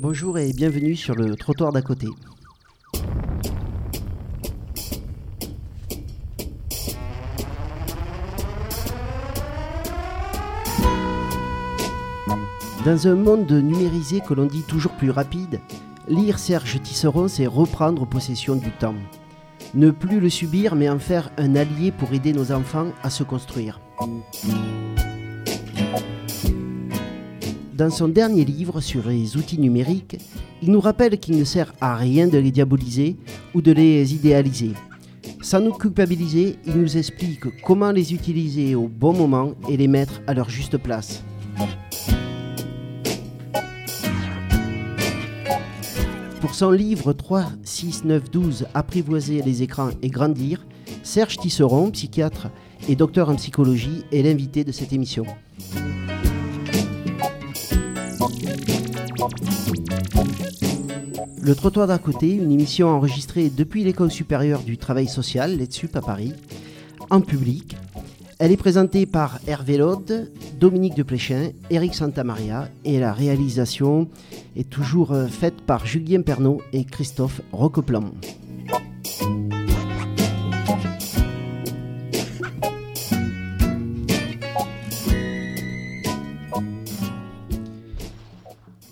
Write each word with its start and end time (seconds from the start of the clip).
Bonjour 0.00 0.38
et 0.38 0.52
bienvenue 0.52 0.94
sur 0.94 1.16
le 1.16 1.34
trottoir 1.34 1.72
d'à 1.72 1.82
côté. 1.82 2.06
Dans 12.84 13.08
un 13.08 13.16
monde 13.16 13.50
numérisé 13.50 14.20
que 14.20 14.34
l'on 14.34 14.46
dit 14.46 14.62
toujours 14.62 14.92
plus 14.92 15.10
rapide, 15.10 15.58
lire 16.06 16.38
Serge 16.38 16.80
Tisseron, 16.80 17.26
c'est 17.26 17.48
reprendre 17.48 18.06
possession 18.06 18.54
du 18.54 18.70
temps. 18.70 18.94
Ne 19.74 19.90
plus 19.90 20.20
le 20.20 20.30
subir, 20.30 20.76
mais 20.76 20.88
en 20.88 21.00
faire 21.00 21.32
un 21.38 21.56
allié 21.56 21.90
pour 21.90 22.12
aider 22.12 22.32
nos 22.32 22.52
enfants 22.52 22.92
à 23.02 23.10
se 23.10 23.24
construire. 23.24 23.80
Dans 27.78 27.90
son 27.90 28.08
dernier 28.08 28.44
livre 28.44 28.80
sur 28.80 29.08
les 29.08 29.36
outils 29.36 29.60
numériques, 29.60 30.18
il 30.62 30.72
nous 30.72 30.80
rappelle 30.80 31.16
qu'il 31.16 31.38
ne 31.38 31.44
sert 31.44 31.72
à 31.80 31.94
rien 31.94 32.26
de 32.26 32.36
les 32.36 32.50
diaboliser 32.50 33.14
ou 33.54 33.62
de 33.62 33.70
les 33.70 34.16
idéaliser. 34.16 34.72
Sans 35.42 35.60
nous 35.60 35.72
culpabiliser, 35.72 36.56
il 36.66 36.72
nous 36.72 36.96
explique 36.96 37.44
comment 37.62 37.92
les 37.92 38.12
utiliser 38.12 38.74
au 38.74 38.88
bon 38.88 39.12
moment 39.12 39.52
et 39.68 39.76
les 39.76 39.86
mettre 39.86 40.20
à 40.26 40.34
leur 40.34 40.50
juste 40.50 40.76
place. 40.76 41.22
Pour 46.40 46.56
son 46.56 46.72
livre 46.72 47.12
3, 47.12 47.44
6, 47.62 48.04
9, 48.06 48.28
12, 48.28 48.66
Apprivoiser 48.74 49.40
les 49.42 49.62
écrans 49.62 49.90
et 50.02 50.08
grandir, 50.08 50.66
Serge 51.04 51.36
Tisseron, 51.36 51.92
psychiatre 51.92 52.48
et 52.88 52.96
docteur 52.96 53.28
en 53.28 53.36
psychologie, 53.36 54.02
est 54.10 54.22
l'invité 54.22 54.64
de 54.64 54.72
cette 54.72 54.92
émission. 54.92 55.24
Le 61.40 61.54
trottoir 61.54 61.86
d'à 61.86 61.98
côté, 61.98 62.34
une 62.34 62.52
émission 62.52 62.88
enregistrée 62.88 63.50
depuis 63.50 63.84
l'école 63.84 64.10
supérieure 64.10 64.62
du 64.62 64.76
travail 64.76 65.08
social, 65.08 65.56
l'ETSUP 65.56 65.94
à 65.96 66.00
Paris, 66.00 66.34
en 67.10 67.20
public. 67.20 67.76
Elle 68.38 68.52
est 68.52 68.56
présentée 68.56 69.06
par 69.06 69.40
Hervé 69.46 69.78
Lode, 69.78 70.30
Dominique 70.60 70.94
de 70.94 71.02
Pléchin, 71.02 71.50
Eric 71.70 71.94
Santamaria 71.94 72.68
et 72.84 72.98
la 72.98 73.12
réalisation 73.12 74.08
est 74.56 74.68
toujours 74.68 75.12
euh, 75.12 75.26
faite 75.26 75.60
par 75.62 75.86
Julien 75.86 76.22
Pernaud 76.22 76.60
et 76.72 76.84
Christophe 76.84 77.40
Roqueplan. 77.52 78.10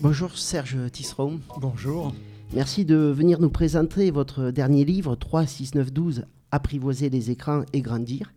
Bonjour 0.08 0.38
Serge 0.38 0.76
Tisseron. 0.92 1.40
Bonjour. 1.60 2.14
Merci 2.54 2.84
de 2.84 2.94
venir 2.94 3.40
nous 3.40 3.50
présenter 3.50 4.12
votre 4.12 4.52
dernier 4.52 4.84
livre 4.84 5.16
3, 5.16 5.46
6, 5.46 5.74
9, 5.74 5.92
12, 5.92 6.26
Apprivoiser 6.52 7.10
les 7.10 7.32
écrans 7.32 7.64
et 7.72 7.80
grandir. 7.80 8.32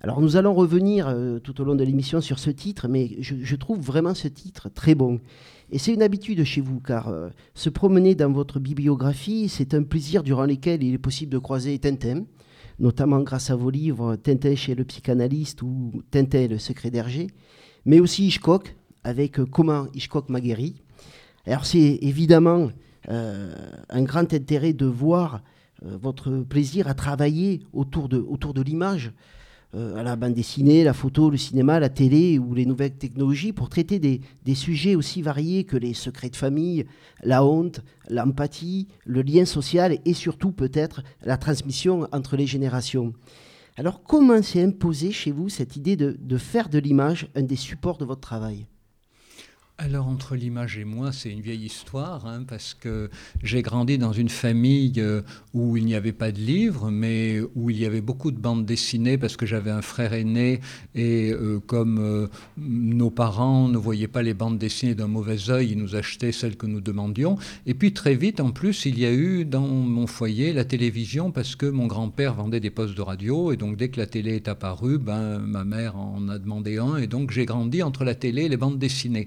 Alors 0.00 0.22
nous 0.22 0.36
allons 0.36 0.54
revenir 0.54 1.08
euh, 1.08 1.38
tout 1.38 1.60
au 1.60 1.64
long 1.64 1.74
de 1.74 1.84
l'émission 1.84 2.22
sur 2.22 2.38
ce 2.38 2.48
titre, 2.48 2.88
mais 2.88 3.10
je, 3.20 3.56
trouve 3.56 3.78
vraiment 3.78 4.14
ce 4.14 4.26
titre 4.26 4.70
très 4.70 4.94
bon. 4.94 5.20
Et 5.70 5.78
c'est 5.78 5.92
une 5.92 6.02
habitude 6.02 6.42
chez 6.44 6.62
vous, 6.62 6.80
car 6.80 7.08
euh, 7.08 7.28
se 7.52 7.68
promener 7.68 8.14
dans 8.14 8.32
votre 8.32 8.58
bibliographie, 8.58 9.50
c'est 9.50 9.74
un 9.74 9.82
plaisir 9.82 10.22
durant 10.22 10.46
lequel 10.46 10.82
il 10.82 10.94
est 10.94 10.98
possible 10.98 11.30
de 11.30 11.38
croiser 11.38 11.78
Tintin, 11.78 12.24
notamment 12.78 13.20
grâce 13.20 13.50
à 13.50 13.54
vos 13.54 13.68
livres 13.68 14.16
Tintin 14.16 14.54
chez 14.54 14.74
le 14.74 14.84
psychanalyste 14.84 15.60
ou 15.60 16.02
Tintin 16.10 16.46
le 16.46 16.56
secret 16.56 16.90
d'Hergé, 16.90 17.26
mais 17.84 18.00
aussi 18.00 18.28
Hitchcock, 18.28 18.76
avec 19.04 19.38
euh, 19.38 19.44
Comment 19.44 19.88
Hitchcock 19.92 20.30
m'a 20.30 20.40
guéri. 20.40 20.82
Alors 21.46 21.66
c'est 21.66 21.98
évidemment 22.02 22.70
euh, 23.08 23.54
un 23.88 24.02
grand 24.02 24.32
intérêt 24.32 24.72
de 24.72 24.86
voir 24.86 25.42
euh, 25.84 25.96
votre 26.00 26.30
plaisir 26.42 26.86
à 26.86 26.94
travailler 26.94 27.62
autour 27.72 28.08
de, 28.08 28.62
l'image, 28.62 29.12
euh, 29.74 29.96
à 29.96 30.04
la 30.04 30.14
bande 30.14 30.34
dessinée, 30.34 30.84
la 30.84 30.92
photo, 30.92 31.28
le 31.28 31.36
cinéma, 31.36 31.80
la 31.80 31.88
télé 31.88 32.38
ou 32.38 32.54
les 32.54 32.64
nouvelles 32.64 32.94
technologies, 32.94 33.52
pour 33.52 33.68
traiter 33.68 33.98
des, 33.98 34.54
sujets 34.54 34.94
aussi 34.94 35.20
variés 35.20 35.64
que 35.64 35.76
les 35.76 35.94
secrets 35.94 36.30
de 36.30 36.36
famille, 36.36 36.84
la 37.24 37.44
honte, 37.44 37.80
l'empathie, 38.08 38.86
le 39.04 39.22
lien 39.22 39.44
social 39.44 39.98
et 40.04 40.14
surtout 40.14 40.52
peut-être 40.52 41.02
la 41.24 41.38
transmission 41.38 42.06
entre 42.12 42.36
les 42.36 42.46
générations. 42.46 43.14
Alors 43.76 44.04
comment 44.04 44.42
s'est 44.42 44.62
imposé 44.62 45.10
chez 45.10 45.32
vous 45.32 45.48
cette 45.48 45.74
idée 45.74 45.96
de 45.96 46.36
faire 46.36 46.68
de 46.68 46.78
l'image 46.78 47.26
un 47.34 47.42
des 47.42 47.56
supports 47.56 47.98
de 47.98 48.04
votre 48.04 48.20
travail? 48.20 48.66
Alors 49.82 50.06
entre 50.06 50.36
l'image 50.36 50.78
et 50.78 50.84
moi, 50.84 51.10
c'est 51.10 51.30
une 51.30 51.40
vieille 51.40 51.64
histoire, 51.64 52.26
hein, 52.26 52.44
parce 52.46 52.72
que 52.72 53.10
j'ai 53.42 53.62
grandi 53.62 53.98
dans 53.98 54.12
une 54.12 54.28
famille 54.28 54.92
euh, 54.98 55.22
où 55.54 55.76
il 55.76 55.84
n'y 55.84 55.96
avait 55.96 56.12
pas 56.12 56.30
de 56.30 56.38
livres, 56.38 56.90
mais 56.90 57.40
où 57.56 57.68
il 57.68 57.78
y 57.78 57.84
avait 57.84 58.00
beaucoup 58.00 58.30
de 58.30 58.38
bandes 58.38 58.64
dessinées, 58.64 59.18
parce 59.18 59.36
que 59.36 59.44
j'avais 59.44 59.72
un 59.72 59.82
frère 59.82 60.12
aîné, 60.12 60.60
et 60.94 61.32
euh, 61.32 61.58
comme 61.66 61.98
euh, 61.98 62.28
nos 62.56 63.10
parents 63.10 63.66
ne 63.66 63.76
voyaient 63.76 64.06
pas 64.06 64.22
les 64.22 64.34
bandes 64.34 64.56
dessinées 64.56 64.94
d'un 64.94 65.08
mauvais 65.08 65.50
œil, 65.50 65.72
ils 65.72 65.78
nous 65.78 65.96
achetaient 65.96 66.32
celles 66.32 66.56
que 66.56 66.66
nous 66.66 66.80
demandions. 66.80 67.36
Et 67.66 67.74
puis 67.74 67.92
très 67.92 68.14
vite, 68.14 68.38
en 68.38 68.52
plus, 68.52 68.86
il 68.86 69.00
y 69.00 69.04
a 69.04 69.12
eu 69.12 69.44
dans 69.44 69.66
mon 69.66 70.06
foyer 70.06 70.52
la 70.52 70.64
télévision, 70.64 71.32
parce 71.32 71.56
que 71.56 71.66
mon 71.66 71.88
grand-père 71.88 72.34
vendait 72.34 72.60
des 72.60 72.70
postes 72.70 72.96
de 72.96 73.02
radio, 73.02 73.50
et 73.50 73.56
donc 73.56 73.76
dès 73.76 73.88
que 73.88 73.98
la 73.98 74.06
télé 74.06 74.36
est 74.36 74.46
apparue, 74.46 74.98
ben, 74.98 75.40
ma 75.40 75.64
mère 75.64 75.96
en 75.96 76.28
a 76.28 76.38
demandé 76.38 76.78
un, 76.78 76.98
et 76.98 77.08
donc 77.08 77.32
j'ai 77.32 77.46
grandi 77.46 77.82
entre 77.82 78.04
la 78.04 78.14
télé 78.14 78.42
et 78.42 78.48
les 78.48 78.56
bandes 78.56 78.78
dessinées. 78.78 79.26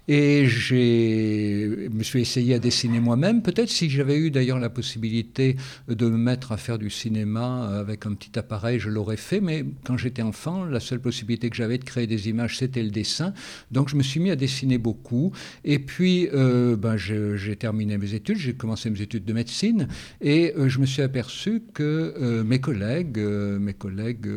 Et 0.07 0.45
je 0.45 1.89
me 1.89 2.03
suis 2.03 2.21
essayé 2.21 2.55
à 2.55 2.59
dessiner 2.59 2.99
moi-même. 2.99 3.41
Peut-être 3.41 3.69
si 3.69 3.89
j'avais 3.89 4.17
eu 4.17 4.31
d'ailleurs 4.31 4.59
la 4.59 4.69
possibilité 4.69 5.55
de 5.87 6.05
me 6.07 6.17
mettre 6.17 6.51
à 6.51 6.57
faire 6.57 6.77
du 6.77 6.89
cinéma 6.89 7.79
avec 7.79 8.05
un 8.05 8.13
petit 8.13 8.37
appareil, 8.37 8.79
je 8.79 8.89
l'aurais 8.89 9.17
fait. 9.17 9.41
Mais 9.41 9.65
quand 9.85 9.97
j'étais 9.97 10.21
enfant, 10.21 10.65
la 10.65 10.79
seule 10.79 10.99
possibilité 10.99 11.49
que 11.49 11.55
j'avais 11.55 11.77
de 11.77 11.83
créer 11.83 12.07
des 12.07 12.29
images, 12.29 12.57
c'était 12.57 12.83
le 12.83 12.89
dessin. 12.89 13.33
Donc 13.71 13.89
je 13.89 13.95
me 13.95 14.03
suis 14.03 14.19
mis 14.19 14.31
à 14.31 14.35
dessiner 14.35 14.77
beaucoup. 14.77 15.31
Et 15.63 15.79
puis 15.79 16.29
euh, 16.33 16.75
ben, 16.75 16.97
j'ai 16.97 17.55
terminé 17.55 17.97
mes 17.97 18.13
études, 18.13 18.37
j'ai 18.37 18.53
commencé 18.53 18.89
mes 18.89 19.01
études 19.01 19.25
de 19.25 19.33
médecine. 19.33 19.87
Et 20.19 20.53
euh, 20.57 20.69
je 20.69 20.79
me 20.79 20.85
suis 20.85 21.01
aperçu 21.01 21.61
que 21.73 21.83
euh, 22.19 22.43
mes 22.43 22.59
collègues, 22.59 23.19
mes 23.19 23.73
collègues 23.73 24.29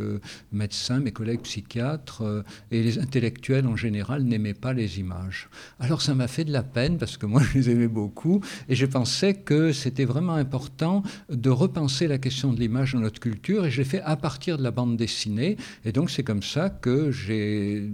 médecins, 0.53 1.01
mes 1.01 1.13
collègues 1.13 1.41
psychiatres 1.41 2.45
et 2.71 2.83
les 2.83 2.99
intellectuels 2.99 3.67
en 3.67 3.77
général 3.77 4.25
n'aimaient 4.25 4.55
pas 4.55 4.73
les 4.73 5.01
images. 5.01 5.49
Alors 5.81 6.03
ça 6.03 6.15
m'a 6.15 6.29
fait 6.29 6.45
de 6.45 6.53
la 6.53 6.63
peine 6.63 6.99
parce 6.99 7.17
que 7.17 7.27
moi 7.27 7.43
je 7.53 7.59
les 7.59 7.71
aimais 7.71 7.89
beaucoup 7.89 8.41
et 8.69 8.75
je 8.75 8.87
pensais 8.87 9.35
que 9.35 9.73
c'était 9.73 10.05
vraiment 10.05 10.35
important 10.35 11.03
de 11.29 11.51
repenser 11.51 12.07
la 12.07 12.19
question 12.19 12.53
de 12.53 12.61
l'image 12.61 12.93
dans 12.93 13.01
notre 13.01 13.21
culture 13.21 13.67
et 13.67 13.71
je 13.71 13.79
l'ai 13.79 13.89
fait 13.89 14.03
à 14.03 14.17
partir 14.17 14.59
de 14.59 14.63
la 14.63 14.71
bande 14.71 14.97
dessinée 14.97 15.57
et 15.85 15.93
donc 15.93 16.11
c'est 16.11 16.23
comme 16.23 16.43
ça 16.43 16.71
que 16.71 17.11
j'ai 17.11 17.91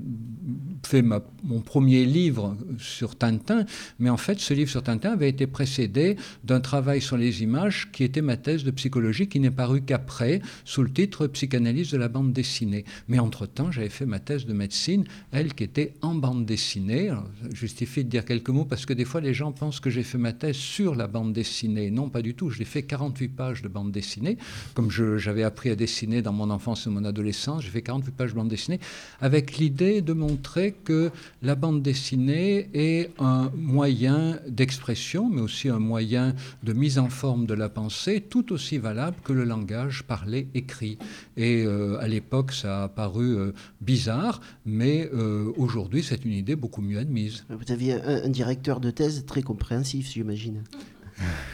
fait 0.91 1.03
mon 1.03 1.61
premier 1.61 2.05
livre 2.05 2.57
sur 2.79 3.17
Tintin 3.17 3.65
mais 3.99 4.11
en 4.11 4.17
fait 4.17 4.41
ce 4.41 4.55
livre 4.55 4.71
sur 4.71 4.83
Tintin 4.83 5.13
avait 5.13 5.29
été 5.29 5.47
précédé 5.47 6.17
d'un 6.45 6.61
travail 6.61 7.01
sur 7.01 7.17
les 7.17 7.43
images 7.43 7.91
qui 7.93 8.05
était 8.05 8.23
ma 8.23 8.37
thèse 8.37 8.65
de 8.65 8.71
psychologie 8.71 9.29
qui 9.29 9.41
n'est 9.41 9.51
paru 9.51 9.83
qu'après 9.83 10.41
sous 10.65 10.83
le 10.83 10.91
titre 10.91 11.27
Psychanalyse 11.27 11.91
de 11.91 11.99
la 11.99 12.09
bande 12.09 12.33
dessinée 12.33 12.85
mais 13.09 13.19
entre-temps 13.19 13.71
j'avais 13.71 13.89
fait 13.89 14.07
ma 14.07 14.19
thèse 14.19 14.47
de 14.47 14.53
médecine 14.53 15.05
elle 15.33 15.55
qui 15.55 15.65
était 15.65 15.95
en 16.03 16.15
bande 16.15 16.45
dessinée 16.45 17.13
justifie 17.55 18.05
de 18.05 18.11
dire 18.11 18.25
quelques 18.25 18.51
mots 18.51 18.65
parce 18.65 18.87
que 18.87 18.93
des 18.93 19.05
fois 19.05 19.21
les 19.21 19.35
gens 19.35 19.53
pensent 19.53 19.81
que 19.81 19.91
j'ai 19.91 20.03
fait 20.03 20.19
ma 20.19 20.33
thèse 20.33 20.57
sur 20.57 20.95
la 20.95 21.07
bande 21.07 21.33
dessinée. 21.33 21.91
Non, 21.91 22.09
pas 22.09 22.23
du 22.23 22.35
tout. 22.35 22.51
J'ai 22.51 22.65
fait 22.65 22.83
48 22.83 23.29
pages 23.29 23.63
de 23.63 23.69
bande 23.69 23.93
dessinée, 23.93 24.39
comme 24.75 24.91
j'avais 24.91 25.43
appris 25.43 25.71
à 25.71 25.77
dessiner 25.77 26.23
dans 26.23 26.33
mon 26.33 26.51
enfance 26.51 26.87
et 26.87 26.91
mon 26.91 27.05
adolescence. 27.05 27.63
J'ai 27.63 27.71
fait 27.71 27.83
48 27.83 28.15
pages 28.15 28.31
de 28.31 28.37
bande 28.37 28.49
dessinée 28.49 28.81
avec 29.21 29.59
l'idée 29.59 30.03
de 30.03 30.13
montrer 30.13 30.75
que 30.85 31.11
la 31.43 31.55
bande 31.55 31.83
dessinée 31.83 32.69
est 32.75 33.11
un 33.19 33.51
moyen 33.55 34.39
d'expression, 34.49 35.29
mais 35.29 35.41
aussi 35.41 35.69
un 35.69 35.79
moyen 35.79 36.35
de 36.63 36.73
mise 36.73 36.99
en 36.99 37.09
forme 37.09 37.47
de 37.47 37.55
la 37.55 37.69
pensée, 37.69 38.21
tout 38.21 38.53
aussi 38.53 38.79
valable 38.79 39.17
que 39.25 39.33
le 39.33 39.45
langage 39.45 40.05
parlé, 40.05 40.49
écrit. 40.55 40.99
Et 41.37 41.65
euh, 41.65 41.99
à 42.01 42.09
l'époque, 42.09 42.53
ça 42.53 42.85
a 42.85 42.89
paru 42.89 43.37
euh, 43.37 43.53
bizarre, 43.81 44.41
mais 44.65 45.09
euh, 45.13 45.53
aujourd'hui, 45.57 46.03
c'est 46.03 46.25
une 46.25 46.33
idée 46.33 46.57
beaucoup 46.57 46.83
mieux 46.83 46.99
admise. 46.99 47.45
Vous 47.49 47.73
aviez 47.73 47.95
un, 47.95 48.29
directeur 48.29 48.81
de 48.81 48.91
thèse 48.91 49.25
très 49.27 49.43
compréhensif, 49.43 50.11
j'imagine. 50.13 50.63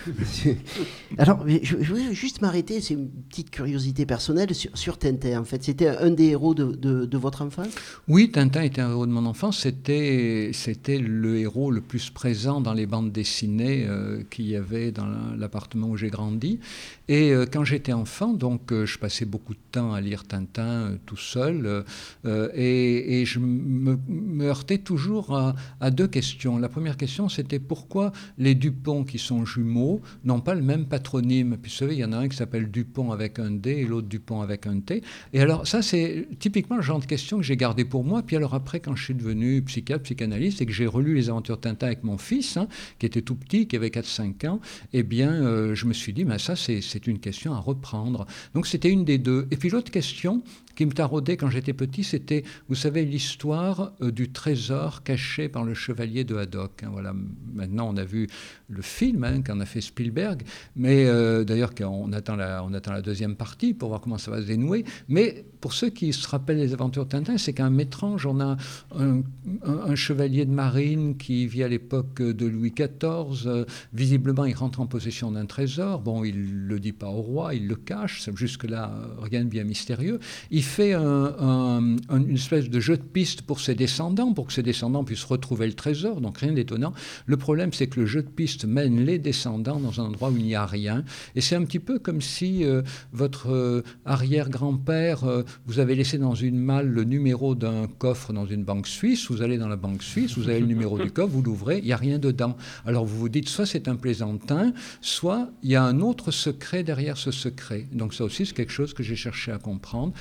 Alors, 1.19 1.45
je, 1.47 1.77
voulais 1.77 2.15
juste 2.15 2.41
m'arrêter, 2.41 2.81
c'est 2.81 2.95
une 2.95 3.09
petite 3.09 3.51
curiosité 3.51 4.07
personnelle 4.07 4.55
sur, 4.55 4.99
Tintin. 4.99 5.41
En 5.41 5.45
fait, 5.45 5.63
c'était 5.63 5.89
un 5.89 6.11
des 6.11 6.27
héros 6.27 6.55
de, 6.55 7.17
votre 7.17 7.43
enfance? 7.43 7.75
Oui, 8.09 8.31
Tintin 8.31 8.63
était 8.63 8.81
un 8.81 8.91
héros 8.91 9.07
de 9.07 9.13
mon 9.13 9.27
enfance. 9.27 9.61
C'était, 9.61 10.51
c'était 10.53 10.99
le 10.99 11.39
héros 11.39 11.71
le 11.71 11.81
plus 11.81 12.11
présent 12.11 12.61
dans 12.61 12.75
les 12.75 12.87
bandes 12.87 13.13
dessinées 13.13 13.87
euh, 13.89 14.23
qu'il 14.31 14.47
y 14.47 14.57
avait 14.57 14.93
dans 14.93 15.07
l'appartement 15.37 15.89
où 15.89 15.97
j'ai 15.97 16.11
grandi. 16.11 16.61
Et 17.09 17.33
euh, 17.33 17.47
quand 17.51 17.65
j'étais 17.65 17.93
enfant, 17.93 18.33
donc, 18.33 18.73
euh, 18.73 18.87
je 18.87 18.99
passais 18.99 19.25
beaucoup 19.25 19.55
de 19.55 19.61
temps 19.71 19.93
à 19.93 20.01
lire 20.01 20.25
Tintin 20.25 20.97
tout 21.07 21.17
seul. 21.17 21.85
Et, 22.25 23.25
je 23.27 23.39
me, 23.39 23.99
heurtais 24.45 24.79
toujours 24.79 25.37
à, 25.81 25.91
deux 25.91 26.09
questions. 26.09 26.59
La 26.59 26.69
première 26.69 26.97
question, 26.97 27.29
c'était 27.29 27.59
pourquoi 27.59 28.13
les 28.39 28.55
Dupont 28.55 29.05
qui 29.05 29.19
sont 29.19 29.45
jumeaux 29.45 30.01
n'ont 30.25 30.41
pas 30.41 30.55
le 30.55 30.63
même 30.63 30.87
patronyme? 30.87 31.57
Puis 31.61 31.71
vous 31.71 31.77
savez, 31.77 31.95
il 31.95 32.01
y 32.01 32.05
en 32.05 32.13
a 32.13 32.19
un 32.19 32.29
qui 32.29 32.37
s'appelle 32.37 32.71
Dupont 32.71 33.13
avec 33.13 33.39
un 33.39 33.51
D 33.51 33.71
et 33.71 33.85
l'autre 33.85 34.09
Dupont 34.09 34.41
avec 34.41 34.67
un 34.67 34.81
T. 34.81 35.03
Et 35.33 35.41
alors 35.41 35.67
ça, 35.67 35.83
c'est 35.83 36.27
typiquement 36.39 36.77
le 36.77 36.83
genre 36.83 37.01
de 37.01 37.07
question 37.07 37.39
que 37.39 37.45
j'ai 37.45 37.57
gardé 37.57 37.85
pour 37.85 38.05
moi. 38.05 38.23
Puis 38.23 38.37
alors 38.37 38.55
après, 38.55 38.81
quand 38.81 38.97
je 38.97 39.05
suis 39.05 39.15
devenu 39.15 39.63
psychiatre, 39.63 40.03
psychanalyste 40.03 40.61
et 40.61 40.67
que 40.67 40.73
j'ai 40.73 40.87
relu 40.87 41.15
les 41.15 41.29
aventures 41.29 41.61
Tintin 41.61 41.87
avec 41.87 42.05
mon 42.05 42.19
fils, 42.19 42.57
hein, 42.57 42.69
qui 42.99 43.07
était 43.07 43.23
tout 43.23 43.35
petit, 43.35 43.67
qui 43.67 43.77
avait 43.77 43.89
4-5 43.89 44.49
ans, 44.49 44.61
eh 44.93 45.03
bien, 45.03 45.33
euh, 45.33 45.75
je 45.75 45.87
me 45.87 45.93
suis 45.93 46.13
dit, 46.13 46.25
mais 46.25 46.39
ça, 46.39 46.57
c'est 46.57 46.81
une 47.07 47.19
question 47.19 47.55
à 47.55 47.59
reprendre. 47.59 48.27
Donc 48.55 48.67
c'était 48.67 48.91
une 48.91 49.05
des 49.05 49.19
deux. 49.19 49.47
Et 49.51 49.57
puis 49.57 49.71
l'autre 49.71 49.91
question, 49.91 50.43
qui 50.77 50.87
me 50.87 50.93
taraudait 50.93 51.37
quand 51.37 51.51
j'étais 51.51 51.73
petit, 51.73 52.05
c'était, 52.05 52.45
vous 52.69 52.75
savez, 52.75 53.05
l'histoire 53.05 53.93
euh, 54.03 54.13
du 54.13 54.31
trésor 54.31 55.03
caché 55.03 55.49
par 55.49 55.65
le 55.65 55.75
chevalier 55.75 56.23
de 56.23 56.37
Haddock. 56.37 56.83
Hein, 56.85 56.91
voilà, 56.93 57.15
maintenant 57.53 57.89
on 57.93 57.97
a 57.97 58.05
vu 58.05 58.29
le 58.69 58.83
film 58.83 59.25
hein, 59.25 59.43
qu'en 59.43 59.59
a 59.61 59.65
fait 59.65 59.81
Spielberg, 59.81 60.43
mais 60.77 61.07
euh, 61.07 61.45
d'ailleurs 61.45 61.73
on 61.81 62.13
attend, 62.13 62.37
la, 62.37 62.63
on 62.63 62.71
la 62.71 63.03
deuxième 63.03 63.37
partie 63.37 63.75
pour 63.75 63.89
voir 63.89 64.01
comment 64.01 64.19
ça 64.19 64.31
va 64.31 64.43
se 64.43 64.47
dénouer. 64.47 64.85
Mais 65.09 65.45
pour 65.61 65.73
ceux 65.73 65.89
qui 65.89 66.13
se 66.13 66.29
rappellent 66.29 66.59
les 66.59 66.75
aventures 66.75 67.05
de 67.07 67.11
Tintin, 67.11 67.39
c'est 67.39 67.55
qu'un 67.55 67.77
étrange, 67.79 68.27
on 68.27 68.41
a 68.41 68.57
un, 68.95 69.95
chevalier 69.95 70.45
de 70.45 70.51
marine 70.51 71.17
qui 71.17 71.47
vit 71.47 71.63
à 71.63 71.69
l'époque 71.69 72.21
de 72.21 72.47
Louis 72.47 72.73
XIV. 72.73 73.47
Euh, 73.47 73.65
visiblement, 73.95 74.45
il 74.45 74.55
rentre 74.55 74.81
en 74.81 74.87
possession 74.87 75.33
d'un 75.33 75.47
trésor. 75.47 76.01
Bon, 76.03 76.23
il 76.23 76.67
le 76.67 76.79
dit 76.79 76.93
pas 76.93 77.09
au 77.09 77.23
roi, 77.23 77.55
il 77.55 77.67
le 77.67 77.77
cache. 77.77 78.29
Jusque-là, 78.35 78.93
rien 79.23 79.45
de 79.45 79.49
bien 79.49 79.65
mystérieux. 79.65 80.21
Fait 80.67 80.93
un, 80.93 81.97
une 82.11 82.35
espèce 82.35 82.69
de 82.69 82.81
jeu 82.81 82.97
de 82.97 83.03
piste 83.03 83.43
pour 83.43 83.61
ses 83.61 83.75
descendants, 83.75 84.33
pour 84.33 84.49
que 84.49 84.53
ses 84.53 84.63
descendants 84.63 85.05
puissent 85.05 85.25
retrouver 85.25 85.67
le 85.67 85.73
trésor, 85.73 86.21
donc 86.21 86.39
rien 86.39 86.53
d'étonnant. 86.53 86.93
Le 87.27 87.37
problème, 87.37 87.73
c'est 87.73 87.87
que 87.87 88.01
le 88.01 88.07
jeu 88.07 88.23
de 88.23 88.29
piste 88.29 88.65
mène 88.65 89.05
les 89.05 89.19
descendants 89.19 89.81
dans 89.81 90.01
un 90.01 90.05
endroit 90.05 90.31
où 90.31 90.37
il 90.37 90.45
n'y 90.45 90.55
a 90.55 90.67
rien. 90.67 91.05
Et 91.35 91.41
c'est 91.41 91.57
un 91.57 91.65
petit 91.65 91.79
peu 91.79 91.99
comme 91.99 92.21
si 92.21 92.65
euh, 92.65 92.83
votre 93.13 93.51
euh, 93.51 93.83
arrière-grand-père 94.05 95.25
euh, 95.25 95.43
vous 95.67 95.79
avait 95.79 95.95
laissé 95.95 96.19
dans 96.19 96.35
une 96.35 96.59
malle 96.59 96.89
le 96.89 97.05
numéro 97.05 97.55
d'un 97.55 97.87
coffre 97.87 98.33
dans 98.33 98.47
une 98.47 98.65
banque 98.65 98.87
suisse. 98.87 99.31
Vous 99.31 99.43
allez 99.43 99.59
dans 99.59 99.69
la 99.69 99.77
banque 99.77 100.03
suisse, 100.03 100.37
vous 100.37 100.49
avez 100.49 100.61
le 100.61 100.67
numéro 100.67 100.99
du 100.99 101.11
coffre, 101.11 101.33
vous 101.33 101.43
l'ouvrez, 101.43 101.79
il 101.79 101.85
n'y 101.85 101.93
a 101.93 101.97
rien 101.97 102.19
dedans. 102.19 102.57
Alors 102.85 103.05
vous 103.05 103.19
vous 103.19 103.29
dites, 103.29 103.49
soit 103.49 103.67
c'est 103.67 103.89
un 103.89 103.97
plaisantin, 103.97 104.73
soit 105.01 105.51
il 105.63 105.71
y 105.71 105.77
a 105.77 105.85
un 105.85 106.01
autre 106.01 106.31
secret 106.31 106.83
derrière 106.83 107.17
ce 107.17 107.31
secret. 107.31 107.87
Donc 107.93 108.15
ça 108.15 108.25
aussi, 108.25 108.47
c'est 108.47 108.55
quelque 108.55 108.73
chose 108.73 108.95
que 108.95 109.03
j'ai 109.03 109.17
cherché 109.17 109.53
à 109.53 109.59
comprendre 109.59 110.13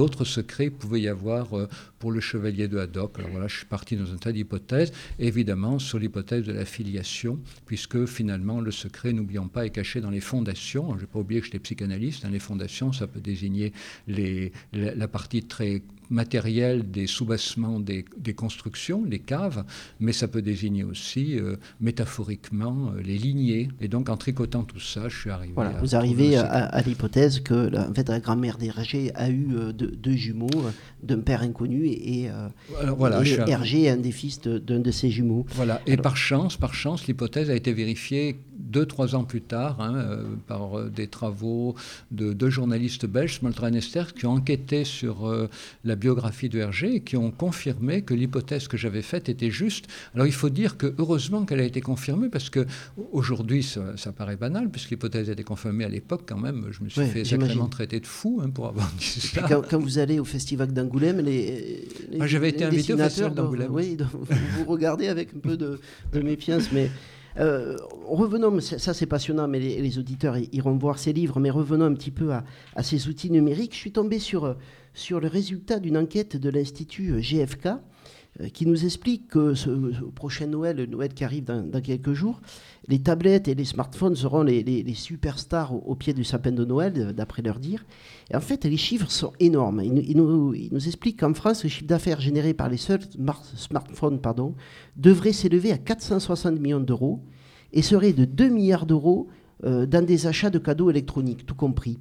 autre 0.00 0.24
secret 0.24 0.70
pouvait 0.70 1.00
y 1.00 1.08
avoir 1.08 1.56
euh, 1.56 1.68
pour 1.98 2.12
le 2.12 2.20
chevalier 2.20 2.68
de 2.68 2.78
Haddock. 2.78 3.18
Alors 3.18 3.30
voilà, 3.30 3.48
je 3.48 3.56
suis 3.56 3.66
parti 3.66 3.96
dans 3.96 4.12
un 4.12 4.16
tas 4.16 4.32
d'hypothèses, 4.32 4.92
évidemment 5.18 5.78
sur 5.78 5.98
l'hypothèse 5.98 6.44
de 6.44 6.52
la 6.52 6.64
filiation, 6.64 7.38
puisque 7.66 8.06
finalement 8.06 8.60
le 8.60 8.70
secret, 8.70 9.12
n'oublions 9.12 9.48
pas, 9.48 9.66
est 9.66 9.70
caché 9.70 10.00
dans 10.00 10.10
les 10.10 10.20
fondations. 10.20 10.94
Je 10.96 11.02
n'ai 11.02 11.06
pas 11.06 11.18
oublié 11.18 11.40
que 11.40 11.46
j'étais 11.46 11.58
psychanalyste. 11.58 12.24
Hein. 12.24 12.30
les 12.30 12.38
fondations, 12.38 12.92
ça 12.92 13.06
peut 13.06 13.20
désigner 13.20 13.72
la 14.06 15.08
partie 15.08 15.42
très 15.42 15.82
matériel 16.10 16.90
des 16.90 17.06
soubassements 17.06 17.80
des, 17.80 18.04
constructions, 18.34 19.04
les 19.04 19.18
caves, 19.18 19.64
mais 20.00 20.12
ça 20.12 20.28
peut 20.28 20.42
désigner 20.42 20.84
aussi 20.84 21.38
euh, 21.38 21.56
métaphoriquement 21.80 22.92
euh, 22.96 23.02
les 23.02 23.16
lignées. 23.16 23.68
Et 23.80 23.88
donc 23.88 24.08
en 24.08 24.16
tricotant 24.16 24.64
tout 24.64 24.80
ça, 24.80 25.08
je 25.08 25.18
suis 25.18 25.30
arrivé. 25.30 25.52
Voilà, 25.54 25.72
vous 25.80 25.94
arrivez 25.94 26.36
à, 26.36 26.80
l'hypothèse 26.82 27.40
que 27.40 27.54
la, 27.54 27.88
en 27.88 27.94
fait, 27.94 28.08
la 28.08 28.20
grand-mère 28.20 28.58
d'Hergé 28.58 29.12
a 29.14 29.30
eu 29.30 29.48
euh, 29.54 29.72
deux, 29.72 30.12
jumeaux 30.12 30.48
d'un 31.02 31.20
père 31.20 31.42
inconnu 31.42 31.86
et, 31.86 32.28
voilà, 32.96 33.22
Hergé 33.46 33.84
est 33.84 33.90
un 33.90 33.96
des 33.96 34.12
fils 34.12 34.40
d'un 34.40 34.80
de, 34.80 34.90
ses 34.90 35.10
jumeaux. 35.10 35.44
Voilà, 35.50 35.80
et 35.86 35.96
par 35.96 36.16
chance, 36.16 36.56
par 36.56 36.74
chance, 36.74 37.06
l'hypothèse 37.06 37.50
a 37.50 37.54
été 37.54 37.72
vérifiée 37.72 38.38
deux, 38.56 38.86
trois 38.86 39.14
ans 39.14 39.24
plus 39.24 39.42
tard 39.42 39.80
hein, 39.80 40.20
par 40.46 40.84
des 40.84 41.08
travaux 41.08 41.74
de 42.10 42.32
deux 42.32 42.50
journalistes 42.50 43.06
belges, 43.06 43.38
Smoltran 43.38 43.72
et 43.74 43.78
Esther, 43.78 44.14
qui 44.14 44.26
ont 44.26 44.32
enquêté 44.32 44.84
sur 44.84 45.48
la 45.84 45.93
biographie 45.94 46.48
de 46.48 46.58
Hergé 46.58 47.00
qui 47.00 47.16
ont 47.16 47.30
confirmé 47.30 48.02
que 48.02 48.14
l'hypothèse 48.14 48.68
que 48.68 48.76
j'avais 48.76 49.02
faite 49.02 49.28
était 49.28 49.50
juste. 49.50 49.86
Alors 50.14 50.26
il 50.26 50.32
faut 50.32 50.50
dire 50.50 50.76
que 50.76 50.94
heureusement 50.98 51.44
qu'elle 51.44 51.60
a 51.60 51.64
été 51.64 51.80
confirmée 51.80 52.28
parce 52.28 52.50
que 52.50 52.66
aujourd'hui 53.12 53.62
ça, 53.62 54.12
paraît 54.12 54.36
banal 54.36 54.70
puisque 54.70 54.90
l'hypothèse 54.90 55.28
a 55.28 55.32
été 55.32 55.44
confirmée 55.44 55.84
à 55.84 55.88
l'époque 55.88 56.22
quand 56.26 56.38
même. 56.38 56.66
Je 56.70 56.82
me 56.82 56.88
suis 56.88 57.06
fait 57.06 57.24
sacrément 57.24 57.68
traiter 57.68 58.00
de 58.00 58.06
fou 58.06 58.40
hein, 58.42 58.50
pour 58.50 58.68
avoir 58.68 58.90
dit 58.98 59.04
ça. 59.04 59.42
Quand, 59.42 59.78
vous 59.78 59.98
allez 59.98 60.18
au 60.18 60.24
festival 60.24 60.72
d'Angoulême, 60.72 61.20
les, 61.20 61.84
ah, 62.20 62.26
j'avais 62.26 62.50
été 62.50 62.64
invité 62.64 62.94
au 62.94 62.98
festival 62.98 63.34
d'Angoulême. 63.34 63.70
Oui, 63.70 63.96
vous 64.58 64.64
regardez 64.66 65.08
avec 65.08 65.30
un 65.34 65.40
peu 65.40 65.56
de, 65.56 65.78
méfiance, 66.14 66.70
mais 66.72 66.90
euh, 67.38 67.76
revenons, 68.06 68.60
ça 68.60 68.94
c'est 68.94 69.06
passionnant, 69.06 69.48
mais 69.48 69.58
les, 69.58 69.98
auditeurs 69.98 70.36
iront 70.52 70.76
voir 70.76 70.98
ces 70.98 71.12
livres, 71.12 71.40
mais 71.40 71.50
revenons 71.50 71.86
un 71.86 71.94
petit 71.94 72.10
peu 72.12 72.32
à, 72.32 72.44
à, 72.76 72.82
ces 72.82 73.08
outils 73.08 73.30
numériques. 73.30 73.74
Je 73.74 73.78
suis 73.78 73.92
tombé 73.92 74.18
sur 74.18 74.56
sur 74.94 75.20
le 75.20 75.26
résultat 75.26 75.80
d'une 75.80 75.98
enquête 75.98 76.36
de 76.36 76.48
l'Institut 76.48 77.20
GFK 77.20 77.66
euh, 77.66 77.72
qui 78.52 78.66
nous 78.66 78.84
explique 78.84 79.28
que 79.28 79.54
ce, 79.54 79.70
prochain 80.14 80.46
Noël, 80.46 80.76
le 80.76 80.86
Noël 80.86 81.14
qui 81.14 81.24
arrive 81.24 81.44
dans, 81.44 81.80
quelques 81.80 82.14
jours, 82.14 82.40
les 82.88 82.98
tablettes 82.98 83.48
et 83.48 83.54
les 83.54 83.64
smartphones 83.64 84.16
seront 84.16 84.42
les, 84.42 84.94
superstars 84.94 85.72
au, 85.72 85.94
pied 85.94 86.12
du 86.12 86.24
sapin 86.24 86.52
de 86.52 86.64
Noël, 86.64 86.92
euh, 86.96 87.12
d'après 87.12 87.42
leur 87.42 87.58
dire. 87.58 87.84
Et 88.30 88.36
en 88.36 88.40
fait, 88.40 88.64
les 88.64 88.76
chiffres 88.76 89.10
sont 89.10 89.32
énormes. 89.38 89.82
Ils, 89.82 90.16
nous, 90.16 90.54
expliquent 90.86 91.20
qu'en 91.20 91.34
France, 91.34 91.62
le 91.62 91.70
chiffre 91.70 91.86
d'affaires 91.86 92.20
généré 92.20 92.54
par 92.54 92.68
les 92.68 92.76
seuls 92.76 93.00
smartphones 93.56 94.20
devrait 94.96 95.32
s'élever 95.32 95.72
à 95.72 95.78
460 95.78 96.58
millions 96.58 96.80
d'euros 96.80 97.20
et 97.72 97.82
serait 97.82 98.12
de 98.12 98.24
2 98.24 98.48
milliards 98.48 98.86
d'euros 98.86 99.28
euh, 99.64 99.86
dans 99.86 100.04
des 100.04 100.26
achats 100.26 100.50
de 100.50 100.58
cadeaux 100.58 100.90
électroniques, 100.90 101.46
tout 101.46 101.54
compris. 101.54 101.98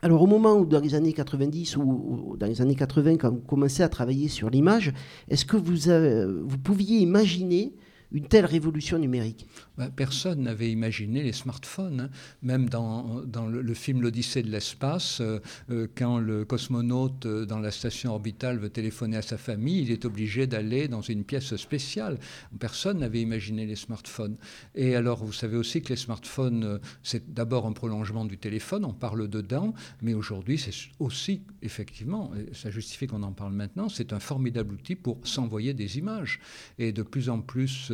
Alors 0.00 0.22
au 0.22 0.26
moment 0.26 0.54
où 0.54 0.64
dans 0.64 0.80
les 0.80 0.94
années 0.94 1.12
90 1.12 1.76
ou, 1.76 2.36
dans 2.38 2.46
les 2.46 2.60
années 2.62 2.76
80, 2.76 3.16
quand 3.16 3.30
vous 3.30 3.40
commencez 3.40 3.82
à 3.82 3.88
travailler 3.88 4.28
sur 4.28 4.48
l'image, 4.48 4.92
est-ce 5.28 5.44
que 5.44 5.56
vous, 5.56 6.46
vous 6.46 6.58
pouviez 6.58 6.98
imaginer 6.98 7.74
une 8.12 8.26
telle 8.26 8.46
révolution 8.46 8.98
numérique? 8.98 9.46
Bah, 9.78 9.88
Personne 9.94 10.42
n'avait 10.42 10.72
imaginé 10.72 11.22
les 11.22 11.32
smartphones. 11.32 12.00
Hein. 12.00 12.10
Même 12.42 12.68
dans, 12.68 13.22
le, 13.48 13.74
film 13.74 14.02
L'Odyssée 14.02 14.42
de 14.42 14.50
l'espace, 14.50 15.20
euh, 15.20 15.38
euh, 15.70 15.86
quand 15.94 16.18
le 16.18 16.44
cosmonaute 16.44 17.26
euh, 17.26 17.46
dans 17.46 17.60
la 17.60 17.70
station 17.70 18.10
orbitale 18.12 18.58
veut 18.58 18.70
téléphoner 18.70 19.18
à 19.18 19.22
sa 19.22 19.38
famille, 19.38 19.82
il 19.82 19.92
est 19.92 20.04
obligé 20.04 20.48
d'aller 20.48 20.88
dans 20.88 21.00
une 21.00 21.22
pièce 21.22 21.54
spéciale. 21.54 22.18
Personne 22.58 22.98
n'avait 22.98 23.20
imaginé 23.20 23.66
les 23.66 23.76
smartphones. 23.76 24.36
Et 24.74 24.96
alors, 24.96 25.24
vous 25.24 25.32
savez 25.32 25.56
aussi 25.56 25.80
que 25.80 25.90
les 25.90 25.96
smartphones, 25.96 26.80
c'est 27.04 27.32
d'abord 27.32 27.64
un 27.66 27.72
prolongement 27.72 28.24
du 28.24 28.36
téléphone, 28.36 28.84
on 28.84 28.92
parle 28.92 29.28
dedans, 29.28 29.74
mais 30.02 30.14
aujourd'hui, 30.14 30.58
c'est 30.58 30.72
aussi, 30.98 31.42
effectivement, 31.62 32.32
ça 32.52 32.70
justifie 32.70 33.06
qu'on 33.06 33.22
en 33.22 33.32
parle 33.32 33.52
maintenant, 33.52 33.88
c'est 33.88 34.12
un 34.12 34.18
formidable 34.18 34.74
outil 34.74 34.96
pour 34.96 35.18
s'envoyer 35.22 35.72
des 35.72 35.98
images. 35.98 36.40
Et 36.78 36.90
de 36.90 37.02
plus 37.02 37.28
en 37.28 37.40
plus, 37.40 37.92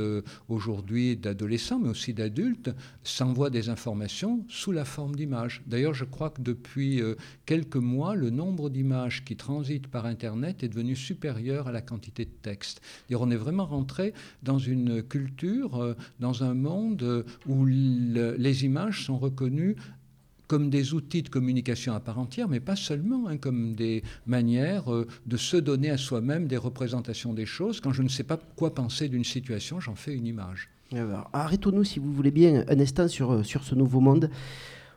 aujourd'hui 0.49 1.17
d'adolescents, 1.17 1.74
mais 1.79 1.89
aussi 1.89 2.15
d'adultes, 2.15 2.71
s'envoient 3.03 3.51
des 3.51 3.69
informations 3.69 4.45
sous 4.49 4.73
la 4.73 4.85
forme 4.85 5.15
d'images. 5.15 5.63
D'ailleurs, 5.67 5.95
je 5.95 6.05
crois 6.05 6.31
que 6.31 6.43
depuis 6.43 7.01
euh, 7.01 7.15
quelques 7.47 7.77
mois, 7.77 8.15
le 8.15 8.31
nombre 8.31 8.71
d'images 8.71 9.25
qui 9.25 9.37
transitent 9.37 9.89
par 9.89 10.07
Internet 10.07 10.63
est 10.63 10.69
devenu 10.69 10.97
supérieur 10.97 11.69
à 11.69 11.73
la 11.73 11.83
quantité 11.83 12.25
de 12.25 12.31
texte. 12.43 12.81
Et 13.11 13.17
on 13.17 13.31
est 13.31 13.37
vraiment 13.37 13.67
rentré 13.67 14.15
dans 14.43 14.59
une 14.59 15.03
culture, 15.03 15.83
euh, 15.83 15.95
dans 16.21 16.45
un 16.45 16.55
monde 16.55 17.25
où 17.47 17.65
les 17.65 18.65
images 18.65 19.05
sont 19.05 19.19
reconnues 19.19 19.77
comme 20.47 20.71
des 20.71 20.95
outils 20.95 21.23
de 21.23 21.29
communication 21.29 21.95
à 21.95 22.01
part 22.01 22.19
entière, 22.19 22.49
mais 22.49 22.61
pas 22.61 22.77
seulement, 22.77 23.29
hein, 23.29 23.39
comme 23.39 23.75
des 23.75 24.03
manières 24.27 24.93
euh, 24.93 25.07
de 25.27 25.37
se 25.37 25.57
donner 25.57 25.91
à 25.91 25.97
soi-même 25.97 26.47
des 26.47 26.57
représentations 26.57 27.33
des 27.33 27.47
choses. 27.47 27.81
Quand 27.81 27.93
je 27.93 28.03
ne 28.03 28.09
sais 28.09 28.25
pas 28.25 28.39
quoi 28.57 28.75
penser 28.75 29.09
d'une 29.09 29.25
situation, 29.25 29.81
j'en 29.81 29.95
fais 29.95 30.15
une 30.15 30.27
image. 30.27 30.69
Arrêtons-nous, 31.33 31.85
si 31.85 31.99
vous 31.99 32.13
voulez 32.13 32.31
bien, 32.31 32.65
un 32.69 32.81
instant 32.81 33.09
sur, 33.09 33.33
euh, 33.33 33.43
sur 33.43 33.65
ce 33.65 33.75
nouveau 33.75 34.01
monde 34.01 34.31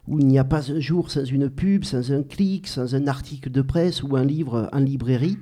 où 0.08 0.20
il 0.20 0.28
n'y 0.28 0.40
a 0.40 0.46
pas 0.46 0.72
un 0.72 0.80
jour 0.80 1.12
sans 1.12 1.26
une 1.26 1.50
pub, 1.50 1.84
sans 1.84 2.14
un 2.14 2.24
clic, 2.24 2.68
sans 2.68 2.96
un 2.96 3.08
article 3.08 3.50
de 3.50 3.62
presse 3.62 4.04
ou 4.04 4.16
un 4.16 4.24
livre 4.24 4.70
en 4.72 4.80
librairie. 4.80 5.38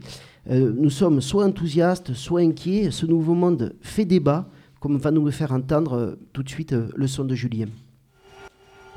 Euh, 0.49 0.73
nous 0.75 0.89
sommes 0.89 1.21
soit 1.21 1.45
enthousiastes, 1.45 2.13
soit 2.13 2.41
inquiets. 2.41 2.89
Ce 2.89 3.05
nouveau 3.05 3.35
monde 3.35 3.75
fait 3.81 4.05
débat 4.05 4.49
comme 4.79 4.97
va 4.97 5.11
nous 5.11 5.25
le 5.25 5.31
faire 5.31 5.51
entendre 5.51 6.17
tout 6.33 6.43
de 6.43 6.49
suite 6.49 6.73
le 6.73 7.07
son 7.07 7.25
de 7.25 7.35
Julien. 7.35 7.67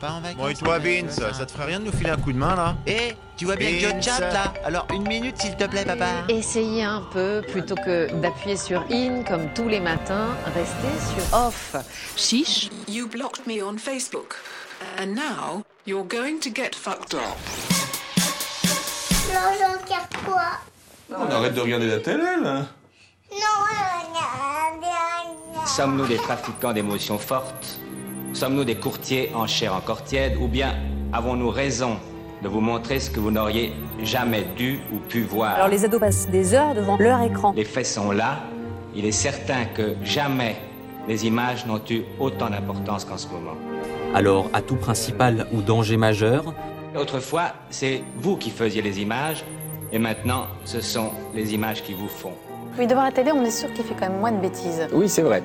Bon, 0.00 0.48
et 0.48 0.54
toi, 0.54 0.78
Vince, 0.78 1.16
ça 1.16 1.44
te 1.44 1.50
ferait 1.50 1.64
rien 1.66 1.80
de 1.80 1.86
nous 1.86 1.92
filer 1.92 2.10
un 2.10 2.16
coup 2.16 2.32
de 2.32 2.38
main, 2.38 2.54
là? 2.54 2.76
Eh, 2.86 3.14
tu 3.36 3.46
vois 3.46 3.56
bien 3.56 3.70
que 3.72 3.96
je 3.96 4.00
chatte, 4.00 4.32
là 4.32 4.54
Alors, 4.64 4.86
une 4.94 5.06
minute, 5.08 5.36
s'il 5.40 5.56
te 5.56 5.64
plaît, 5.64 5.84
papa. 5.84 6.24
Essayez 6.28 6.84
un 6.84 7.02
peu, 7.12 7.42
plutôt 7.48 7.74
que 7.74 8.08
d'appuyer 8.20 8.56
sur 8.56 8.84
in 8.92 9.24
comme 9.24 9.52
tous 9.54 9.68
les 9.68 9.80
matins, 9.80 10.28
restez 10.54 11.14
sur 11.14 11.36
off. 11.36 11.74
Chiche. 12.16 12.70
You 12.86 13.08
blocked 13.08 13.46
me 13.46 13.60
on 13.60 13.76
Facebook. 13.76 14.36
And 15.00 15.16
now, 15.16 15.64
you're 15.84 16.06
going 16.06 16.38
to 16.42 16.50
get 16.50 16.76
fucked 16.76 17.14
up. 17.14 17.22
Non, 19.34 19.50
j'en 19.58 19.84
regarde 19.84 20.16
quoi 20.24 20.42
On 21.10 21.30
arrête 21.30 21.54
de 21.54 21.60
regarder 21.60 21.88
la 21.88 21.98
télé, 21.98 22.22
là 22.40 22.66
Non, 23.32 23.36
regarde. 23.64 24.84
Sommes-nous 25.66 26.06
des 26.06 26.16
trafiquants 26.18 26.72
d'émotions 26.72 27.18
fortes? 27.18 27.80
Sommes-nous 28.32 28.64
des 28.64 28.76
courtiers 28.76 29.30
en 29.34 29.46
chair 29.46 29.74
encore 29.74 30.04
tiède 30.04 30.36
Ou 30.40 30.48
bien 30.48 30.74
avons-nous 31.12 31.50
raison 31.50 31.96
de 32.42 32.48
vous 32.48 32.60
montrer 32.60 33.00
ce 33.00 33.10
que 33.10 33.20
vous 33.20 33.30
n'auriez 33.30 33.72
jamais 34.02 34.44
dû 34.56 34.80
ou 34.92 34.98
pu 34.98 35.22
voir? 35.22 35.54
Alors 35.54 35.68
les 35.68 35.84
ados 35.84 35.98
passent 35.98 36.28
des 36.28 36.54
heures 36.54 36.74
devant 36.74 36.96
leur 36.98 37.22
écran. 37.22 37.52
Les 37.56 37.64
faits 37.64 37.86
sont 37.86 38.12
là. 38.12 38.40
Il 38.94 39.06
est 39.06 39.12
certain 39.12 39.64
que 39.74 39.94
jamais 40.04 40.56
les 41.08 41.26
images 41.26 41.66
n'ont 41.66 41.80
eu 41.88 42.02
autant 42.20 42.50
d'importance 42.50 43.04
qu'en 43.04 43.16
ce 43.16 43.26
moment. 43.28 43.56
Alors, 44.14 44.50
atout 44.52 44.76
principal 44.76 45.46
ou 45.52 45.62
danger 45.62 45.96
majeur? 45.96 46.54
Autrefois, 46.98 47.52
c'est 47.70 48.02
vous 48.16 48.36
qui 48.36 48.50
faisiez 48.50 48.82
les 48.82 49.00
images, 49.00 49.44
et 49.92 49.98
maintenant, 49.98 50.46
ce 50.64 50.80
sont 50.80 51.10
les 51.34 51.54
images 51.54 51.82
qui 51.82 51.94
vous 51.94 52.08
font. 52.08 52.32
Oui, 52.78 52.86
devant 52.86 53.02
la 53.04 53.12
télé, 53.12 53.32
on 53.32 53.42
est 53.44 53.50
sûr 53.50 53.72
qu'il 53.72 53.84
fait 53.84 53.94
quand 53.94 54.08
même 54.08 54.20
moins 54.20 54.32
de 54.32 54.40
bêtises. 54.40 54.86
Oui, 54.92 55.08
c'est 55.08 55.22
vrai 55.22 55.42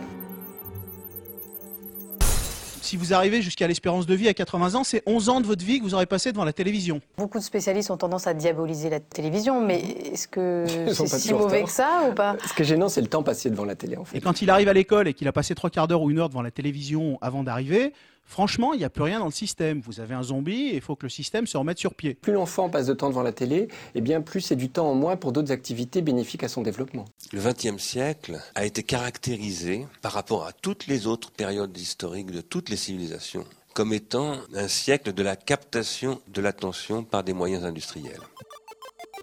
si 2.83 2.97
vous 2.97 3.13
arrivez 3.13 3.41
jusqu'à 3.41 3.67
l'espérance 3.67 4.05
de 4.05 4.13
vie 4.13 4.27
à 4.27 4.33
80 4.33 4.75
ans, 4.75 4.83
c'est 4.83 5.01
11 5.05 5.29
ans 5.29 5.41
de 5.41 5.47
votre 5.47 5.63
vie 5.63 5.79
que 5.79 5.83
vous 5.83 5.93
aurez 5.93 6.05
passé 6.05 6.31
devant 6.31 6.43
la 6.43 6.53
télévision. 6.53 7.01
Beaucoup 7.17 7.39
de 7.39 7.43
spécialistes 7.43 7.89
ont 7.91 7.97
tendance 7.97 8.27
à 8.27 8.33
diaboliser 8.33 8.89
la 8.89 8.99
télévision, 8.99 9.65
mais 9.65 9.79
est-ce 9.79 10.27
que 10.27 10.65
c'est 10.93 11.07
si 11.07 11.33
mauvais 11.33 11.63
que 11.63 11.71
ça 11.71 12.03
ou 12.09 12.13
pas? 12.13 12.35
Ce 12.45 12.53
qui 12.53 12.61
est 12.63 12.65
gênant, 12.65 12.89
c'est 12.89 13.01
le 13.01 13.07
temps 13.07 13.23
passé 13.23 13.49
devant 13.49 13.65
la 13.65 13.75
télé, 13.75 13.95
en 13.97 14.03
fait. 14.03 14.17
Et 14.17 14.21
quand 14.21 14.41
il 14.41 14.49
arrive 14.49 14.67
à 14.67 14.73
l'école 14.73 15.07
et 15.07 15.13
qu'il 15.13 15.27
a 15.27 15.31
passé 15.31 15.55
trois 15.55 15.69
quarts 15.69 15.87
d'heure 15.87 16.01
ou 16.01 16.11
une 16.11 16.19
heure 16.19 16.29
devant 16.29 16.41
la 16.41 16.51
télévision 16.51 17.17
avant 17.21 17.43
d'arriver, 17.43 17.93
franchement, 18.25 18.73
il 18.73 18.79
n'y 18.79 18.85
a 18.85 18.89
plus 18.89 19.03
rien 19.03 19.19
dans 19.19 19.25
le 19.25 19.31
système. 19.31 19.81
Vous 19.81 19.99
avez 19.99 20.15
un 20.15 20.23
zombie 20.23 20.69
et 20.69 20.75
il 20.75 20.81
faut 20.81 20.95
que 20.95 21.05
le 21.05 21.09
système 21.09 21.47
se 21.47 21.57
remette 21.57 21.77
sur 21.77 21.93
pied. 21.93 22.15
Plus 22.15 22.33
l'enfant 22.33 22.69
passe 22.69 22.87
de 22.87 22.93
temps 22.93 23.09
devant 23.09 23.23
la 23.23 23.31
télé, 23.31 23.55
et 23.55 23.69
eh 23.95 24.01
bien 24.01 24.21
plus 24.21 24.41
c'est 24.41 24.55
du 24.55 24.69
temps 24.69 24.89
en 24.89 24.95
moins 24.95 25.15
pour 25.15 25.31
d'autres 25.31 25.51
activités 25.51 26.01
bénéfiques 26.01 26.43
à 26.43 26.47
son 26.47 26.61
développement. 26.61 27.05
Le 27.31 27.39
XXe 27.39 27.81
siècle 27.81 28.39
a 28.55 28.65
été 28.65 28.83
caractérisé 28.83 29.85
par 30.01 30.13
rapport 30.13 30.45
à 30.45 30.53
toutes 30.53 30.87
les 30.87 31.07
autres 31.07 31.31
périodes 31.31 31.77
historiques 31.77 32.31
de 32.31 32.41
toutes 32.41 32.69
les 32.69 32.77
civilisations 32.77 33.45
comme 33.73 33.93
étant 33.93 34.37
un 34.53 34.67
siècle 34.67 35.13
de 35.13 35.23
la 35.23 35.35
captation 35.35 36.21
de 36.27 36.41
l'attention 36.41 37.03
par 37.03 37.23
des 37.23 37.33
moyens 37.33 37.63
industriels. 37.63 38.21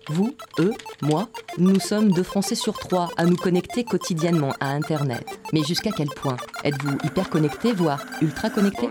Vous, 0.08 0.34
eux, 0.58 0.72
moi, 1.02 1.28
nous 1.58 1.78
sommes 1.78 2.10
deux 2.10 2.22
Français 2.22 2.54
sur 2.54 2.78
trois 2.78 3.10
à 3.16 3.24
nous 3.26 3.36
connecter 3.36 3.84
quotidiennement 3.84 4.54
à 4.60 4.70
Internet. 4.70 5.24
Mais 5.52 5.62
jusqu'à 5.62 5.90
quel 5.92 6.08
point? 6.08 6.36
Êtes-vous 6.64 6.98
hyper 7.04 7.30
connecté, 7.30 7.72
voire 7.72 8.04
ultra 8.20 8.50
connecté 8.50 8.88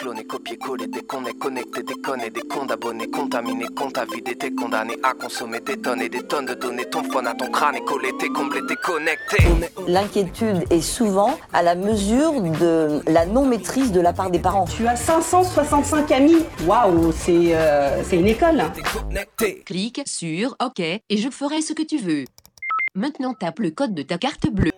est 0.00 0.02
cloné, 0.02 0.24
copié-collé, 0.24 0.86
dès 0.86 1.02
qu'on 1.02 1.24
est 1.24 1.38
connecté, 1.38 1.82
déconné, 1.82 2.30
des 2.30 2.40
comptes 2.42 2.70
abonnés, 2.70 3.08
contaminé, 3.10 3.66
compte 3.76 3.98
à 3.98 4.04
vider, 4.04 4.34
t'es 4.34 4.50
condamné 4.52 4.96
à 5.02 5.12
consommer 5.12 5.60
des 5.60 5.76
tonnes 5.76 6.00
et 6.00 6.08
des 6.08 6.22
tonnes 6.22 6.46
de 6.46 6.54
données. 6.54 6.84
Ton 6.86 7.02
phone 7.04 7.26
à 7.26 7.34
ton 7.34 7.50
crâne 7.50 7.76
est 7.76 7.84
collé, 7.84 8.10
t'es 8.18 8.28
comblé, 8.28 8.60
t'es 8.66 8.76
connecté. 8.76 9.36
L'inquiétude 9.86 10.64
est 10.70 10.80
souvent 10.80 11.38
à 11.52 11.62
la 11.62 11.74
mesure 11.74 12.40
de 12.40 13.00
la 13.06 13.26
non-maîtrise 13.26 13.92
de 13.92 14.00
la 14.00 14.12
part 14.12 14.30
des 14.30 14.38
parents. 14.38 14.64
Tu 14.64 14.86
as 14.86 14.96
565 14.96 16.10
amis 16.12 16.44
Waouh, 16.66 17.12
c'est 17.12 17.54
euh, 17.54 18.02
une 18.12 18.26
école 18.26 18.62
Clique 19.66 20.02
sur 20.06 20.56
OK 20.64 20.80
et 20.80 21.02
je 21.16 21.28
ferai 21.30 21.60
ce 21.60 21.72
que 21.72 21.82
tu 21.82 21.98
veux. 21.98 22.24
Maintenant 22.94 23.34
tape 23.34 23.58
le 23.60 23.70
code 23.70 23.94
de 23.94 24.02
ta 24.02 24.18
carte 24.18 24.48
bleue. 24.50 24.72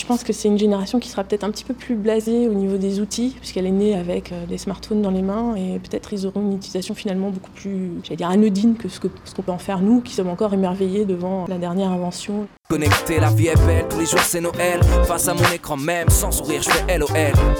Je 0.00 0.06
pense 0.06 0.24
que 0.24 0.32
c'est 0.32 0.48
une 0.48 0.58
génération 0.58 0.98
qui 0.98 1.08
sera 1.08 1.22
peut-être 1.22 1.44
un 1.44 1.50
petit 1.50 1.62
peu 1.62 1.74
plus 1.74 1.94
blasée 1.94 2.48
au 2.48 2.54
niveau 2.54 2.78
des 2.78 3.00
outils, 3.00 3.36
puisqu'elle 3.38 3.66
est 3.66 3.70
née 3.70 3.94
avec 3.94 4.32
euh, 4.32 4.46
des 4.46 4.58
smartphones 4.58 5.02
dans 5.02 5.10
les 5.10 5.22
mains, 5.22 5.54
et 5.54 5.78
peut-être 5.78 6.12
ils 6.12 6.26
auront 6.26 6.40
une 6.40 6.56
utilisation 6.56 6.94
finalement 6.94 7.30
beaucoup 7.30 7.52
plus, 7.52 7.92
j'allais 8.02 8.16
dire, 8.16 8.28
anodine 8.28 8.76
que 8.76 8.88
ce 8.88 8.98
qu'on 8.98 9.10
ce 9.24 9.34
qu'on 9.34 9.42
peut 9.42 9.52
en 9.52 9.58
faire 9.58 9.80
nous, 9.80 10.00
qui 10.00 10.14
sommes 10.14 10.30
encore 10.30 10.52
émerveillés 10.52 11.04
devant 11.04 11.44
la 11.48 11.58
dernière 11.58 11.90
invention. 11.90 12.48
Connecté, 12.68 13.18
la 13.18 13.30
vie 13.30 13.48
est 13.48 13.66
belle, 13.66 13.86
tous 13.88 13.98
les 13.98 14.06
jours 14.06 14.20
c'est 14.20 14.40
Noël. 14.40 14.80
Face 15.04 15.26
à 15.26 15.34
mon 15.34 15.42
écran 15.52 15.76
même, 15.76 16.08
sans 16.08 16.30
sourire, 16.30 16.62
je 16.62 16.70
fais 16.70 16.98
LOL. 16.98 17.08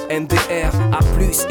NDR, 0.08 0.72
A+, 0.92 1.00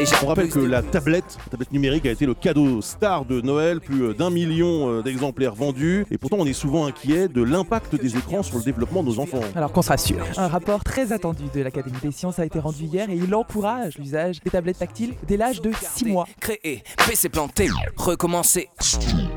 et 0.00 0.04
On 0.22 0.26
rappelle 0.26 0.48
que 0.48 0.60
la 0.60 0.82
tablette, 0.82 1.36
la 1.46 1.50
tablette 1.50 1.72
numérique 1.72 2.06
a 2.06 2.10
été 2.10 2.24
le 2.24 2.32
cadeau 2.32 2.80
star 2.80 3.26
de 3.26 3.42
Noël, 3.42 3.80
plus 3.80 4.14
d'un 4.14 4.30
million 4.30 4.90
euh, 4.90 5.02
d'exemplaires 5.02 5.54
vendus. 5.54 6.06
Et 6.10 6.16
pourtant, 6.16 6.36
on 6.40 6.46
est 6.46 6.54
souvent 6.54 6.86
inquiet 6.86 7.28
de 7.28 7.42
l'impact 7.42 8.00
des 8.00 8.16
écrans 8.16 8.42
sur 8.42 8.56
le 8.56 8.64
développement 8.64 9.02
de 9.02 9.08
nos 9.08 9.20
enfants. 9.20 9.40
Alors 9.54 9.72
qu'on 9.72 9.82
se 9.82 9.90
rassure, 9.90 10.19
un 10.36 10.48
rapport 10.48 10.84
très 10.84 11.12
attendu 11.12 11.44
de 11.54 11.60
l'Académie 11.60 11.98
des 12.02 12.12
sciences 12.12 12.38
a 12.38 12.44
été 12.44 12.58
rendu 12.58 12.84
hier 12.84 13.10
et 13.10 13.14
il 13.14 13.34
encourage 13.34 13.98
l'usage 13.98 14.40
des 14.40 14.50
tablettes 14.50 14.78
tactiles 14.78 15.14
dès 15.26 15.36
l'âge 15.36 15.60
de 15.60 15.72
6 15.72 16.06
mois. 16.06 16.26
Créer, 16.40 16.82
PC 17.06 17.28
planté, 17.28 17.68
recommencer. 17.96 18.68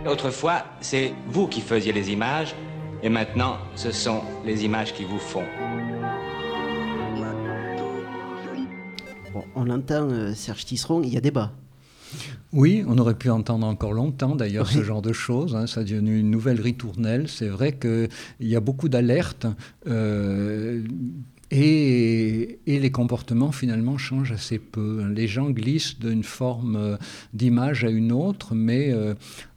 Autrefois, 0.06 0.66
c'est 0.82 1.14
vous 1.28 1.48
qui 1.48 1.62
faisiez 1.62 1.94
les 1.94 2.12
images, 2.12 2.56
et 3.02 3.10
maintenant, 3.10 3.58
ce 3.76 3.92
sont 3.92 4.22
les 4.46 4.64
images 4.64 4.94
qui 4.94 5.04
vous 5.04 5.20
font. 5.20 5.44
Bon, 9.34 9.44
on 9.56 9.70
entend 9.70 10.10
euh, 10.10 10.34
Serge 10.34 10.66
Tisseron, 10.66 11.02
il 11.04 11.14
y 11.14 11.18
a 11.18 11.22
débat. 11.22 11.52
Oui, 12.52 12.84
on 12.88 12.98
aurait 12.98 13.18
pu 13.18 13.30
entendre 13.30 13.66
encore 13.66 13.94
longtemps 13.94 14.36
d'ailleurs 14.36 14.68
ce 14.68 14.84
genre 14.84 15.02
de 15.02 15.14
choses. 15.14 15.56
Hein. 15.56 15.68
ça 15.68 15.82
a 15.82 15.84
devenu 15.84 16.20
une 16.20 16.30
nouvelle 16.30 16.62
ritournelle. 16.62 17.28
C'est 17.28 17.48
vrai 17.48 17.74
qu'il 17.74 18.10
y 18.40 18.56
a 18.56 18.60
beaucoup 18.60 18.90
d'alertes. 18.90 19.48
Euh, 19.88 20.84
et, 21.52 22.60
et, 22.66 22.80
les 22.80 22.92
comportements 22.92 23.52
finalement 23.52 23.98
changent 23.98 24.32
assez 24.32 24.58
peu. 24.58 25.08
Les 25.08 25.28
gens 25.28 25.52
glissent 25.52 26.00
d'une 26.00 26.24
forme 26.24 26.76
euh, 26.76 26.98
d'image 27.34 27.84
à 27.84 27.90
une 27.90 28.12
autre, 28.12 28.56
mais 28.56 28.92
euh, 28.92 29.14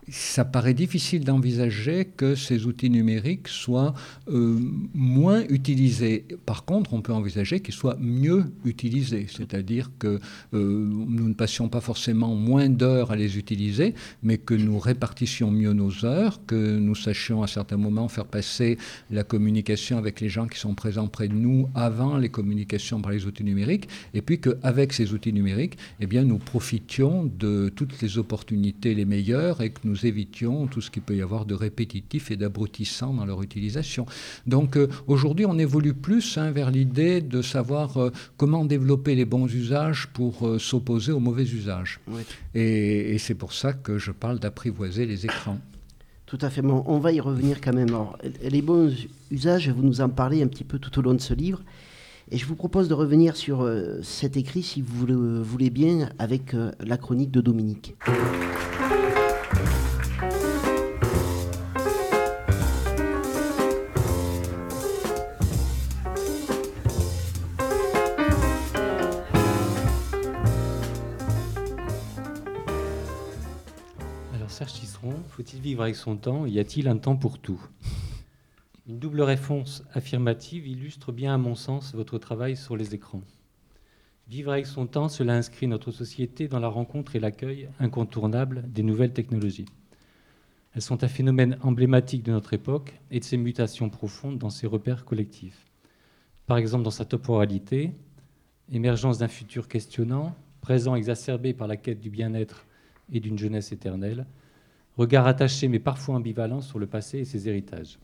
ça 0.08 0.44
paraît 0.44 0.74
difficile 0.74 1.24
d'envisager 1.24 2.04
que 2.04 2.34
ces 2.34 2.66
outils 2.66 2.90
numériques 2.90 3.48
soient 3.48 3.94
euh, 4.28 4.58
moins 4.94 5.42
utilisés. 5.48 6.24
Par 6.46 6.64
contre, 6.64 6.94
on 6.94 7.00
peut 7.00 7.12
envisager 7.12 7.60
qu'ils 7.60 7.74
soient 7.74 7.96
mieux 7.98 8.44
utilisés, 8.64 9.26
c'est-à-dire 9.28 9.90
que 9.98 10.20
euh, 10.54 10.86
nous 10.88 11.28
ne 11.28 11.34
passions 11.34 11.68
pas 11.68 11.80
forcément 11.80 12.34
moins 12.34 12.68
d'heures 12.68 13.10
à 13.10 13.16
les 13.16 13.38
utiliser, 13.38 13.94
mais 14.22 14.38
que 14.38 14.54
nous 14.54 14.78
répartissions 14.78 15.50
mieux 15.50 15.72
nos 15.72 16.04
heures, 16.04 16.40
que 16.46 16.78
nous 16.78 16.94
sachions 16.94 17.42
à 17.42 17.46
certains 17.46 17.76
moments 17.76 18.08
faire 18.08 18.26
passer 18.26 18.78
la 19.10 19.24
communication 19.24 19.98
avec 19.98 20.20
les 20.20 20.28
gens 20.28 20.46
qui 20.46 20.58
sont 20.58 20.74
présents 20.74 21.08
près 21.08 21.28
de 21.28 21.34
nous 21.34 21.68
avant 21.74 22.16
les 22.16 22.28
communications 22.28 23.00
par 23.00 23.12
les 23.12 23.26
outils 23.26 23.44
numériques, 23.44 23.88
et 24.14 24.22
puis 24.22 24.40
qu'avec 24.40 24.92
ces 24.92 25.12
outils 25.12 25.32
numériques, 25.32 25.76
eh 26.00 26.06
bien, 26.06 26.24
nous 26.24 26.38
profitions 26.38 27.24
de 27.24 27.72
toutes 27.74 28.00
les 28.00 28.18
opportunités 28.18 28.94
les 28.94 29.04
meilleures 29.04 29.60
et 29.62 29.70
que 29.70 29.80
nous 29.84 29.95
nous 29.96 30.06
évitions 30.06 30.66
tout 30.66 30.80
ce 30.80 30.90
qu'il 30.90 31.02
peut 31.02 31.16
y 31.16 31.22
avoir 31.22 31.46
de 31.46 31.54
répétitif 31.54 32.30
et 32.30 32.36
d'abrutissant 32.36 33.14
dans 33.14 33.24
leur 33.24 33.42
utilisation. 33.42 34.06
Donc 34.46 34.76
euh, 34.76 34.88
aujourd'hui, 35.06 35.46
on 35.46 35.58
évolue 35.58 35.94
plus 35.94 36.36
hein, 36.38 36.50
vers 36.50 36.70
l'idée 36.70 37.20
de 37.20 37.42
savoir 37.42 37.96
euh, 37.96 38.12
comment 38.36 38.64
développer 38.64 39.14
les 39.14 39.24
bons 39.24 39.46
usages 39.46 40.08
pour 40.12 40.46
euh, 40.46 40.58
s'opposer 40.58 41.12
aux 41.12 41.20
mauvais 41.20 41.44
usages. 41.44 42.00
Et, 42.54 43.14
et 43.14 43.18
c'est 43.18 43.34
pour 43.34 43.52
ça 43.52 43.72
que 43.72 43.98
je 43.98 44.10
parle 44.10 44.38
d'apprivoiser 44.38 45.06
les 45.06 45.24
écrans. 45.24 45.58
Tout 46.26 46.38
à 46.40 46.50
fait. 46.50 46.60
Bon, 46.60 46.82
on 46.86 46.98
va 46.98 47.12
y 47.12 47.20
revenir 47.20 47.60
quand 47.60 47.72
même. 47.72 47.88
Alors, 47.88 48.18
les 48.42 48.60
bons 48.60 48.92
usages, 49.30 49.70
vous 49.70 49.82
nous 49.82 50.00
en 50.00 50.08
parlez 50.08 50.42
un 50.42 50.48
petit 50.48 50.64
peu 50.64 50.78
tout 50.78 50.98
au 50.98 51.02
long 51.02 51.14
de 51.14 51.20
ce 51.20 51.34
livre. 51.34 51.62
Et 52.32 52.38
je 52.38 52.46
vous 52.46 52.56
propose 52.56 52.88
de 52.88 52.94
revenir 52.94 53.36
sur 53.36 53.64
cet 54.02 54.36
écrit, 54.36 54.64
si 54.64 54.82
vous 54.82 55.06
le 55.06 55.40
voulez 55.40 55.70
bien, 55.70 56.08
avec 56.18 56.56
la 56.80 56.96
chronique 56.96 57.30
de 57.30 57.40
Dominique. 57.40 57.94
Faut-il 75.28 75.60
vivre 75.60 75.82
avec 75.82 75.96
son 75.96 76.16
temps? 76.16 76.46
Y 76.46 76.58
a-t-il 76.58 76.88
un 76.88 76.96
temps 76.96 77.16
pour 77.16 77.38
tout? 77.38 77.60
Une 78.88 78.98
double 78.98 79.22
réponse 79.22 79.82
affirmative 79.92 80.66
illustre 80.66 81.12
bien, 81.12 81.34
à 81.34 81.38
mon 81.38 81.54
sens, 81.54 81.94
votre 81.94 82.18
travail 82.18 82.56
sur 82.56 82.76
les 82.76 82.94
écrans. 82.94 83.22
Vivre 84.28 84.52
avec 84.52 84.66
son 84.66 84.86
temps, 84.86 85.08
cela 85.08 85.34
inscrit 85.34 85.66
notre 85.66 85.90
société 85.90 86.48
dans 86.48 86.60
la 86.60 86.68
rencontre 86.68 87.16
et 87.16 87.20
l'accueil 87.20 87.68
incontournable 87.78 88.64
des 88.68 88.82
nouvelles 88.82 89.12
technologies. 89.12 89.66
Elles 90.74 90.82
sont 90.82 91.04
un 91.04 91.08
phénomène 91.08 91.58
emblématique 91.62 92.22
de 92.22 92.32
notre 92.32 92.52
époque 92.52 92.94
et 93.10 93.20
de 93.20 93.24
ses 93.24 93.36
mutations 93.36 93.88
profondes 93.88 94.38
dans 94.38 94.50
ses 94.50 94.66
repères 94.66 95.04
collectifs. 95.04 95.66
par 96.46 96.58
exemple 96.58 96.84
dans 96.84 96.90
sa 96.90 97.04
temporalité, 97.04 97.92
émergence 98.72 99.18
d'un 99.18 99.28
futur 99.28 99.68
questionnant, 99.68 100.34
présent 100.60 100.94
exacerbé 100.94 101.52
par 101.52 101.68
la 101.68 101.76
quête 101.76 102.00
du 102.00 102.10
bien-être 102.10 102.66
et 103.12 103.20
d'une 103.20 103.38
jeunesse 103.38 103.72
éternelle, 103.72 104.26
regard 104.96 105.26
attaché 105.26 105.68
mais 105.68 105.78
parfois 105.78 106.16
ambivalent 106.16 106.60
sur 106.60 106.78
le 106.78 106.86
passé 106.86 107.18
et 107.18 107.24
ses 107.24 107.48
héritages. 107.48 107.98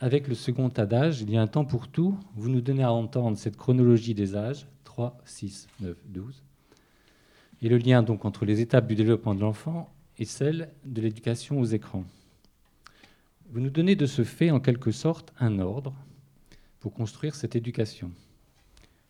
Avec 0.00 0.28
le 0.28 0.34
second 0.34 0.68
adage, 0.68 1.22
il 1.22 1.30
y 1.30 1.36
a 1.36 1.42
un 1.42 1.46
temps 1.46 1.64
pour 1.64 1.88
tout, 1.88 2.18
vous 2.34 2.48
nous 2.48 2.60
donnez 2.60 2.82
à 2.82 2.92
entendre 2.92 3.38
cette 3.38 3.56
chronologie 3.56 4.14
des 4.14 4.36
âges, 4.36 4.66
3, 4.84 5.18
6, 5.24 5.68
9, 5.80 5.96
12, 6.06 6.42
et 7.62 7.68
le 7.68 7.78
lien 7.78 8.02
donc 8.02 8.24
entre 8.24 8.44
les 8.44 8.60
étapes 8.60 8.86
du 8.86 8.94
développement 8.94 9.34
de 9.34 9.40
l'enfant 9.40 9.92
et 10.18 10.24
celle 10.24 10.70
de 10.84 11.00
l'éducation 11.00 11.60
aux 11.60 11.64
écrans. 11.64 12.04
Vous 13.50 13.60
nous 13.60 13.70
donnez 13.70 13.96
de 13.96 14.06
ce 14.06 14.24
fait 14.24 14.50
en 14.50 14.60
quelque 14.60 14.90
sorte 14.90 15.32
un 15.38 15.58
ordre 15.58 15.94
pour 16.80 16.92
construire 16.92 17.34
cette 17.34 17.56
éducation, 17.56 18.10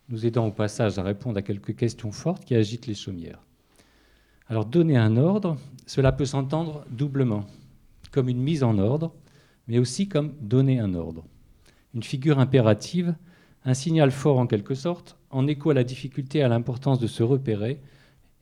nous 0.09 0.25
aidant 0.25 0.47
au 0.47 0.51
passage 0.51 0.97
à 0.97 1.03
répondre 1.03 1.37
à 1.37 1.41
quelques 1.41 1.75
questions 1.75 2.11
fortes 2.11 2.45
qui 2.45 2.55
agitent 2.55 2.87
les 2.87 2.95
chaumières. 2.95 3.41
Alors 4.47 4.65
donner 4.65 4.95
un 4.95 5.17
ordre, 5.17 5.57
cela 5.87 6.11
peut 6.11 6.25
s'entendre 6.25 6.85
doublement, 6.91 7.45
comme 8.11 8.29
une 8.29 8.41
mise 8.41 8.63
en 8.63 8.77
ordre, 8.77 9.13
mais 9.67 9.79
aussi 9.79 10.07
comme 10.07 10.33
donner 10.39 10.79
un 10.79 10.93
ordre. 10.93 11.25
Une 11.95 12.03
figure 12.03 12.39
impérative, 12.39 13.15
un 13.63 13.73
signal 13.73 14.11
fort 14.11 14.37
en 14.37 14.45
quelque 14.45 14.75
sorte, 14.75 15.17
en 15.31 15.47
écho 15.47 15.71
à 15.71 15.73
la 15.73 15.83
difficulté 15.83 16.39
et 16.39 16.43
à 16.43 16.47
l'importance 16.47 16.99
de 16.99 17.07
se 17.07 17.23
repérer, 17.23 17.81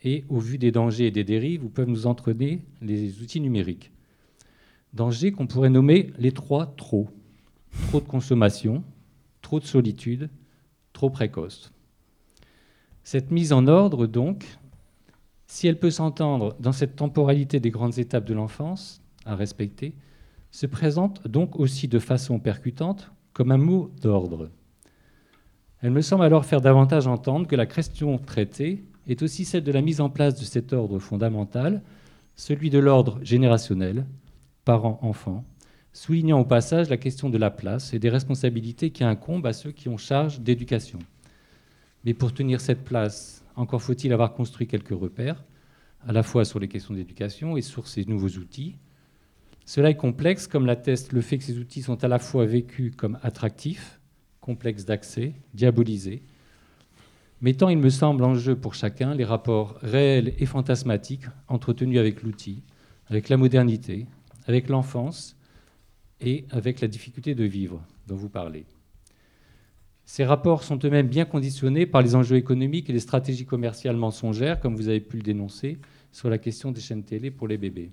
et 0.04 0.26
au 0.28 0.40
vu 0.40 0.58
des 0.58 0.72
dangers 0.72 1.08
et 1.08 1.12
des 1.12 1.24
dérives 1.24 1.64
où 1.64 1.70
peuvent 1.70 1.88
nous 1.88 2.08
entraîner 2.08 2.66
les 2.82 3.22
outils 3.22 3.40
numériques. 3.40 3.92
Dangers 4.94 5.32
qu'on 5.32 5.48
pourrait 5.48 5.70
nommer 5.70 6.12
les 6.20 6.34
trois 6.34 6.68
trop. 6.76 7.10
Trop 7.88 8.02
de 8.02 8.08
consommation, 8.08 8.84
trop 9.42 9.62
de 9.62 9.66
solitude, 9.66 10.30
trop 10.92 11.10
précoce. 11.10 11.72
Cette 13.04 13.32
mise 13.32 13.54
en 13.54 13.68
ordre, 13.68 14.06
donc, 14.06 14.46
si 15.48 15.68
elle 15.68 15.80
peut 15.80 15.92
s'entendre 15.92 16.56
dans 16.60 16.72
cette 16.72 16.96
temporalité 16.96 17.60
des 17.60 17.72
grandes 17.72 18.00
étapes 18.00 18.26
de 18.26 18.34
l'enfance 18.34 19.02
à 19.26 19.36
respecter, 19.36 19.94
se 20.52 20.66
présente 20.66 21.28
donc 21.28 21.60
aussi 21.60 21.88
de 21.88 22.00
façon 22.00 22.40
percutante 22.40 23.12
comme 23.34 23.52
un 23.52 23.58
mot 23.58 23.92
d'ordre. 24.02 24.50
Elle 25.82 25.92
me 25.92 26.02
semble 26.02 26.24
alors 26.24 26.46
faire 26.46 26.62
davantage 26.62 27.08
entendre 27.08 27.48
que 27.48 27.56
la 27.56 27.66
question 27.66 28.18
traitée 28.18 28.84
est 29.08 29.22
aussi 29.22 29.44
celle 29.46 29.64
de 29.64 29.72
la 29.72 29.82
mise 29.82 30.00
en 30.00 30.10
place 30.10 30.40
de 30.40 30.46
cet 30.46 30.72
ordre 30.72 31.00
fondamental, 31.00 31.82
celui 32.36 32.70
de 32.70 32.80
l'ordre 32.80 33.20
générationnel, 33.22 34.06
parents-enfants, 34.64 35.44
soulignant 35.92 36.40
au 36.40 36.46
passage 36.46 36.90
la 36.90 36.98
question 36.98 37.30
de 37.30 37.38
la 37.38 37.52
place 37.52 37.94
et 37.94 38.00
des 38.00 38.10
responsabilités 38.10 38.92
qui 38.92 39.04
incombent 39.04 39.46
à 39.46 39.54
ceux 39.54 39.72
qui 39.72 39.90
ont 39.90 39.98
charge 39.98 40.40
d'éducation. 40.40 41.00
Mais 42.06 42.14
pour 42.14 42.34
tenir 42.34 42.62
cette 42.62 42.84
place, 42.84 43.43
encore 43.56 43.82
faut-il 43.82 44.14
avoir 44.14 44.34
construit 44.34 44.68
quelques 44.68 44.98
repères, 44.98 45.44
à 46.08 46.12
la 46.12 46.24
fois 46.24 46.46
sur 46.46 46.60
les 46.60 46.68
questions 46.68 46.94
d'éducation 46.94 47.58
et 47.58 47.62
sur 47.62 47.88
ces 47.88 48.06
nouveaux 48.06 48.40
outils. 48.40 48.78
Cela 49.66 49.90
est 49.90 49.96
complexe, 49.96 50.48
comme 50.48 50.66
l'atteste 50.66 51.14
le 51.14 51.22
fait 51.22 51.38
que 51.38 51.44
ces 51.44 51.58
outils 51.58 51.82
sont 51.82 52.04
à 52.04 52.08
la 52.08 52.20
fois 52.20 52.46
vécus 52.46 52.94
comme 52.96 53.18
attractifs, 53.24 54.00
complexes 54.42 54.86
d'accès, 54.86 55.34
diabolisés, 55.54 56.24
mettant, 57.40 57.70
il 57.70 57.78
me 57.78 57.90
semble, 57.90 58.24
en 58.24 58.36
jeu 58.36 58.56
pour 58.56 58.74
chacun 58.74 59.16
les 59.16 59.24
rapports 59.24 59.78
réels 59.82 60.34
et 60.38 60.46
fantasmatiques 60.46 61.26
entretenus 61.48 62.00
avec 62.00 62.24
l'outil, 62.24 62.64
avec 63.08 63.30
la 63.30 63.38
modernité, 63.38 64.08
avec 64.48 64.68
l'enfance 64.68 65.38
et 66.20 66.46
avec 66.50 66.82
la 66.82 66.88
difficulté 66.88 67.36
de 67.36 67.44
vivre 67.44 67.82
dont 68.08 68.16
vous 68.16 68.30
parlez. 68.30 68.66
Ces 70.06 70.26
rapports 70.26 70.64
sont 70.64 70.80
eux-mêmes 70.84 71.08
bien 71.08 71.26
conditionnés 71.26 71.86
par 71.86 72.02
les 72.02 72.16
enjeux 72.16 72.36
économiques 72.36 72.90
et 72.90 72.94
les 72.94 73.00
stratégies 73.00 73.46
commerciales 73.46 73.96
mensongères, 73.96 74.60
comme 74.60 74.76
vous 74.76 74.90
avez 74.90 75.00
pu 75.00 75.18
le 75.18 75.24
dénoncer, 75.24 75.78
sur 76.12 76.30
la 76.30 76.38
question 76.38 76.72
des 76.72 76.82
chaînes 76.82 77.04
télé 77.04 77.32
pour 77.32 77.48
les 77.48 77.58
bébés. 77.58 77.92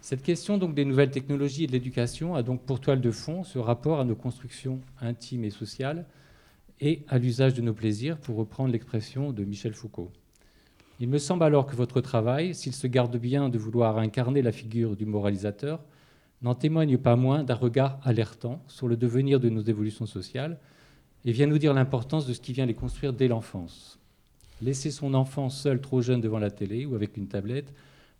Cette 0.00 0.22
question 0.22 0.56
donc 0.56 0.74
des 0.74 0.84
nouvelles 0.84 1.10
technologies 1.10 1.64
et 1.64 1.66
de 1.66 1.72
l'éducation 1.72 2.34
a 2.34 2.42
donc 2.42 2.62
pour 2.62 2.80
toile 2.80 3.00
de 3.00 3.10
fond 3.10 3.44
ce 3.44 3.58
rapport 3.58 4.00
à 4.00 4.04
nos 4.04 4.14
constructions 4.14 4.80
intimes 5.00 5.44
et 5.44 5.50
sociales 5.50 6.06
et 6.80 7.02
à 7.08 7.18
l'usage 7.18 7.54
de 7.54 7.62
nos 7.62 7.72
plaisirs, 7.72 8.18
pour 8.18 8.36
reprendre 8.36 8.70
l'expression 8.70 9.32
de 9.32 9.44
Michel 9.44 9.72
Foucault. 9.72 10.10
Il 11.00 11.08
me 11.08 11.18
semble 11.18 11.44
alors 11.44 11.66
que 11.66 11.76
votre 11.76 12.00
travail, 12.00 12.54
s'il 12.54 12.72
se 12.72 12.86
garde 12.86 13.16
bien 13.16 13.48
de 13.48 13.58
vouloir 13.58 13.98
incarner 13.98 14.42
la 14.42 14.52
figure 14.52 14.96
du 14.96 15.06
moralisateur, 15.06 15.80
n'en 16.42 16.54
témoigne 16.54 16.98
pas 16.98 17.16
moins 17.16 17.42
d'un 17.44 17.54
regard 17.54 17.98
alertant 18.02 18.62
sur 18.68 18.88
le 18.88 18.96
devenir 18.96 19.40
de 19.40 19.48
nos 19.48 19.62
évolutions 19.62 20.06
sociales 20.06 20.58
et 21.24 21.32
vient 21.32 21.46
nous 21.46 21.58
dire 21.58 21.74
l'importance 21.74 22.26
de 22.26 22.32
ce 22.32 22.40
qui 22.40 22.52
vient 22.52 22.66
les 22.66 22.74
construire 22.74 23.12
dès 23.12 23.28
l'enfance. 23.28 23.98
Laisser 24.62 24.90
son 24.90 25.14
enfant 25.14 25.50
seul 25.50 25.80
trop 25.80 26.00
jeune 26.00 26.20
devant 26.20 26.38
la 26.38 26.50
télé 26.50 26.86
ou 26.86 26.94
avec 26.94 27.16
une 27.16 27.28
tablette, 27.28 27.74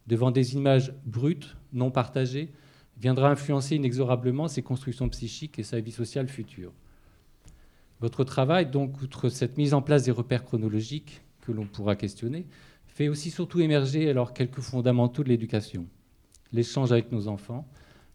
devant 0.06 0.30
des 0.30 0.54
images 0.54 0.92
brutes, 1.04 1.56
non 1.72 1.90
partagées, 1.90 2.50
viendra 2.98 3.30
influencer 3.30 3.76
inexorablement 3.76 4.48
ses 4.48 4.62
constructions 4.62 5.08
psychiques 5.08 5.58
et 5.58 5.62
sa 5.62 5.80
vie 5.80 5.92
sociale 5.92 6.28
future. 6.28 6.72
Votre 8.00 8.24
travail, 8.24 8.66
donc, 8.66 9.00
outre 9.00 9.28
cette 9.28 9.56
mise 9.56 9.72
en 9.72 9.82
place 9.82 10.04
des 10.04 10.10
repères 10.10 10.44
chronologiques 10.44 11.22
que 11.40 11.52
l'on 11.52 11.66
pourra 11.66 11.96
questionner, 11.96 12.46
fait 12.86 13.08
aussi 13.08 13.30
surtout 13.30 13.60
émerger 13.60 14.08
alors 14.10 14.34
quelques 14.34 14.60
fondamentaux 14.60 15.22
de 15.22 15.28
l'éducation. 15.28 15.86
L'échange 16.52 16.92
avec 16.92 17.12
nos 17.12 17.28
enfants, 17.28 17.66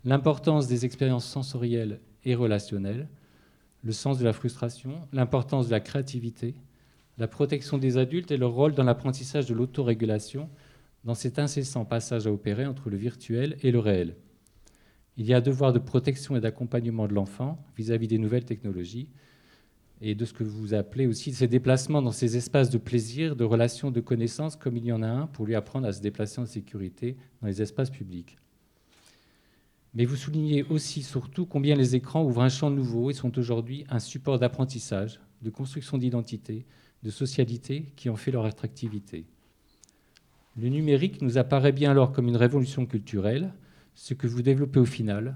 l'importance 0.03 0.67
des 0.67 0.85
expériences 0.85 1.25
sensorielles 1.25 1.99
et 2.23 2.35
relationnelles, 2.35 3.07
le 3.83 3.91
sens 3.91 4.19
de 4.19 4.23
la 4.23 4.33
frustration, 4.33 5.07
l'importance 5.11 5.67
de 5.67 5.71
la 5.71 5.79
créativité, 5.79 6.55
la 7.17 7.27
protection 7.27 7.77
des 7.77 7.97
adultes 7.97 8.31
et 8.31 8.37
leur 8.37 8.51
rôle 8.51 8.73
dans 8.73 8.83
l'apprentissage 8.83 9.47
de 9.47 9.53
l'autorégulation 9.53 10.49
dans 11.03 11.15
cet 11.15 11.39
incessant 11.39 11.85
passage 11.85 12.27
à 12.27 12.31
opérer 12.31 12.65
entre 12.65 12.89
le 12.89 12.97
virtuel 12.97 13.57
et 13.61 13.71
le 13.71 13.79
réel. 13.79 14.15
Il 15.17 15.25
y 15.25 15.33
a 15.33 15.37
un 15.37 15.41
devoir 15.41 15.73
de 15.73 15.79
protection 15.79 16.35
et 16.35 16.41
d'accompagnement 16.41 17.07
de 17.07 17.13
l'enfant 17.13 17.63
vis-à-vis 17.75 18.07
des 18.07 18.17
nouvelles 18.17 18.45
technologies 18.45 19.09
et 19.99 20.15
de 20.15 20.25
ce 20.25 20.33
que 20.33 20.43
vous 20.43 20.73
appelez 20.73 21.05
aussi 21.05 21.33
ces 21.33 21.47
déplacements 21.47 22.01
dans 22.01 22.11
ces 22.11 22.37
espaces 22.37 22.69
de 22.69 22.77
plaisir, 22.77 23.35
de 23.35 23.43
relations, 23.43 23.91
de 23.91 23.99
connaissances, 23.99 24.55
comme 24.55 24.77
il 24.77 24.85
y 24.85 24.91
en 24.91 25.03
a 25.03 25.07
un 25.07 25.27
pour 25.27 25.45
lui 25.45 25.53
apprendre 25.53 25.87
à 25.87 25.93
se 25.93 26.01
déplacer 26.01 26.41
en 26.41 26.45
sécurité 26.45 27.17
dans 27.41 27.47
les 27.47 27.61
espaces 27.61 27.91
publics. 27.91 28.37
Mais 29.93 30.05
vous 30.05 30.15
soulignez 30.15 30.63
aussi, 30.63 31.03
surtout, 31.03 31.45
combien 31.45 31.75
les 31.75 31.95
écrans 31.95 32.23
ouvrent 32.23 32.41
un 32.41 32.49
champ 32.49 32.69
nouveau 32.69 33.09
et 33.09 33.13
sont 33.13 33.37
aujourd'hui 33.37 33.85
un 33.89 33.99
support 33.99 34.39
d'apprentissage, 34.39 35.19
de 35.41 35.49
construction 35.49 35.97
d'identité, 35.97 36.65
de 37.03 37.09
socialité 37.09 37.91
qui 37.95 38.09
ont 38.09 38.15
fait 38.15 38.31
leur 38.31 38.45
attractivité. 38.45 39.25
Le 40.57 40.69
numérique 40.69 41.21
nous 41.21 41.37
apparaît 41.37 41.71
bien 41.71 41.91
alors 41.91 42.13
comme 42.13 42.27
une 42.27 42.37
révolution 42.37 42.85
culturelle, 42.85 43.53
ce 43.95 44.13
que 44.13 44.27
vous 44.27 44.41
développez 44.41 44.79
au 44.79 44.85
final, 44.85 45.35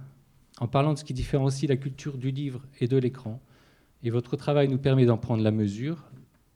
en 0.59 0.67
parlant 0.67 0.93
de 0.93 0.99
ce 0.99 1.03
qui 1.03 1.13
différencie 1.13 1.69
la 1.69 1.77
culture 1.77 2.17
du 2.17 2.31
livre 2.31 2.61
et 2.79 2.87
de 2.87 2.97
l'écran. 2.97 3.41
Et 4.03 4.09
votre 4.09 4.37
travail 4.37 4.69
nous 4.69 4.77
permet 4.77 5.05
d'en 5.05 5.17
prendre 5.17 5.43
la 5.43 5.51
mesure, 5.51 6.05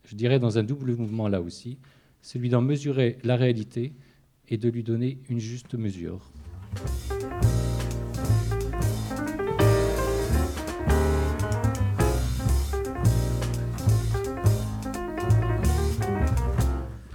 je 0.04 0.14
dirais 0.14 0.38
dans 0.38 0.58
un 0.58 0.62
double 0.62 0.96
mouvement 0.96 1.28
là 1.28 1.42
aussi, 1.42 1.78
celui 2.22 2.48
d'en 2.48 2.62
mesurer 2.62 3.18
la 3.24 3.36
réalité 3.36 3.92
et 4.48 4.56
de 4.56 4.68
lui 4.68 4.82
donner 4.82 5.18
une 5.28 5.38
juste 5.38 5.74
mesure. 5.74 6.30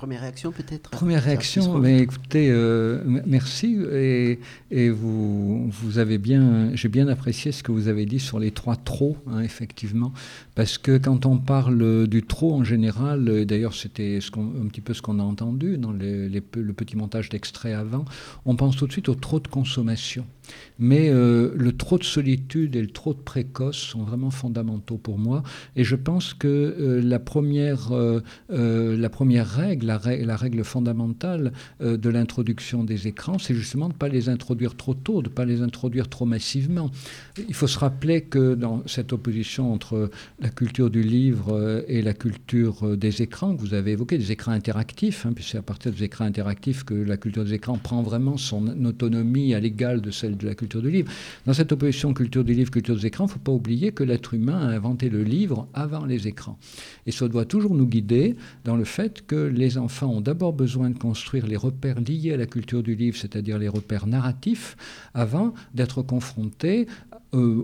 Première 0.05 0.21
réaction 0.21 0.51
peut-être? 0.51 0.89
Première 0.91 1.23
réaction, 1.23 1.79
mais 1.79 1.97
écoutez, 1.97 2.51
euh, 2.51 3.01
merci 3.25 3.75
et, 3.91 4.39
et, 4.69 4.91
vous, 4.91 5.67
vous 5.67 5.97
avez 5.97 6.19
bien, 6.19 6.75
j'ai 6.75 6.89
bien 6.89 7.07
apprécié 7.07 7.51
ce 7.51 7.63
que 7.63 7.71
vous 7.71 7.87
avez 7.87 8.05
dit 8.05 8.19
sur 8.19 8.37
les 8.37 8.51
trois 8.51 8.75
trop, 8.75 9.17
hein, 9.25 9.41
effectivement, 9.41 10.13
parce 10.53 10.77
que 10.77 10.99
quand 10.99 11.25
on 11.25 11.39
parle 11.39 12.07
du 12.07 12.21
trop 12.21 12.53
en 12.53 12.63
général, 12.63 13.45
d'ailleurs 13.47 13.73
c'était 13.73 14.21
ce 14.21 14.29
un 14.37 14.67
petit 14.67 14.81
peu 14.81 14.93
ce 14.93 15.01
qu'on 15.01 15.19
a 15.19 15.23
entendu 15.23 15.79
dans 15.79 15.91
les, 15.91 16.29
les, 16.29 16.43
le 16.55 16.73
petit 16.73 16.95
montage 16.95 17.29
d'extrait 17.29 17.73
avant, 17.73 18.05
on 18.45 18.55
pense 18.55 18.75
tout 18.75 18.85
de 18.85 18.91
suite 18.91 19.09
au 19.09 19.15
trop 19.15 19.39
de 19.39 19.47
consommation. 19.47 20.27
Mais 20.77 21.09
euh, 21.09 21.51
le 21.55 21.71
trop 21.71 21.97
de 21.97 22.03
solitude 22.03 22.75
et 22.75 22.81
le 22.81 22.89
trop 22.89 23.13
de 23.13 23.19
précoce 23.19 23.77
sont 23.77 24.03
vraiment 24.03 24.31
fondamentaux 24.31 24.97
pour 24.97 25.17
moi. 25.17 25.43
Et 25.75 25.83
je 25.83 25.95
pense 25.95 26.33
que 26.33 26.47
euh, 26.47 27.01
la, 27.01 27.19
première, 27.19 27.91
euh, 27.91 28.21
la 28.49 29.09
première 29.09 29.47
règle, 29.47 29.87
la 29.87 29.97
règle, 29.97 30.63
fondamentale 30.63 31.51
de 31.81 32.09
l'introduction 32.09 32.83
des 32.83 33.07
écrans, 33.07 33.37
c'est 33.39 33.53
justement 33.53 33.87
de 33.87 33.93
ne 33.93 33.97
pas 33.97 34.07
les 34.07 34.29
introduire 34.29 34.75
trop 34.75 34.93
tôt, 34.93 35.21
de 35.21 35.29
ne 35.29 35.33
pas 35.33 35.45
les 35.45 35.61
introduire 35.61 36.07
trop 36.07 36.25
massivement. 36.25 36.89
Il 37.37 37.53
faut 37.53 37.67
se 37.67 37.77
rappeler 37.77 38.21
que 38.21 38.55
dans 38.55 38.81
cette 38.85 39.13
opposition 39.13 39.73
entre 39.73 40.09
la 40.39 40.49
culture 40.49 40.89
du 40.89 41.03
livre 41.03 41.83
et 41.87 42.01
la 42.01 42.13
culture 42.13 42.97
des 42.97 43.21
écrans, 43.21 43.55
que 43.55 43.61
vous 43.61 43.73
avez 43.73 43.91
évoqué, 43.91 44.17
des 44.17 44.31
écrans 44.31 44.53
interactifs, 44.53 45.25
hein, 45.25 45.33
puis 45.33 45.43
c'est 45.43 45.57
à 45.57 45.61
partir 45.61 45.91
des 45.91 46.03
écrans 46.03 46.25
interactifs 46.25 46.83
que 46.83 46.93
la 46.93 47.17
culture 47.17 47.43
des 47.43 47.53
écrans 47.53 47.77
prend 47.77 48.01
vraiment 48.01 48.37
son 48.37 48.85
autonomie 48.85 49.53
à 49.53 49.59
l'égal 49.59 50.01
de 50.01 50.11
celle 50.11 50.34
de 50.37 50.45
la 50.45 50.55
culture 50.55 50.81
du 50.81 50.91
livre. 50.91 51.11
Dans 51.45 51.53
cette 51.53 51.71
opposition 51.71 52.13
culture 52.13 52.43
du 52.43 52.53
livre, 52.53 52.71
culture 52.71 52.95
des 52.95 53.05
écrans, 53.05 53.25
il 53.25 53.29
ne 53.29 53.33
faut 53.33 53.39
pas 53.39 53.51
oublier 53.51 53.91
que 53.91 54.03
l'être 54.03 54.33
humain 54.33 54.59
a 54.59 54.71
inventé 54.71 55.09
le 55.09 55.23
livre 55.23 55.67
avant 55.73 56.05
les 56.05 56.27
écrans. 56.27 56.57
Et 57.05 57.11
ça 57.11 57.27
doit 57.27 57.45
toujours 57.45 57.75
nous 57.75 57.87
guider 57.87 58.35
dans 58.63 58.75
le 58.75 58.85
fait 58.85 59.25
que 59.25 59.35
les 59.35 59.77
enfants 59.77 60.11
ont 60.11 60.21
d'abord 60.21 60.53
besoin 60.53 60.89
de 60.89 60.97
construire 60.97 61.47
les 61.47 61.57
repères 61.57 61.99
liés 61.99 62.33
à 62.33 62.37
la 62.37 62.45
culture 62.45 62.83
du 62.83 62.95
livre, 62.95 63.17
c'est-à-dire 63.17 63.59
les 63.59 63.67
repères 63.67 64.07
narratifs, 64.07 64.77
avant 65.13 65.53
d'être 65.73 66.01
confrontés 66.01 66.87
euh, 67.35 67.63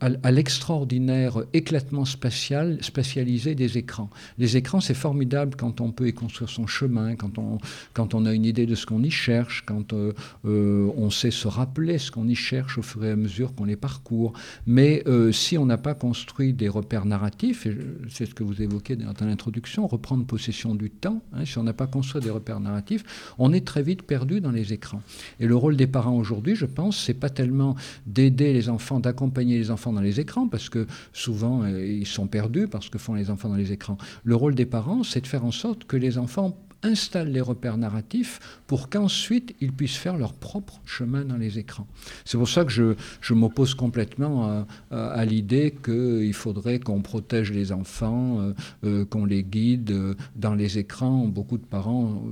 à, 0.00 0.30
l'extraordinaire 0.30 1.42
éclatement 1.52 2.04
spatial, 2.04 2.78
spatialisé 2.82 3.54
des 3.54 3.78
écrans. 3.78 4.10
Les 4.38 4.56
écrans, 4.56 4.80
c'est 4.80 4.94
formidable 4.94 5.56
quand 5.56 5.80
on 5.80 5.92
peut 5.92 6.08
y 6.08 6.14
construire 6.14 6.50
son 6.50 6.66
chemin, 6.66 7.16
quand 7.16 7.38
on, 7.38 7.58
quand 7.94 8.14
on 8.14 8.26
a 8.26 8.32
une 8.32 8.44
idée 8.44 8.66
de 8.66 8.74
ce 8.74 8.86
qu'on 8.86 9.02
y 9.02 9.10
cherche, 9.10 9.64
quand 9.66 9.92
euh, 9.92 10.12
euh, 10.44 10.90
on 10.96 11.10
sait 11.10 11.30
se 11.30 11.48
rappeler 11.48 11.98
ce 11.98 12.10
qu'on 12.10 12.28
y 12.28 12.34
cherche 12.34 12.78
au 12.78 12.82
fur 12.82 13.04
et 13.04 13.10
à 13.10 13.16
mesure 13.16 13.54
qu'on 13.54 13.64
les 13.64 13.76
parcourt. 13.76 14.32
Mais 14.66 15.04
si 15.32 15.58
on 15.58 15.66
n'a 15.66 15.78
pas 15.78 15.94
construit 15.94 16.52
des 16.52 16.68
repères 16.68 17.06
narratifs, 17.06 17.66
c'est 18.08 18.26
ce 18.26 18.34
que 18.34 18.44
vous 18.44 18.62
évoquez 18.62 18.96
dans 18.96 19.12
l'introduction, 19.26 19.86
reprendre 19.86 20.24
possession 20.24 20.74
du 20.74 20.90
temps, 20.90 21.22
hein, 21.32 21.44
si 21.44 21.58
on 21.58 21.62
n'a 21.62 21.72
pas 21.72 21.86
construit 21.86 22.22
des 22.22 22.30
repères 22.30 22.60
narratifs, 22.60 23.04
on 23.38 23.52
est 23.52 23.66
très 23.66 23.82
vite 23.82 24.02
perdu 24.02 24.40
dans 24.40 24.50
les 24.50 24.72
écrans. 24.72 25.02
Et 25.40 25.46
le 25.46 25.56
rôle 25.56 25.76
des 25.76 25.86
parents 25.86 26.16
aujourd'hui, 26.16 26.54
je 26.54 26.66
pense, 26.66 26.98
c'est 26.98 27.15
pas 27.16 27.30
tellement 27.30 27.74
d'aider 28.06 28.52
les 28.52 28.68
enfants, 28.68 29.00
d'accompagner 29.00 29.58
les 29.58 29.70
enfants 29.70 29.92
dans 29.92 30.00
les 30.00 30.20
écrans, 30.20 30.48
parce 30.48 30.68
que 30.68 30.86
souvent 31.12 31.62
euh, 31.62 31.84
ils 31.84 32.06
sont 32.06 32.26
perdus 32.26 32.68
parce 32.68 32.88
que 32.88 32.98
font 32.98 33.14
les 33.14 33.30
enfants 33.30 33.48
dans 33.48 33.56
les 33.56 33.72
écrans. 33.72 33.98
Le 34.24 34.36
rôle 34.36 34.54
des 34.54 34.66
parents, 34.66 35.02
c'est 35.02 35.20
de 35.20 35.26
faire 35.26 35.44
en 35.44 35.50
sorte 35.52 35.84
que 35.84 35.96
les 35.96 36.18
enfants 36.18 36.56
installent 36.82 37.30
les 37.30 37.40
repères 37.40 37.76
narratifs 37.76 38.60
pour 38.66 38.88
qu'ensuite 38.88 39.54
ils 39.60 39.72
puissent 39.72 39.96
faire 39.96 40.16
leur 40.16 40.32
propre 40.32 40.80
chemin 40.84 41.24
dans 41.24 41.36
les 41.36 41.58
écrans. 41.58 41.86
C'est 42.24 42.38
pour 42.38 42.48
ça 42.48 42.64
que 42.64 42.70
je, 42.70 42.94
je 43.20 43.34
m'oppose 43.34 43.74
complètement 43.74 44.64
à, 44.90 45.24
l'idée 45.24 45.74
qu'il 45.84 46.34
faudrait 46.34 46.78
qu'on 46.78 47.02
protège 47.02 47.52
les 47.52 47.72
enfants, 47.72 48.40
euh, 48.40 48.52
euh, 48.84 49.04
qu'on 49.04 49.24
les 49.24 49.42
guide 49.42 49.90
euh, 49.90 50.14
dans 50.34 50.54
les 50.54 50.78
écrans. 50.78 51.26
Beaucoup 51.26 51.58
de 51.58 51.64
parents 51.64 52.22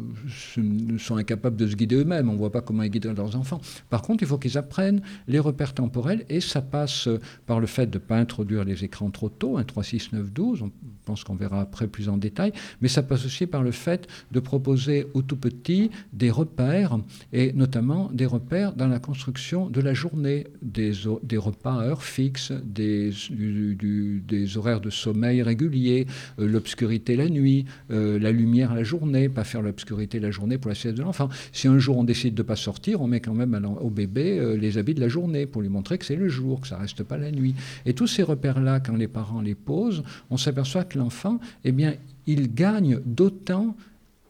sont 0.99 1.17
incapables 1.17 1.57
de 1.57 1.67
se 1.67 1.77
guider 1.77 1.97
eux-mêmes. 1.97 2.29
On 2.29 2.33
ne 2.33 2.39
voit 2.39 2.53
pas 2.53 2.61
comment 2.61 2.83
ils 2.83 2.91
guident 2.91 3.15
leurs 3.17 3.37
enfants. 3.37 3.61
Par 3.91 4.03
contre, 4.03 4.23
il 4.23 4.27
faut 4.27 4.39
qu'ils 4.39 4.59
apprennent 4.59 5.03
les 5.29 5.39
repères 5.39 5.75
temporels 5.75 6.25
et 6.29 6.41
ça 6.41 6.63
passe 6.63 7.09
par 7.47 7.61
le 7.61 7.67
fait 7.67 7.87
de 7.87 7.99
ne 7.99 8.05
pas 8.05 8.17
introduire 8.17 8.65
les 8.65 8.85
écrans 8.85 9.11
trop 9.11 9.29
tôt, 9.29 9.59
un 9.59 9.65
3, 9.65 9.83
6, 9.83 10.13
9, 10.13 10.33
12. 10.33 10.63
On 10.63 10.71
pense 11.05 11.25
qu'on 11.25 11.35
verra 11.35 11.61
après 11.61 11.87
plus 11.87 12.09
en 12.09 12.17
détail. 12.17 12.53
Mais 12.81 12.89
ça 12.89 13.03
passe 13.03 13.25
aussi 13.25 13.47
par 13.47 13.63
le 13.63 13.71
fait 13.71 14.09
de 14.35 14.41
proposer 14.41 15.07
aux 15.15 15.23
tout 15.23 15.37
petits 15.37 15.91
des 16.13 16.31
repères, 16.31 16.99
et 17.33 17.53
notamment 17.53 18.11
des 18.13 18.27
repères 18.27 18.75
dans 18.75 18.89
la 18.89 18.99
construction 18.99 19.71
de 19.71 19.81
la 19.81 19.95
journée, 19.95 20.47
des, 20.61 20.93
des 21.23 21.37
repas 21.39 21.81
à 21.81 21.85
heure 21.85 22.03
fixe, 22.03 22.53
des, 22.65 23.11
des 23.31 24.59
horaires 24.59 24.81
de 24.81 24.91
sommeil 24.91 25.43
réguliers, 25.43 26.07
euh, 26.39 26.49
l'obscurité 26.49 27.17
la 27.17 27.29
nuit, 27.29 27.65
euh, 27.91 28.19
la 28.19 28.33
lumière 28.33 28.75
la 28.75 28.83
journée, 28.83 29.29
pas 29.29 29.45
faire 29.45 29.63
l'obscurité 29.63 30.19
la 30.19 30.31
journée 30.31 30.59
pour 30.59 30.69
la 30.69 30.75
sieste 30.75 30.97
de 30.97 31.03
l'enfant. 31.03 31.29
Si 31.53 31.69
un 31.69 31.79
jour 31.79 31.97
on 31.97 32.05
décide 32.05 32.35
de 32.35 32.43
ne 32.43 32.47
pas 32.47 32.57
sortir, 32.57 33.01
on 33.01 33.07
met 33.07 33.21
quand 33.21 33.35
même 33.35 33.55
au 33.81 33.91
bébé 33.91 34.39
euh, 34.39 34.57
les 34.57 34.79
habits 34.79 34.95
de 34.95 35.01
la 35.01 35.09
journée 35.09 35.47
pour 35.47 35.63
lui 35.63 35.69
montrer 35.69 35.97
que 35.99 36.05
c'est 36.05 36.17
le 36.17 36.29
jour, 36.29 36.61
que 36.61 36.69
ça 36.69 36.77
reste 36.77 37.05
pas 37.05 37.17
la 37.19 37.31
nuit. 37.31 37.55
Et 37.87 37.95
tous 37.95 38.09
ces 38.09 38.25
repères-là, 38.25 38.81
quand 38.81 38.97
les 38.97 39.09
parents 39.09 39.41
les 39.41 39.55
posent, 39.55 40.03
on 40.31 40.37
s'aperçoit 40.37 40.85
que 40.85 40.99
l'enfant, 40.99 41.39
eh 41.65 41.73
bien, 41.73 41.95
il 42.27 42.55
gagne 42.55 42.99
d'autant 43.05 43.77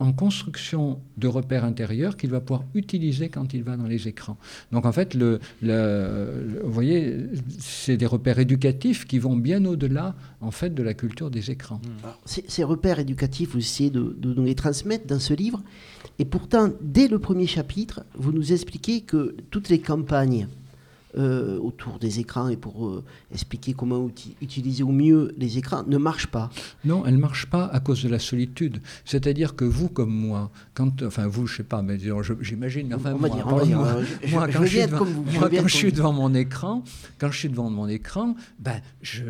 en 0.05 0.13
construction 0.13 1.01
de 1.17 1.29
repères 1.29 1.65
intérieurs 1.65 2.17
qu'il 2.17 2.31
va 2.31 2.41
pouvoir 2.41 2.65
utiliser 2.75 3.31
quand 3.31 3.55
il 3.55 3.63
va 3.63 3.77
dans 3.77 3.87
les 3.87 4.07
écrans. 4.07 4.37
Donc 4.71 4.85
en 4.85 4.93
fait, 4.93 5.15
le, 5.15 5.41
vous 5.63 6.73
voyez, 6.73 7.17
c'est 7.59 7.97
des 7.97 8.07
repères 8.07 8.39
éducatifs 8.39 9.07
qui 9.07 9.19
vont 9.19 9.37
bien 9.37 9.65
au-delà 9.65 10.15
en 10.43 10.51
fait 10.51 10.75
de 10.75 10.83
la 10.83 10.93
culture 10.93 11.31
des 11.31 11.51
écrans. 11.51 11.81
ces, 12.27 12.65
repères 12.65 12.99
éducatifs, 12.99 13.53
vous 13.53 13.59
essayez 13.59 13.91
de, 13.91 14.15
de, 14.19 14.35
nous 14.35 14.45
les 14.45 14.55
transmettre 14.55 15.07
dans 15.07 15.21
ce 15.21 15.33
livre, 15.33 15.63
et 16.19 16.27
pourtant, 16.27 16.71
dès 16.83 17.09
le 17.09 17.19
premier 17.19 17.47
chapitre, 17.47 18.05
vous 18.15 18.33
nous 18.33 18.53
expliquez 18.53 19.01
que 19.01 19.35
toutes 19.51 19.71
les 19.71 19.81
campagnes 19.81 20.49
euh, 21.17 21.59
autour 21.61 22.01
des 22.01 22.19
écrans 22.19 22.49
et 22.49 22.57
pour 22.57 22.89
euh, 22.89 23.05
expliquer 23.33 23.73
comment 23.73 24.11
utiliser 24.43 24.83
au 24.83 24.91
mieux 24.91 25.33
les 25.39 25.59
écrans 25.59 25.85
ne 25.87 25.97
marche 25.97 26.27
pas. 26.27 26.51
Non, 26.85 27.05
elle 27.07 27.15
ne 27.15 27.21
marche 27.21 27.47
pas 27.47 27.67
à 27.67 27.79
cause 27.79 28.03
de 28.03 28.09
la 28.09 28.19
solitude. 28.19 28.81
C'est-à-dire 29.05 29.55
que 29.55 29.65
vous 29.65 29.89
comme 29.89 30.13
moi, 30.13 30.51
quand, 30.75 31.05
enfin 31.05 31.29
vous, 31.29 31.47
je 31.47 31.59
sais 31.59 31.63
pas, 31.63 31.83
mais 31.83 31.99
j'imagine, 32.41 32.93
enfin 32.95 33.15
moi, 33.15 33.29
moi, 33.29 34.49
quand 34.49 34.65
je 35.69 35.77
suis 35.77 35.93
devant 35.93 36.13
mon 36.13 36.35
écran, 36.35 36.83
quand 37.19 37.31
je 37.31 37.39
suis 37.39 37.49
devant 37.49 37.71
mon 37.71 37.87
écran, 37.87 38.35
ben, 38.59 38.81
je, 39.03 39.23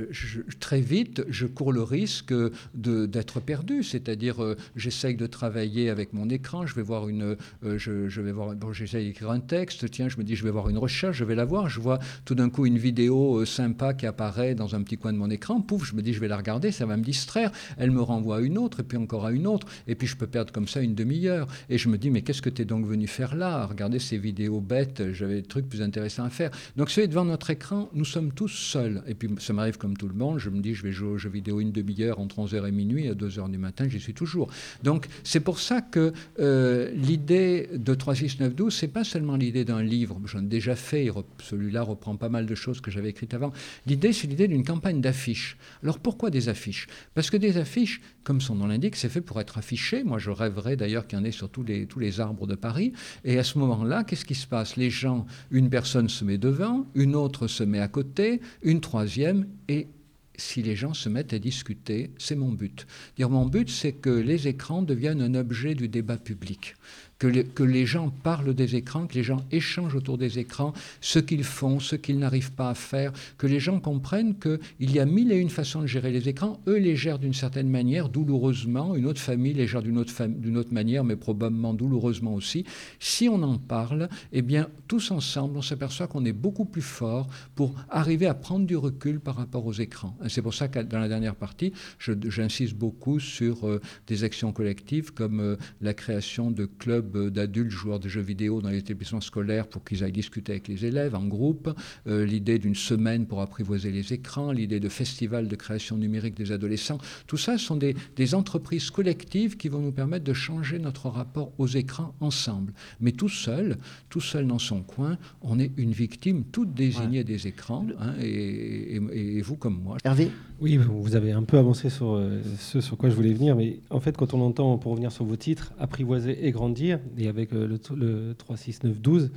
très 0.61 0.81
vite, 0.81 1.23
je 1.29 1.47
cours 1.47 1.73
le 1.75 1.83
risque 1.83 2.33
d'être 2.75 3.41
perdu. 3.41 3.83
C'est-à-dire, 3.83 4.43
euh, 4.43 4.57
j'essaye 4.75 5.17
de 5.17 5.27
travailler 5.27 5.91
avec 5.91 6.15
mon 6.15 6.31
écran, 6.31 6.67
je 6.67 6.75
vais 6.75 6.83
voir 6.83 7.11
une, 7.11 7.37
je, 7.63 8.09
je, 8.09 8.21
vais 8.23 8.33
voir, 8.33 8.55
bon, 8.55 8.73
j'essaye 8.73 9.05
d'écrire 9.09 9.33
un 9.33 9.41
texte, 9.41 9.91
tiens, 9.91 10.09
je 10.09 10.17
me 10.17 10.25
dis, 10.25 10.35
je 10.35 10.45
vais 10.45 10.51
voir 10.51 10.71
une 10.71 10.79
recherche, 10.79 11.19
je 11.19 11.25
vais 11.25 11.35
la 11.35 11.45
voir, 11.45 11.69
je 11.75 11.81
vois 11.81 11.99
tout 12.25 12.35
d'un 12.35 12.51
coup 12.51 12.67
une 12.67 12.79
vidéo 12.79 13.41
euh, 13.41 13.45
sympa 13.45 13.95
qui 13.95 14.07
apparaît 14.07 14.55
dans 14.55 14.75
un 14.75 14.83
petit 14.83 14.97
coin 14.97 15.13
de 15.13 15.19
mon 15.19 15.31
écran, 15.31 15.61
pouf, 15.61 15.85
je 15.85 15.95
me 15.95 16.03
dis 16.03 16.13
je 16.13 16.21
vais 16.21 16.29
la 16.29 16.37
regarder, 16.37 16.71
ça 16.71 16.87
va 16.87 16.97
me 16.97 17.03
distraire, 17.03 17.51
elle 17.77 17.91
me 17.91 18.01
renvoie 18.01 18.37
à 18.37 18.41
une 18.41 18.59
autre, 18.59 18.81
et 18.81 18.83
puis 18.83 18.97
encore 18.97 19.27
à 19.27 19.33
une 19.33 19.47
autre, 19.47 19.67
et 19.87 19.95
puis 19.95 20.07
je 20.07 20.17
peux 20.17 20.27
perdre 20.27 20.53
comme 20.53 20.69
ça 20.69 20.81
une 20.81 20.95
demi-heure. 20.95 21.49
Et 21.69 21.79
je 21.79 21.89
me 21.89 21.99
dis, 21.99 22.11
mais 22.11 22.23
qu'est-ce 22.23 22.43
que 22.43 22.51
tu 22.51 22.63
es 22.63 22.65
donc 22.65 22.87
venu 22.87 23.07
faire 23.07 23.35
là? 23.35 23.67
Regarder 23.67 23.99
ces 23.99 24.19
vidéos 24.19 24.61
bêtes, 24.61 25.13
j'avais 25.13 25.37
des 25.37 25.43
trucs 25.43 25.69
plus 25.69 25.83
intéressants 25.83 26.25
à 26.25 26.31
faire. 26.31 26.51
Donc, 26.77 26.91
celui 26.91 27.09
devant 27.09 27.25
notre 27.25 27.51
écran, 27.51 27.89
nous 27.95 28.05
sommes 28.05 28.33
tous 28.33 28.49
seuls. 28.49 29.03
Et 29.07 29.15
puis, 29.15 29.29
ça 29.39 29.53
m'arrive 29.53 29.79
comme 29.79 29.97
tout 29.97 30.09
le 30.09 30.15
monde, 30.15 30.39
je 30.39 30.51
me 30.51 30.61
dis, 30.61 30.75
je 30.75 30.83
vais 30.83 30.93
jouer 30.93 31.09
aux 31.09 31.19
jeux 31.19 31.31
vidéo 31.31 31.61
une 31.61 31.73
demi-heure 31.73 32.21
entre 32.21 32.41
11h 32.41 32.67
et 32.69 32.73
minuit, 32.73 33.09
à 33.09 33.15
2h 33.15 33.51
du 33.51 33.59
matin, 33.59 33.89
j'y 33.89 34.01
suis 34.01 34.15
toujours. 34.15 34.49
Donc, 34.83 35.07
c'est 35.25 35.41
pour 35.41 35.59
ça 35.59 35.81
que 35.81 36.13
euh, 36.39 36.91
l'idée 36.95 37.69
de 37.75 37.95
36912, 37.95 38.75
c'est 38.75 38.89
pas 38.89 39.05
seulement 39.05 39.37
l'idée 39.37 39.65
d'un 39.65 39.83
livre, 39.83 40.21
j'en 40.27 40.41
ai 40.41 40.47
déjà 40.47 40.77
fait, 40.77 41.11
celui 41.43 41.64
celui-là 41.65 41.83
reprend 41.83 42.17
pas 42.17 42.29
mal 42.29 42.47
de 42.47 42.55
choses 42.55 42.81
que 42.81 42.91
j'avais 42.91 43.11
écrites 43.11 43.33
avant. 43.33 43.53
L'idée, 43.87 44.13
c'est 44.13 44.27
l'idée 44.27 44.49
d'une 44.49 44.65
campagne 44.65 45.01
d'affiches. 45.01 45.57
Alors 45.83 45.99
pourquoi 45.99 46.31
des 46.31 46.49
affiches? 46.49 46.87
Parce 47.15 47.31
que 47.31 47.37
des 47.37 47.57
affiches, 47.57 48.01
comme 48.23 48.41
son 48.41 48.57
nom 48.57 48.67
l'indique, 48.67 48.97
c'est 48.97 49.09
fait 49.09 49.23
pour 49.23 49.41
être 49.41 49.57
affiché. 49.57 50.05
Moi, 50.05 50.19
je 50.19 50.31
rêverais 50.31 50.77
d'ailleurs 50.77 51.07
qu'il 51.07 51.19
y 51.19 51.23
en 51.23 51.25
ait 51.25 51.33
sur 51.33 51.49
tous 51.49 51.63
les, 51.63 51.87
tous 51.87 51.99
les 51.99 52.21
arbres 52.21 52.47
de 52.47 52.55
Paris. 52.55 52.93
Et 53.25 53.39
à 53.39 53.45
ce 53.45 53.59
moment-là, 53.59 54.05
qu'est-ce 54.05 54.25
qui 54.25 54.35
se 54.35 54.47
passe? 54.47 54.77
Les 54.77 54.91
gens, 54.91 55.27
une 55.51 55.71
personne 55.71 56.09
se 56.09 56.25
met 56.25 56.39
devant, 56.39 56.87
une 56.95 57.15
autre 57.15 57.47
se 57.47 57.65
met 57.65 57.81
à 57.81 57.89
côté, 57.89 58.41
une 58.63 58.81
troisième, 58.81 59.47
et 59.69 59.89
si 60.37 60.63
les 60.63 60.75
gens 60.75 60.95
se 60.95 61.09
mettent 61.09 61.33
à 61.33 61.39
discuter, 61.39 62.11
c'est 62.19 62.35
mon 62.35 62.51
but. 62.51 62.87
Dire 63.17 63.31
mon 63.31 63.47
but, 63.47 63.71
c'est 63.71 63.93
que 63.93 64.11
les 64.11 64.49
écrans 64.49 64.83
deviennent 64.83 65.23
un 65.23 65.35
objet 65.35 65.75
du 65.75 65.89
débat 65.89 66.17
public 66.19 66.75
que, 67.19 67.63
les 67.63 67.87
gens 67.87 68.11
parlent 68.23 68.55
des 68.55 68.77
écrans, 68.77 69.07
que 69.07 69.15
les 69.15 69.23
gens 69.23 69.45
échangent 69.51 69.95
autour 69.95 70.19
des 70.19 70.39
écrans 70.39 70.73
ce 71.01 71.19
qu'ils 71.19 71.45
font, 71.45 71.81
ce 71.81 71.97
qu'ils 71.97 72.19
n'arrivent 72.19 72.53
pas 72.53 72.71
à 72.71 72.75
faire, 72.75 73.13
que 73.39 73.47
les 73.47 73.61
gens 73.61 73.81
comprennent 73.81 74.35
qu'il 74.39 74.91
y 74.91 74.99
a 74.99 75.07
mille 75.07 75.33
et 75.33 75.37
une 75.37 75.51
façons 75.51 75.81
de 75.81 75.87
gérer 75.87 76.11
les 76.11 76.29
écrans. 76.29 76.61
Eux 76.67 76.77
les 76.77 76.97
gèrent 76.97 77.19
d'une 77.19 77.35
certaine 77.35 77.69
manière, 77.69 78.09
douloureusement. 78.09 78.95
Une 78.95 79.07
autre 79.07 79.21
famille 79.21 79.55
les 79.55 79.67
gère 79.67 79.83
d'une 79.83 79.99
autre, 79.99 80.13
autre 80.57 80.73
manière, 80.73 81.05
mais 81.05 81.17
probablement 81.17 81.75
douloureusement 81.75 82.35
aussi. 82.35 82.65
Si 82.99 83.29
on 83.29 83.43
en 83.43 83.59
parle, 83.59 84.09
eh 84.33 84.43
bien, 84.43 84.69
tous 84.89 85.11
ensemble, 85.11 85.57
on 85.57 85.63
s'aperçoit 85.63 86.07
qu'on 86.07 86.25
est 86.25 86.33
beaucoup 86.33 86.65
plus 86.65 86.83
fort 86.83 87.29
pour 87.55 87.75
arriver 87.89 88.27
à 88.27 88.35
prendre 88.35 88.67
du 88.67 88.77
recul 88.77 89.21
par 89.21 89.37
rapport 89.37 89.65
aux 89.67 89.73
écrans. 89.73 90.17
C'est 90.29 90.43
pour 90.43 90.55
ça 90.55 90.69
que 90.69 90.81
dans 90.81 90.99
la 90.99 91.09
dernière 91.09 91.37
partie, 91.37 91.73
j'insiste 91.99 92.75
beaucoup 92.75 93.21
sur 93.21 93.67
euh, 93.67 93.81
des 94.07 94.25
actions 94.25 94.53
collectives 94.53 95.13
comme 95.13 95.41
euh, 95.41 95.57
la 95.81 95.95
création 95.95 96.51
de 96.51 96.67
clubs 96.67 97.14
d'adultes 97.17 97.71
joueurs 97.71 98.01
de 98.01 98.09
jeux 98.09 98.21
vidéo 98.21 98.61
dans 98.61 98.71
les 98.71 98.79
établissements 98.79 99.21
scolaires 99.21 99.67
pour 99.67 99.85
qu'ils 99.85 100.05
aillent 100.05 100.13
discuter 100.13 100.53
avec 100.53 100.69
les 100.69 100.85
élèves 100.85 101.15
en 101.15 101.25
groupe, 101.25 101.75
euh, 102.07 102.25
l'idée 102.25 102.59
d'une 102.59 102.75
semaine 102.75 103.27
pour 103.27 103.41
apprivoiser 103.41 103.91
les 103.91 104.13
écrans, 104.13 104.53
l'idée 104.53 104.81
de 104.81 104.89
festivals 104.89 105.49
de 105.49 105.57
création 105.57 105.97
numérique 105.97 106.37
des 106.37 106.53
adolescents. 106.53 106.99
Tout 107.27 107.37
ça 107.37 107.59
sont 107.59 107.77
des, 107.77 107.95
entreprises 108.35 108.91
collectives 108.91 109.57
qui 109.57 109.69
vont 109.69 109.81
nous 109.81 109.93
permettre 109.93 110.25
de 110.25 110.33
changer 110.33 110.79
notre 110.79 111.09
rapport 111.09 111.53
aux 111.59 111.67
écrans 111.67 112.15
ensemble. 112.21 112.73
Mais 113.01 113.13
tout 113.13 113.29
seul, 113.29 113.77
tout 114.09 114.21
seul 114.21 114.47
dans 114.47 114.59
son 114.59 114.83
coin, 114.83 115.19
on 115.43 115.59
est 115.59 115.71
une 115.77 115.93
victime 115.93 116.45
toute 116.45 116.75
désignée 116.75 117.23
des 117.23 117.47
écrans, 117.47 117.87
hein, 118.01 118.15
et, 118.21 119.41
vous 119.43 119.57
comme 119.57 119.81
moi. 119.83 119.99
Hervé? 120.05 120.31
Oui, 120.65 120.79
vous 120.79 121.15
avez 121.15 121.33
un 121.33 121.43
peu 121.43 121.59
avancé 121.59 121.91
sur 121.91 122.15
euh, 122.15 122.41
ce 122.59 122.81
sur 122.81 122.97
quoi 122.97 123.11
je 123.11 123.15
voulais 123.15 123.35
venir, 123.35 123.55
mais 123.55 123.81
en 123.91 124.01
fait, 124.01 124.17
quand 124.17 124.33
on 124.33 124.41
entend, 124.41 124.79
pour 124.79 124.93
revenir 124.93 125.13
sur 125.13 125.27
vos 125.27 125.37
titres, 125.37 125.75
apprivoiser 125.79 126.47
et 126.47 126.53
grandir, 126.53 127.01
et 127.19 127.29
avec 127.29 127.53
euh, 127.53 127.67
le, 127.67 127.79
le 127.97 128.35
3, 128.35 128.57
6, 128.57 128.85
9, 128.85 128.99
12, 128.99 129.31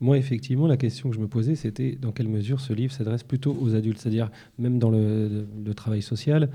moi, 0.00 0.18
effectivement, 0.18 0.66
la 0.66 0.76
question 0.76 1.08
que 1.08 1.16
je 1.16 1.20
me 1.22 1.28
posais, 1.28 1.54
c'était 1.54 1.92
dans 1.92 2.12
quelle 2.12 2.28
mesure 2.28 2.60
ce 2.60 2.74
livre 2.74 2.92
s'adresse 2.92 3.22
plutôt 3.22 3.56
aux 3.58 3.74
adultes? 3.74 4.00
C'est-à-dire, 4.00 4.30
même 4.58 4.78
dans 4.78 4.90
le, 4.90 5.46
travail 5.74 6.02
social, 6.02 6.50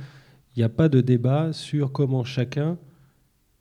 il 0.56 0.60
n'y 0.60 0.64
a 0.64 0.70
pas 0.70 0.88
de 0.88 1.02
débat 1.02 1.52
sur 1.52 1.92
comment 1.92 2.24
chacun 2.24 2.78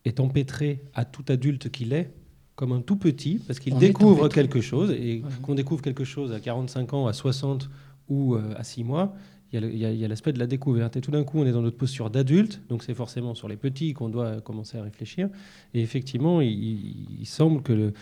est 0.04 0.20
empêtré 0.20 0.82
à 0.92 1.06
tout 1.06 1.24
adulte 1.28 1.70
qu'il 1.70 1.94
est 1.94 2.12
comme 2.54 2.72
un 2.72 2.82
tout 2.82 2.96
petit, 2.96 3.40
parce 3.46 3.60
qu'il 3.60 3.78
découvre 3.78 4.28
quelque 4.28 4.60
chose, 4.60 4.90
et 4.90 5.22
qu'on 5.40 5.54
découvre 5.54 5.80
quelque 5.80 6.04
chose 6.04 6.32
à 6.32 6.40
45 6.40 6.92
ans, 6.92 7.06
à 7.06 7.14
60 7.14 7.70
ou 8.10 8.34
euh, 8.34 8.54
à 8.56 8.64
6 8.64 8.84
mois, 8.84 9.14
il 9.52 9.76
y 9.78 10.04
a 10.04 10.08
l'aspect 10.08 10.32
de 10.32 10.38
la 10.38 10.46
découverte. 10.46 10.96
Et 10.96 11.00
tout 11.00 11.10
d'un 11.10 11.24
coup, 11.24 11.40
on 11.40 11.44
est 11.46 11.50
dans 11.50 11.62
notre 11.62 11.76
posture 11.76 12.08
d'adulte, 12.08 12.60
donc 12.68 12.84
c'est 12.84 12.94
forcément 12.94 13.34
sur 13.34 13.48
les 13.48 13.56
petits 13.56 13.94
qu'on 13.94 14.08
doit 14.08 14.40
commencer 14.40 14.78
à 14.78 14.82
réfléchir. 14.84 15.28
Et 15.74 15.80
effectivement, 15.82 16.40
il- 16.40 17.18
il 17.20 17.26
semble 17.26 17.60
que 17.62 17.72
le- 17.72 17.92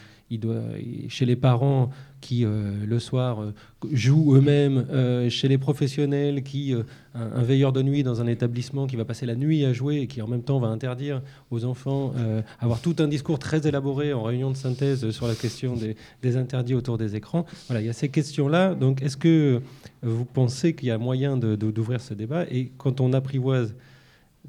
chez 1.09 1.25
les 1.25 1.37
parents 1.37 1.91
qui, 2.21 2.45
euh, 2.45 2.73
le 2.85 2.99
soir, 2.99 3.43
euh, 3.43 3.55
jouent 3.93 4.35
eux-mêmes, 4.35 4.87
euh, 4.91 5.31
chez 5.31 5.49
les 5.49 5.59
professionnels 5.59 6.43
qui, 6.43 6.75
un, 7.15 7.43
veilleur 7.43 7.73
de 7.73 7.83
nuit 7.83 8.03
dans 8.03 8.21
un 8.21 8.27
établissement 8.27 8.87
qui 8.87 8.97
va 8.97 9.05
passer 9.05 9.27
la 9.27 9.35
nuit 9.35 9.65
à 9.65 9.73
jouer 9.73 10.01
et 10.01 10.07
qui 10.07 10.21
en 10.23 10.27
même 10.27 10.43
temps 10.43 10.59
va 10.59 10.69
interdire 10.69 11.23
aux 11.51 11.65
enfants 11.65 12.13
avoir 12.61 12.81
tout 12.81 12.95
un 12.99 13.09
discours 13.09 13.39
très 13.39 13.67
élaboré 13.67 14.13
en 14.13 14.23
réunion 14.23 14.51
de 14.51 14.57
synthèse 14.57 15.11
sur 15.11 15.27
la 15.27 15.35
question 15.35 15.75
des, 16.23 16.37
interdits 16.37 16.75
autour 16.75 16.99
des 16.99 17.17
écrans. 17.17 17.45
Voilà, 17.67 17.81
il 17.81 17.87
y 17.87 17.91
a 17.91 17.93
ces 17.93 18.09
questions-là. 18.09 18.75
Donc, 18.75 19.03
est-ce 19.03 19.17
que 19.17 19.61
vous 20.03 20.25
pensez 20.25 20.75
qu'il 20.75 20.89
y 20.89 20.91
a 20.91 20.99
moyen 20.99 21.37
d'ouvrir 21.37 22.01
ce 22.01 22.15
débat? 22.15 22.45
Et 22.51 22.71
quand 22.77 23.01
on 23.01 23.13
apprivoise 23.13 23.75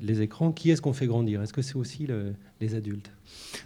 les 0.02 0.21
écrans, 0.21 0.52
qui 0.52 0.69
est-ce 0.71 0.82
qu'on 0.82 0.93
fait 0.93 1.08
grandir? 1.08 1.41
Est-ce 1.41 1.54
que 1.54 1.62
c'est 1.62 1.75
aussi 1.75 2.06
le- 2.08 2.34
les 2.62 2.75
adultes? 2.75 3.12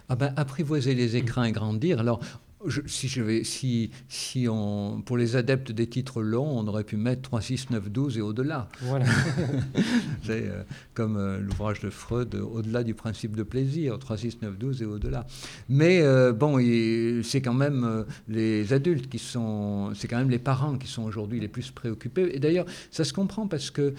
Ah 0.08 0.16
ben, 0.16 0.32
apprivoiser 0.36 0.94
les 0.94 1.16
écrans 1.16 1.44
et 1.44 1.52
grandir. 1.52 2.00
Alors, 2.00 2.20
je- 2.66 2.80
si 2.86 3.08
je 3.08 3.22
vais, 3.22 3.44
si, 3.44 3.90
si 4.08 4.46
on, 4.48 5.02
pour 5.02 5.16
les 5.16 5.36
adeptes 5.36 5.72
des 5.72 5.86
titres 5.86 6.22
longs, 6.22 6.58
on 6.58 6.66
aurait 6.66 6.84
pu 6.84 6.96
mettre 6.96 7.22
3, 7.22 7.40
6, 7.40 7.70
9, 7.70 7.90
12 7.90 8.18
et 8.18 8.20
au-delà. 8.20 8.68
Voilà. 8.82 9.06
C'est 10.22 10.48
euh, 10.48 10.62
comme 10.94 11.16
euh, 11.16 11.38
l'ouvrage 11.40 11.80
de 11.80 11.90
Freud, 11.90 12.34
euh, 12.34 12.42
au-delà 12.42 12.82
du 12.84 12.94
principe 12.94 13.36
de 13.36 13.42
plaisir, 13.42 13.98
3, 13.98 14.16
6, 14.16 14.38
9, 14.42 14.58
12 14.58 14.82
et 14.82 14.84
au-delà. 14.86 15.26
Mais 15.68 16.00
euh, 16.02 16.32
bon, 16.32 16.58
c'est 17.22 17.40
quand 17.42 17.54
même 17.54 18.04
les 18.28 18.72
adultes 18.72 19.08
qui 19.08 19.18
sont, 19.18 19.92
c'est 19.94 20.08
quand 20.08 20.18
même 20.18 20.30
les 20.30 20.38
parents 20.38 20.76
qui 20.78 20.88
sont 20.88 21.02
aujourd'hui 21.02 21.40
les 21.40 21.48
plus 21.48 21.70
préoccupés. 21.70 22.30
Et 22.34 22.38
d'ailleurs, 22.38 22.66
ça 22.90 23.04
se 23.04 23.12
comprend 23.12 23.46
parce 23.46 23.70
que 23.70 23.94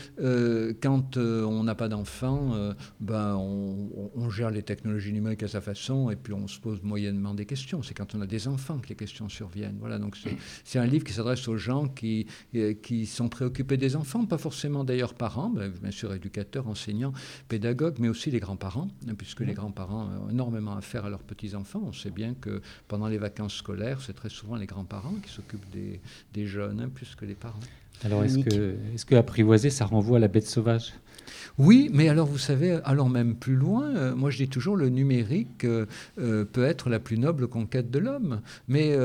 quand 0.82 1.18
on 1.18 1.64
n'a 1.64 1.76
pas 1.76 1.88
d'enfants, 1.88 2.54
ben, 3.00 3.36
on, 3.36 3.90
on- 3.96 4.12
on 4.16 4.30
gère 4.30 4.50
les 4.52 4.64
technologies 4.64 5.12
numériques 5.14 5.44
à 5.44 5.48
sa 5.48 5.62
façon 5.62 6.10
et 6.10 6.16
puis 6.16 6.34
on 6.34 6.48
se 6.48 6.60
pose 6.60 6.82
moyennement 6.84 7.34
des 7.34 7.46
questions. 7.46 7.84
C'est 7.84 7.94
quand 7.94 8.16
on 8.16 8.22
a 8.22 8.26
des 8.28 8.48
enfants 8.48 8.55
que 8.80 8.90
les 8.90 8.96
questions 8.96 9.30
surviennent. 9.30 9.78
Voilà, 9.80 10.00
donc 10.00 10.16
c'est- 10.18 10.80
un 10.80 10.86
livre 10.86 11.04
qui 11.06 11.14
s'adresse 11.14 11.48
aux 11.48 11.58
gens 11.58 11.88
qui, 11.88 12.28
euh, 12.56 12.74
qui 12.74 13.06
sont 13.06 13.30
préoccupés 13.30 13.78
des 13.78 13.96
enfants, 13.96 14.26
pas 14.26 14.38
forcément 14.38 14.84
d'ailleurs 14.84 15.14
parents, 15.14 15.50
ben, 15.50 15.72
bien 15.82 15.92
sûr 15.92 16.14
éducateurs, 16.14 16.68
enseignants, 16.68 17.14
pédagogues, 17.48 17.96
mais 18.00 18.10
aussi 18.10 18.30
les 18.32 18.40
grands-parents, 18.40 18.88
hein, 19.08 19.14
puisque 19.18 19.42
les 19.42 19.54
grands-parents 19.54 20.10
ont 20.26 20.30
énormément 20.30 20.76
à 20.76 20.82
faire 20.82 21.06
à 21.06 21.10
leurs 21.10 21.24
petits-enfants. 21.24 21.82
On 21.86 21.94
sait 21.94 22.12
bien 22.12 22.34
que 22.34 22.62
pendant 22.88 23.08
les 23.08 23.18
vacances 23.18 23.56
scolaires, 23.56 24.02
c'est 24.02 24.14
très 24.14 24.30
souvent 24.30 24.56
les 24.56 24.66
grands-parents 24.66 25.16
qui 25.24 25.32
s'occupent 25.32 25.70
des, 25.72 26.00
des 26.34 26.46
jeunes, 26.46 26.82
hein, 26.82 26.90
plus 26.94 27.16
que 27.16 27.26
les 27.26 27.36
parents. 27.36 27.60
Alors, 28.04 28.24
est-ce 28.24 28.40
que, 28.40 28.76
est 28.94 29.06
que 29.06 29.16
apprivoiser, 29.16 29.70
ça 29.70 29.86
renvoie 29.86 30.18
à 30.18 30.20
la 30.20 30.28
bête 30.28 30.48
sauvage? 30.48 30.94
Oui, 31.58 31.90
mais 31.94 32.10
alors 32.10 32.28
vous 32.28 32.38
savez, 32.38 32.80
allant 32.84 33.10
même 33.10 33.36
plus 33.36 33.56
loin, 33.56 33.96
euh, 33.96 34.16
moi 34.16 34.30
je 34.30 34.38
dis 34.38 34.48
toujours 34.48 34.76
le 34.76 34.90
numérique 34.90 35.64
euh, 35.64 35.86
euh, 36.20 36.46
peut 36.46 36.64
être 36.64 36.90
la 36.90 37.00
plus 37.00 37.18
noble 37.18 37.48
conquête 37.48 37.90
de 37.92 38.00
l'homme. 38.00 38.42
Mais 38.68 38.98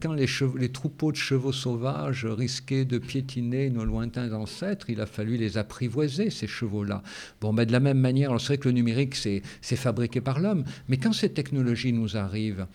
quand 0.00 0.12
les, 0.12 0.68
troupeaux 0.68 1.12
de 1.12 1.16
chevaux 1.16 1.52
sauvages 1.52 2.26
risquaient 2.26 2.84
de 2.84 2.98
piétiner 2.98 3.70
nos 3.70 3.84
lointains 3.84 4.32
ancêtres, 4.32 4.90
il 4.90 5.00
a 5.00 5.06
fallu 5.06 5.36
les 5.36 5.58
apprivoiser, 5.58 6.30
ces 6.30 6.46
chevaux-là. 6.46 7.02
Bon, 7.40 7.52
mais 7.52 7.66
de 7.66 7.72
la 7.72 7.80
même 7.80 7.98
manière, 7.98 8.30
alors 8.30 8.40
c'est 8.40 8.48
vrai 8.48 8.58
que 8.58 8.68
le 8.68 8.74
numérique, 8.74 9.14
c'est 9.14 9.42
fabriqué 9.76 10.20
par 10.20 10.40
l'homme, 10.40 10.64
mais 10.88 10.96
quand 10.96 11.12
ces 11.12 11.30
technologies 11.30 11.92
nous 11.92 12.16
arrivent, 12.16 12.66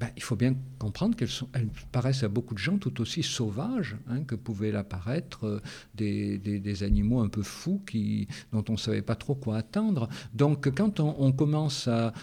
ben, 0.00 0.08
il 0.16 0.22
faut 0.22 0.34
bien 0.34 0.56
comprendre 0.78 1.14
qu'elles 1.14 1.28
paraissent 1.92 2.22
à 2.22 2.28
beaucoup 2.28 2.54
de 2.54 2.58
gens 2.58 2.78
tout 2.78 3.02
aussi 3.02 3.22
sauvages 3.22 3.96
hein, 4.08 4.24
que 4.24 4.34
pouvaient 4.34 4.72
l'apparaître 4.72 5.44
euh, 5.44 5.60
des, 5.94 6.82
animaux 6.82 7.20
un 7.20 7.28
peu 7.28 7.42
fous 7.42 7.82
dont 8.52 8.64
on 8.70 8.72
ne 8.72 8.78
savait 8.78 9.02
pas 9.02 9.14
trop 9.14 9.34
quoi 9.34 9.58
attendre. 9.58 10.08
Donc 10.32 10.74
quand 10.74 11.00
on, 11.00 11.32
commence 11.32 11.86
à, 11.86 12.14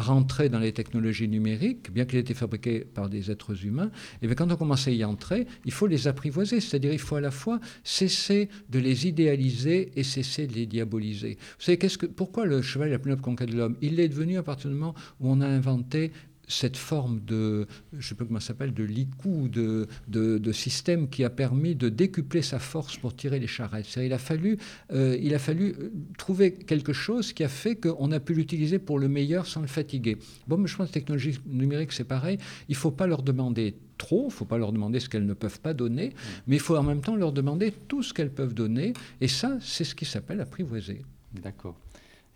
rentrer 0.00 0.48
dans 0.48 0.58
les 0.58 0.72
technologies 0.72 1.28
numériques, 1.28 1.92
bien 1.92 2.04
qu'elles 2.04 2.18
aient 2.18 2.22
été 2.22 2.34
fabriquées 2.34 2.80
par 2.80 3.08
des 3.08 3.30
êtres 3.30 3.64
humains, 3.64 3.92
et 4.20 4.26
bien 4.26 4.34
quand 4.34 4.50
on 4.50 4.56
commence 4.56 4.88
à 4.88 4.90
y 4.90 5.04
entrer, 5.04 5.46
il 5.64 5.72
faut 5.72 5.86
les 5.86 6.08
apprivoiser, 6.08 6.58
c'est-à-dire 6.58 6.92
il 6.92 6.98
faut 6.98 7.16
à 7.16 7.20
la 7.20 7.30
fois 7.30 7.60
cesser 7.84 8.48
de 8.68 8.80
les 8.80 9.06
idéaliser 9.06 9.92
et 9.94 10.02
cesser 10.02 10.48
de 10.48 10.54
les 10.54 10.66
diaboliser. 10.66 11.38
Vous 11.58 11.64
savez, 11.64 11.78
pourquoi 12.16 12.46
le 12.46 12.62
cheval 12.62 12.88
est 12.88 12.92
la 12.92 12.98
plus 12.98 13.10
noble 13.10 13.22
conquête 13.22 13.50
de 13.50 13.56
l'homme? 13.56 13.76
Il 13.80 13.96
l'est 13.96 14.08
devenu 14.08 14.38
à 14.38 14.42
partir 14.42 14.70
du 14.70 14.76
moment 14.76 14.94
où 15.20 15.30
on 15.30 15.40
a 15.40 15.46
inventé 15.46 16.10
cette 16.50 16.76
forme 16.76 17.20
de, 17.20 17.66
je 17.92 17.96
ne 17.98 18.02
sais 18.02 18.14
pas 18.14 18.24
comment 18.24 18.40
ça 18.40 18.48
s'appelle, 18.48 18.74
de 18.74 18.84
licou, 18.84 19.48
de, 19.48 19.86
de, 20.08 20.38
de 20.38 20.52
système 20.52 21.08
qui 21.08 21.24
a 21.24 21.30
permis 21.30 21.74
de 21.74 21.88
décupler 21.88 22.42
sa 22.42 22.58
force 22.58 22.96
pour 22.96 23.14
tirer 23.14 23.38
les 23.38 23.46
charrettes. 23.46 23.86
Il 23.96 24.12
a 24.12 24.18
fallu, 24.18 24.58
euh, 24.92 25.16
il 25.20 25.34
a 25.34 25.38
fallu 25.38 25.74
euh, 25.78 25.90
trouver 26.18 26.52
quelque 26.52 26.92
chose 26.92 27.32
qui 27.32 27.44
a 27.44 27.48
fait 27.48 27.76
qu'on 27.76 28.10
a 28.12 28.20
pu 28.20 28.34
l'utiliser 28.34 28.78
pour 28.78 28.98
le 28.98 29.08
meilleur 29.08 29.46
sans 29.46 29.60
le 29.60 29.66
fatiguer. 29.68 30.16
Bon, 30.48 30.56
mais 30.58 30.66
je 30.68 30.76
pense 30.76 30.88
que 30.88 30.92
la 30.92 31.00
technologie 31.00 31.38
numérique, 31.46 31.92
c'est 31.92 32.04
pareil. 32.04 32.38
Il 32.68 32.72
ne 32.72 32.76
faut 32.76 32.90
pas 32.90 33.06
leur 33.06 33.22
demander 33.22 33.76
trop, 33.96 34.22
il 34.22 34.26
ne 34.26 34.30
faut 34.30 34.44
pas 34.44 34.58
leur 34.58 34.72
demander 34.72 34.98
ce 34.98 35.08
qu'elles 35.08 35.26
ne 35.26 35.34
peuvent 35.34 35.60
pas 35.60 35.74
donner, 35.74 36.14
mais 36.46 36.56
il 36.56 36.60
faut 36.60 36.76
en 36.76 36.82
même 36.82 37.00
temps 37.02 37.16
leur 37.16 37.32
demander 37.32 37.72
tout 37.86 38.02
ce 38.02 38.12
qu'elles 38.12 38.32
peuvent 38.32 38.54
donner. 38.54 38.92
Et 39.20 39.28
ça, 39.28 39.58
c'est 39.60 39.84
ce 39.84 39.94
qui 39.94 40.04
s'appelle 40.04 40.40
apprivoiser. 40.40 41.02
D'accord. 41.42 41.78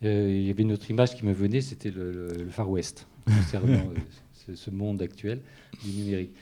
Euh, 0.04 0.28
il 0.30 0.46
y 0.46 0.50
avait 0.50 0.62
une 0.62 0.72
autre 0.72 0.90
image 0.90 1.16
qui 1.16 1.24
me 1.24 1.32
venait, 1.32 1.62
c'était 1.62 1.90
le, 1.90 2.12
le- 2.12 2.44
le 2.44 2.50
Far 2.50 2.68
West, 2.68 3.06
concernant 3.24 3.90
euh, 3.90 4.54
ce, 4.54 4.70
monde 4.70 5.02
actuel 5.02 5.40
du 5.84 5.90
numérique. 5.90 6.32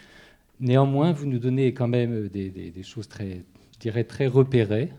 Néanmoins, 0.61 1.13
vous 1.13 1.27
nous 1.27 1.39
donnez 1.39 1.73
quand 1.75 1.89
même 1.89 2.27
euh, 2.27 2.29
des, 2.29 2.83
choses 2.83 3.09
très, 3.09 3.45
je 3.75 3.79
dirais, 3.79 4.05
très 4.05 4.27
repérées, 4.27 4.91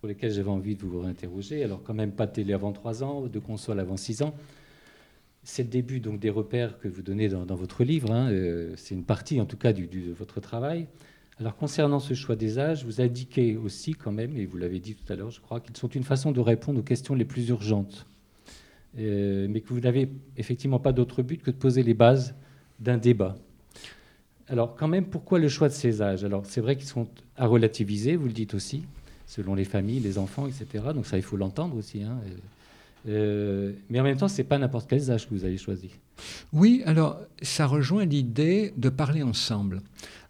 pour 0.00 0.08
lesquelles 0.08 0.32
j'avais 0.32 0.50
envie 0.50 0.74
de 0.74 0.82
vous 0.82 1.00
réinterroger. 1.00 1.62
Alors, 1.62 1.82
quand 1.82 1.94
même, 1.94 2.12
pas 2.12 2.26
de 2.26 2.32
télé 2.32 2.52
avant 2.52 2.72
3 2.72 3.04
ans, 3.04 3.22
de 3.22 3.38
console 3.38 3.78
avant 3.78 3.96
6 3.96 4.22
ans. 4.22 4.34
C'est 5.44 5.62
le 5.62 5.68
début 5.68 6.00
donc 6.00 6.20
des 6.20 6.30
repères 6.30 6.78
que 6.78 6.88
vous 6.88 7.02
donnez 7.02 7.28
dans, 7.28 7.44
votre 7.54 7.84
livre. 7.84 8.10
hein, 8.10 8.30
euh, 8.30 8.74
c'est 8.76 8.94
une 8.94 9.04
partie, 9.04 9.40
en 9.40 9.46
tout 9.46 9.56
cas, 9.56 9.72
de 9.72 10.12
votre 10.12 10.40
travail. 10.40 10.86
Alors, 11.38 11.56
concernant 11.56 11.98
ce 11.98 12.14
choix 12.14 12.36
des 12.36 12.58
âges, 12.58 12.84
vous 12.84 13.00
indiquez 13.00 13.56
aussi, 13.56 13.94
quand 13.94 14.12
même, 14.12 14.36
et 14.36 14.46
vous 14.46 14.58
l'avez 14.58 14.80
dit 14.80 14.94
tout 14.94 15.10
à 15.12 15.16
l'heure, 15.16 15.30
je 15.30 15.40
crois, 15.40 15.60
qu'ils 15.60 15.76
sont 15.76 15.88
une 15.88 16.04
façon 16.04 16.30
de 16.30 16.40
répondre 16.40 16.80
aux 16.80 16.84
questions 16.84 17.14
les 17.14 17.24
plus 17.24 17.48
urgentes. 17.48 18.06
Euh, 18.98 19.46
mais 19.48 19.60
que 19.60 19.68
vous 19.68 19.80
n'avez 19.80 20.10
effectivement 20.36 20.78
pas 20.78 20.92
d'autre 20.92 21.22
but 21.22 21.42
que 21.42 21.50
de 21.50 21.56
poser 21.56 21.82
les 21.82 21.94
bases 21.94 22.34
d'un 22.78 22.98
débat. 22.98 23.36
Alors, 24.48 24.76
quand 24.76 24.88
même, 24.88 25.06
pourquoi 25.06 25.38
le 25.38 25.48
choix 25.48 25.68
de 25.68 25.72
ces 25.72 26.02
âges? 26.02 26.24
Alors, 26.24 26.44
c'est 26.44 26.60
vrai 26.60 26.76
qu'ils 26.76 26.88
sont 26.88 27.08
à 27.36 27.46
relativiser, 27.46 28.16
vous 28.16 28.26
le 28.26 28.32
dites 28.32 28.54
aussi, 28.54 28.82
selon 29.26 29.54
les 29.54 29.64
familles, 29.64 30.00
les 30.00 30.18
enfants, 30.18 30.46
etc. 30.46 30.84
Donc, 30.94 31.06
ça, 31.06 31.16
il 31.16 31.22
faut 31.22 31.36
l'entendre 31.38 31.76
aussi. 31.76 32.02
hein. 32.02 32.18
Euh, 33.08 33.72
mais 33.88 33.98
en 33.98 34.04
même 34.04 34.16
temps, 34.16 34.28
c'est 34.28 34.44
pas 34.44 34.58
n'importe 34.58 34.88
quels 34.88 35.10
âges 35.10 35.28
que 35.28 35.34
vous 35.34 35.44
avez 35.44 35.56
choisi. 35.56 35.90
Oui, 36.52 36.82
alors 36.86 37.18
ça 37.40 37.66
rejoint 37.66 38.04
l'idée 38.04 38.72
de 38.76 38.88
parler 38.88 39.22
ensemble. 39.22 39.80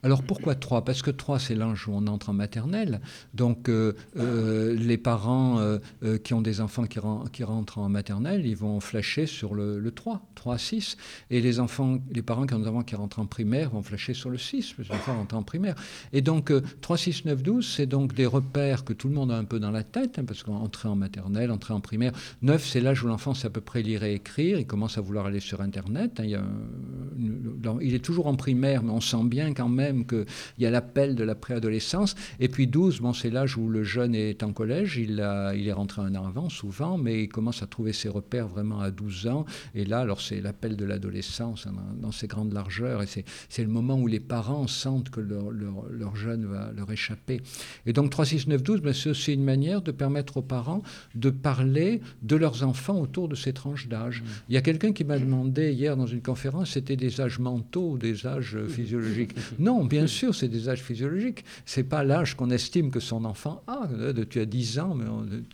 Alors 0.04 0.22
pourquoi 0.24 0.56
3 0.56 0.84
Parce 0.84 1.00
que 1.00 1.12
3, 1.12 1.38
c'est 1.38 1.54
l'âge 1.54 1.86
où 1.86 1.92
on 1.92 2.06
entre 2.08 2.30
en 2.30 2.32
maternelle. 2.32 3.00
Donc 3.34 3.68
euh, 3.68 3.92
euh, 4.16 4.74
les 4.74 4.96
parents 4.98 5.58
euh, 5.60 5.78
qui 6.24 6.34
ont 6.34 6.42
des 6.42 6.60
enfants 6.60 6.86
qui, 6.86 6.98
ren- 6.98 7.24
qui 7.32 7.44
rentrent 7.44 7.78
en 7.78 7.88
maternelle, 7.88 8.44
ils 8.44 8.56
vont 8.56 8.80
flasher 8.80 9.26
sur 9.26 9.54
le, 9.54 9.78
le 9.78 9.90
3, 9.92 10.20
3 10.34 10.54
à 10.54 10.58
6. 10.58 10.96
Et 11.30 11.40
les, 11.40 11.60
enfants, 11.60 11.98
les 12.10 12.22
parents 12.22 12.46
qui 12.46 12.54
ont 12.54 12.58
des 12.58 12.66
enfants 12.66 12.82
qui 12.82 12.96
rentrent 12.96 13.20
en 13.20 13.26
primaire 13.26 13.70
vont 13.70 13.82
flasher 13.82 14.12
sur 14.14 14.28
le 14.30 14.38
6, 14.38 14.72
parce 14.72 14.88
que 14.88 14.92
les 14.92 14.98
enfants 14.98 15.14
rentrent 15.16 15.36
en 15.36 15.44
primaire. 15.44 15.76
Et 16.12 16.20
donc 16.20 16.50
euh, 16.50 16.62
3, 16.80 16.96
6, 16.96 17.24
9, 17.26 17.40
12, 17.42 17.74
c'est 17.76 17.86
donc 17.86 18.12
des 18.14 18.26
repères 18.26 18.84
que 18.84 18.92
tout 18.92 19.06
le 19.08 19.14
monde 19.14 19.30
a 19.30 19.36
un 19.38 19.44
peu 19.44 19.60
dans 19.60 19.70
la 19.70 19.84
tête, 19.84 20.18
hein, 20.18 20.24
parce 20.26 20.42
qu'entrer 20.42 20.88
en 20.88 20.96
maternelle, 20.96 21.52
entrer 21.52 21.74
en 21.74 21.80
primaire. 21.80 22.10
9, 22.42 22.66
c'est 22.66 22.80
l'âge 22.80 23.04
où 23.04 23.06
l'enfant 23.06 23.34
sait 23.34 23.46
à 23.46 23.50
peu 23.50 23.60
près 23.60 23.82
lire 23.82 24.02
et 24.02 24.14
écrire, 24.14 24.58
il 24.58 24.66
commence 24.66 24.98
à 24.98 25.00
vouloir 25.00 25.26
aller 25.26 25.38
sur 25.38 25.60
Internet. 25.60 26.18
hein, 26.18 26.24
il, 26.24 27.38
il 27.82 27.94
est 27.94 28.04
toujours 28.04 28.26
en 28.26 28.34
primaire, 28.34 28.82
mais 28.82 28.90
on 28.90 29.00
sent 29.00 29.22
bien 29.24 29.54
quand 29.54 29.68
même 29.68 29.91
qu'il 30.06 30.24
y 30.58 30.66
a 30.66 30.70
l'appel 30.70 31.14
de 31.14 31.24
la 31.24 31.34
préadolescence. 31.34 32.14
Et 32.40 32.48
puis 32.48 32.66
12, 32.66 33.00
bon, 33.00 33.12
c'est 33.12 33.30
l'âge 33.30 33.56
où 33.56 33.68
le 33.68 33.82
jeune 33.84 34.14
est 34.14 34.42
en 34.42 34.52
collège, 34.52 34.96
il, 34.96 35.20
a- 35.20 35.54
il 35.54 35.68
est 35.68 35.72
rentré 35.72 36.02
un 36.02 36.14
an 36.14 36.26
avant 36.26 36.48
souvent, 36.48 36.98
mais 36.98 37.24
il 37.24 37.28
commence 37.28 37.62
à 37.62 37.66
trouver 37.66 37.92
ses 37.92 38.08
repères 38.08 38.48
vraiment 38.48 38.80
à 38.80 38.90
12 38.90 39.26
ans. 39.26 39.44
Et 39.74 39.84
là, 39.84 40.00
alors 40.00 40.20
c'est 40.20 40.40
l'appel 40.40 40.76
de 40.76 40.84
l'adolescence 40.84 41.66
hein, 41.66 41.72
dans, 41.74 42.06
dans 42.08 42.12
ses 42.12 42.26
grandes 42.26 42.52
largeurs, 42.52 43.02
et 43.02 43.06
c'est 43.06 43.24
c'est 43.48 43.62
le 43.62 43.68
moment 43.70 43.98
où 43.98 44.06
les 44.06 44.20
parents 44.20 44.66
sentent 44.66 45.10
que 45.10 45.20
leur, 45.20 45.50
leur- 45.50 45.86
leur 45.90 46.16
jeune 46.16 46.46
va 46.46 46.72
leur 46.76 46.90
échapper. 46.90 47.40
Et 47.86 47.92
donc 47.92 48.10
3, 48.10 48.24
6, 48.24 48.46
9, 48.48 48.62
12, 48.62 48.80
ben, 48.80 48.92
c'est 48.92 49.10
aussi 49.10 49.32
une 49.34 49.44
manière 49.44 49.82
de 49.82 49.90
permettre 49.90 50.36
aux 50.38 50.42
parents 50.42 50.82
de 51.14 51.30
parler 51.30 52.00
de 52.22 52.36
leurs 52.36 52.62
enfants 52.62 52.98
autour 53.00 53.28
de 53.28 53.34
ces 53.34 53.52
tranches 53.52 53.88
d'âge. 53.88 54.22
Il 54.48 54.54
y 54.54 54.58
a 54.58 54.62
quelqu'un 54.62 54.92
qui 54.92 55.04
m'a 55.04 55.18
demandé 55.18 55.32
demandé 55.32 55.72
hier 55.72 55.96
dans 55.96 56.06
une 56.06 56.20
conférence, 56.20 56.70
c'était 56.72 56.94
des 56.96 57.20
âges 57.20 57.38
mentaux, 57.38 57.96
des 57.96 58.26
âges 58.26 58.58
physiologiques. 58.68 59.32
non, 59.58 59.81
bien 59.84 60.06
sûr, 60.06 60.34
c'est 60.34 60.48
des 60.48 60.68
âges 60.68 60.82
physiologiques. 60.82 61.44
C'est 61.64 61.84
pas 61.84 62.04
l'âge 62.04 62.34
qu'on 62.34 62.50
estime 62.50 62.90
que 62.90 63.00
son 63.00 63.24
enfant 63.24 63.62
a. 63.66 63.88
Tu 64.28 64.40
as 64.40 64.46
10 64.46 64.78
ans, 64.78 64.94
mais 64.94 65.04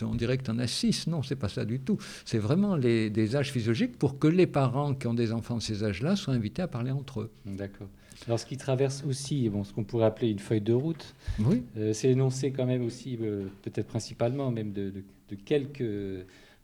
on, 0.02 0.14
dirait 0.14 0.38
que 0.38 0.44
tu 0.44 0.50
en 0.50 0.58
as 0.58 0.66
6. 0.66 1.06
Non, 1.08 1.22
c'est 1.22 1.36
pas 1.36 1.48
ça 1.48 1.64
du 1.64 1.80
tout. 1.80 1.98
C'est 2.24 2.38
vraiment 2.38 2.76
les, 2.76 3.10
des 3.10 3.36
âges 3.36 3.52
physiologiques 3.52 3.98
pour 3.98 4.18
que 4.18 4.28
les 4.28 4.46
parents 4.46 4.94
qui 4.94 5.06
ont 5.06 5.14
des 5.14 5.32
enfants 5.32 5.56
de 5.56 5.62
ces 5.62 5.84
âges-là 5.84 6.16
soient 6.16 6.34
invités 6.34 6.62
à 6.62 6.68
parler 6.68 6.90
entre 6.90 7.20
eux. 7.20 7.30
D'accord. 7.46 7.88
Alors, 8.26 8.40
ce 8.40 8.46
qui 8.46 8.56
traverse 8.56 9.04
aussi, 9.08 9.48
bon, 9.48 9.64
ce 9.64 9.72
qu'on 9.72 9.84
pourrait 9.84 10.06
appeler 10.06 10.30
une 10.30 10.38
feuille 10.38 10.60
de 10.60 10.72
route, 10.72 11.14
oui. 11.38 11.62
Euh, 11.76 11.92
c'est 11.92 12.10
énoncé 12.10 12.50
quand 12.50 12.66
même 12.66 12.84
aussi, 12.84 13.18
euh, 13.20 13.46
peut-être 13.62 13.86
principalement 13.86 14.50
même 14.50 14.72
de, 14.72 14.90
de, 15.30 15.36
quelques 15.44 15.84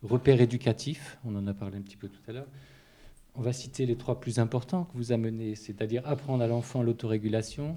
repères 0.03 0.41
éducatifs. 0.41 1.19
On 1.25 1.37
en 1.37 1.47
a 1.47 1.55
parlé 1.55 1.79
un 1.79 1.83
petit 1.83 1.97
peu 1.97 2.09
tout 2.09 2.21
à 2.29 2.33
l'heure. 2.33 2.47
On 3.37 3.43
va 3.43 3.53
citer 3.53 3.85
les 3.85 3.97
trois 3.97 4.21
plus 4.21 4.39
importants 4.39 4.85
que 4.85 4.97
vous 4.97 5.11
amenez, 5.11 5.57
c'est-à-dire 5.57 6.03
apprendre 6.07 6.45
à 6.45 6.47
l'enfant 6.47 6.85
l'autorégulation, 6.85 7.77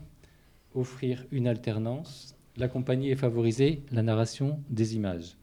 offrir 0.76 1.26
une 1.32 1.48
alternance, 1.48 2.36
l'accompagner 2.58 3.10
et 3.10 3.16
favoriser 3.16 3.82
la 3.92 4.04
narration 4.04 4.60
des 4.70 4.96
images. 4.96 5.36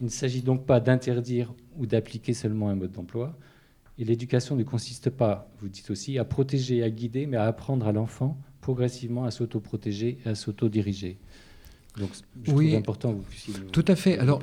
Il 0.00 0.06
ne 0.06 0.10
s'agit 0.10 0.42
donc 0.42 0.66
pas 0.66 0.80
d'interdire 0.80 1.54
ou 1.76 1.86
d'appliquer 1.86 2.34
seulement 2.34 2.70
un 2.70 2.74
mode 2.74 2.90
d'emploi. 2.90 3.38
Et 3.98 4.04
l'éducation 4.04 4.56
ne 4.56 4.64
consiste 4.64 5.10
pas, 5.10 5.48
vous 5.60 5.68
dites 5.68 5.90
aussi, 5.90 6.18
à 6.18 6.24
protéger, 6.24 6.82
à 6.82 6.90
guider, 6.90 7.26
mais 7.26 7.36
à 7.36 7.44
apprendre 7.44 7.86
à 7.86 7.92
l'enfant 7.92 8.36
progressivement 8.60 9.24
à 9.24 9.30
s'auto-protéger 9.30 10.18
et 10.24 10.28
à 10.28 10.34
s'auto-diriger. 10.34 11.18
Donc, 11.98 12.10
je 12.44 12.52
oui, 12.52 12.76
important 12.76 13.12
vous 13.12 13.24
Tout 13.72 13.84
à 13.88 13.96
fait. 13.96 14.18
Alors, 14.18 14.40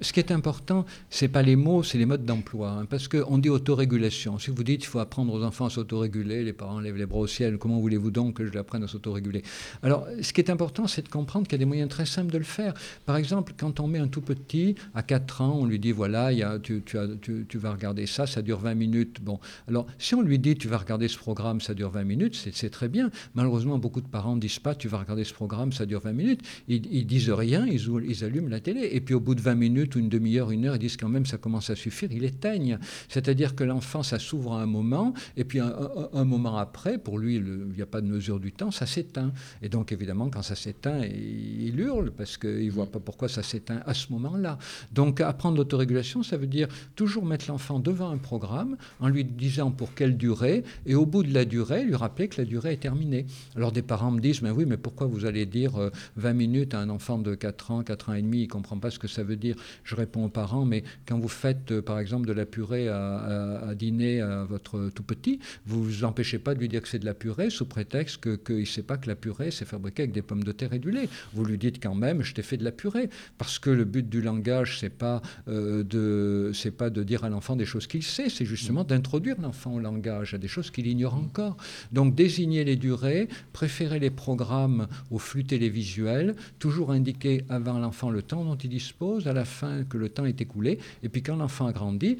ce 0.00 0.12
qui 0.12 0.20
est 0.20 0.30
important, 0.30 0.84
c'est 1.08 1.28
pas 1.28 1.42
les 1.42 1.56
mots, 1.56 1.82
c'est 1.82 1.98
les 1.98 2.06
modes 2.06 2.24
d'emploi. 2.24 2.70
Hein, 2.70 2.84
parce 2.84 3.08
qu'on 3.08 3.38
dit 3.38 3.48
autorégulation. 3.48 4.38
Si 4.38 4.50
vous 4.50 4.62
dites 4.62 4.80
qu'il 4.80 4.88
faut 4.88 4.98
apprendre 4.98 5.32
aux 5.32 5.42
enfants 5.42 5.66
à 5.66 5.70
s'autoréguler, 5.70 6.44
les 6.44 6.52
parents 6.52 6.80
lèvent 6.80 6.96
les 6.96 7.06
bras 7.06 7.20
au 7.20 7.26
ciel, 7.26 7.56
comment 7.56 7.78
voulez-vous 7.80 8.10
donc 8.10 8.34
que 8.34 8.46
je 8.46 8.52
l'apprenne 8.52 8.84
à 8.84 8.88
s'autoréguler? 8.88 9.42
Alors, 9.82 10.06
ce 10.20 10.32
qui 10.32 10.40
est 10.40 10.50
important, 10.50 10.86
c'est 10.86 11.02
de 11.02 11.08
comprendre 11.08 11.46
qu'il 11.46 11.54
y 11.54 11.60
a 11.60 11.64
des 11.64 11.64
moyens 11.64 11.88
très 11.88 12.06
simples 12.06 12.30
de 12.30 12.38
le 12.38 12.44
faire. 12.44 12.74
Par 13.06 13.16
exemple, 13.16 13.54
quand 13.56 13.80
on 13.80 13.86
met 13.86 13.98
un 13.98 14.08
tout 14.08 14.20
petit 14.20 14.74
à 14.94 15.02
4 15.02 15.40
ans, 15.40 15.58
on 15.60 15.64
lui 15.64 15.78
dit 15.78 15.92
voilà, 15.92 16.32
y 16.32 16.42
a, 16.42 16.58
tu, 16.58 16.82
tu, 16.84 16.98
as, 16.98 17.06
tu, 17.20 17.46
tu, 17.48 17.58
vas 17.58 17.72
regarder 17.72 18.06
ça, 18.06 18.26
ça 18.26 18.42
dure 18.42 18.58
20 18.58 18.74
minutes. 18.74 19.20
Bon, 19.22 19.40
alors, 19.66 19.86
si 19.98 20.14
on 20.14 20.20
lui 20.20 20.38
dit 20.38 20.56
tu 20.56 20.68
vas 20.68 20.78
regarder 20.78 21.08
ce 21.08 21.16
programme, 21.16 21.62
ça 21.62 21.72
dure 21.72 21.90
20 21.90 22.04
minutes, 22.04 22.50
c'est 22.52 22.70
très 22.70 22.88
bien. 22.88 23.10
Malheureusement, 23.34 23.78
beaucoup 23.78 24.02
de 24.02 24.08
parents 24.08 24.34
ne 24.34 24.40
disent 24.40 24.58
pas 24.58 24.74
tu 24.74 24.88
vas 24.88 24.98
regarder 24.98 25.24
ce 25.24 25.32
programme, 25.32 25.72
ça 25.72 25.86
dure 25.86 26.00
20 26.00 26.12
minutes 26.12 26.42
ils, 26.68 26.81
disent 27.06 27.30
rien, 27.30 27.66
ils, 27.66 27.80
ils, 28.08 28.24
allument 28.24 28.48
la 28.48 28.60
télé. 28.60 28.90
Et 28.92 29.00
puis 29.00 29.14
au 29.14 29.20
bout 29.20 29.34
de 29.34 29.40
20 29.40 29.54
minutes 29.54 29.96
ou 29.96 29.98
une 29.98 30.08
demi-heure, 30.08 30.50
une 30.50 30.66
heure, 30.66 30.76
ils 30.76 30.80
disent 30.80 30.96
quand 30.96 31.08
même 31.08 31.26
ça 31.26 31.38
commence 31.38 31.70
à 31.70 31.76
suffire, 31.76 32.10
ils 32.12 32.24
éteignent. 32.24 32.78
C'est-à-dire 33.08 33.54
que 33.54 33.64
l'enfant, 33.64 34.02
ça 34.02 34.18
s'ouvre 34.18 34.54
à 34.54 34.62
un 34.62 34.66
moment, 34.66 35.14
et 35.36 35.44
puis 35.44 35.60
un, 35.60 36.24
moment 36.24 36.58
après, 36.58 36.98
pour 36.98 37.18
lui, 37.18 37.36
il 37.36 37.74
n'y 37.74 37.82
a 37.82 37.86
pas 37.86 38.00
de 38.00 38.06
mesure 38.06 38.40
du 38.40 38.52
temps, 38.52 38.70
ça 38.70 38.86
s'éteint. 38.86 39.32
Et 39.62 39.68
donc 39.68 39.92
évidemment, 39.92 40.28
quand 40.28 40.42
ça 40.42 40.54
s'éteint, 40.54 41.00
il 41.04 41.78
hurle, 41.78 42.10
parce 42.10 42.36
qu'il 42.36 42.66
ne 42.66 42.70
voit 42.70 42.86
pas 42.86 43.00
pourquoi 43.00 43.28
ça 43.28 43.42
s'éteint 43.42 43.82
à 43.86 43.94
ce 43.94 44.12
moment-là. 44.12 44.58
Donc 44.92 45.20
apprendre 45.20 45.56
l'autorégulation, 45.56 46.22
ça 46.22 46.36
veut 46.36 46.46
dire 46.46 46.68
toujours 46.96 47.24
mettre 47.24 47.46
l'enfant 47.48 47.78
devant 47.78 48.10
un 48.10 48.18
programme, 48.18 48.76
en 49.00 49.08
lui 49.08 49.24
disant 49.24 49.70
pour 49.70 49.94
quelle 49.94 50.16
durée, 50.16 50.64
et 50.86 50.94
au 50.94 51.06
bout 51.06 51.22
de 51.22 51.32
la 51.32 51.44
durée, 51.44 51.84
lui 51.84 51.94
rappeler 51.94 52.28
que 52.28 52.40
la 52.40 52.46
durée 52.46 52.74
est 52.74 52.82
terminée. 52.82 53.26
Alors 53.56 53.72
des 53.72 53.82
parents 53.82 54.10
me 54.10 54.20
disent, 54.20 54.42
mais 54.42 54.50
oui, 54.50 54.64
mais 54.66 54.76
pourquoi 54.76 55.06
vous 55.06 55.24
allez 55.24 55.46
dire 55.46 55.72
20 56.16 56.28
euh, 56.28 56.32
un 56.74 56.88
enfant 56.90 57.18
de 57.18 57.34
4 57.34 57.70
ans, 57.70 57.82
4 57.82 58.10
ans 58.10 58.12
et 58.14 58.22
demi, 58.22 58.38
il 58.38 58.46
ne 58.46 58.50
comprend 58.50 58.78
pas 58.78 58.90
ce 58.90 58.98
que 58.98 59.08
ça 59.08 59.22
veut 59.22 59.36
dire. 59.36 59.56
Je 59.84 59.94
réponds 59.94 60.24
aux 60.24 60.30
parents, 60.30 60.64
mais 60.64 60.84
quand 61.06 61.18
vous 61.18 61.28
faites, 61.28 61.72
euh, 61.72 61.82
par 61.82 61.98
exemple, 61.98 62.26
de 62.26 62.32
la 62.32 62.46
purée 62.46 62.88
à, 62.88 63.74
dîner 63.74 64.20
à 64.20 64.44
votre 64.44 64.90
tout 64.90 65.02
petit, 65.02 65.38
vous 65.66 65.80
ne 65.80 65.84
vous 65.84 66.04
empêchez 66.04 66.38
pas 66.38 66.54
de 66.54 66.60
lui 66.60 66.68
dire 66.68 66.82
que 66.82 66.88
c'est 66.88 66.98
de 66.98 67.04
la 67.04 67.14
purée 67.14 67.50
sous 67.50 67.66
prétexte 67.66 68.20
qu'il 68.44 68.60
ne 68.60 68.64
sait 68.64 68.82
pas 68.82 68.96
que 68.96 69.08
la 69.08 69.16
purée, 69.16 69.50
c'est 69.50 69.64
fabriqué 69.64 70.02
avec 70.02 70.12
des 70.12 70.22
pommes 70.22 70.44
de 70.44 70.52
terre 70.52 70.72
et 70.72 70.78
du 70.78 70.90
lait. 70.90 71.08
Vous 71.32 71.44
lui 71.44 71.58
dites 71.58 71.82
quand 71.82 71.94
même, 71.94 72.22
je 72.22 72.34
t'ai 72.34 72.42
fait 72.42 72.56
de 72.56 72.64
la 72.64 72.72
purée. 72.72 73.08
Parce 73.38 73.58
que 73.58 73.70
le 73.70 73.84
but 73.84 74.08
du 74.08 74.20
langage, 74.20 74.78
c'est 74.80 74.90
pas, 74.90 75.22
euh, 75.48 75.82
de, 75.84 76.52
pas 76.70 76.90
de 76.90 77.02
dire 77.02 77.24
à 77.24 77.28
l'enfant 77.28 77.56
des 77.56 77.64
choses 77.64 77.86
qu'il 77.86 78.02
sait, 78.02 78.28
c'est 78.28 78.44
justement 78.44 78.84
d'introduire 78.84 79.40
l'enfant 79.40 79.74
au 79.74 79.80
langage, 79.80 80.34
à 80.34 80.38
des 80.38 80.48
choses 80.48 80.70
qu'il 80.70 80.86
ignore 80.86 81.14
encore. 81.14 81.56
Donc 81.92 82.14
désigner 82.14 82.64
les 82.64 82.76
durées, 82.76 83.28
préférer 83.52 83.98
les 83.98 84.10
programmes 84.10 84.86
aux 85.10 85.18
flux 85.18 85.44
télévisuels, 85.44 86.34
toujours 86.62 86.92
indiquer 86.92 87.42
avant 87.48 87.80
l'enfant 87.80 88.08
le 88.08 88.22
temps 88.22 88.44
dont 88.44 88.54
il 88.54 88.70
dispose, 88.70 89.26
à 89.26 89.32
la 89.32 89.44
fin 89.44 89.82
que 89.82 89.98
le 89.98 90.08
temps 90.08 90.26
est 90.26 90.40
écoulé, 90.40 90.78
et 91.02 91.08
puis 91.08 91.20
quand 91.20 91.34
l'enfant 91.34 91.66
a 91.66 91.72
grandi, 91.72 92.18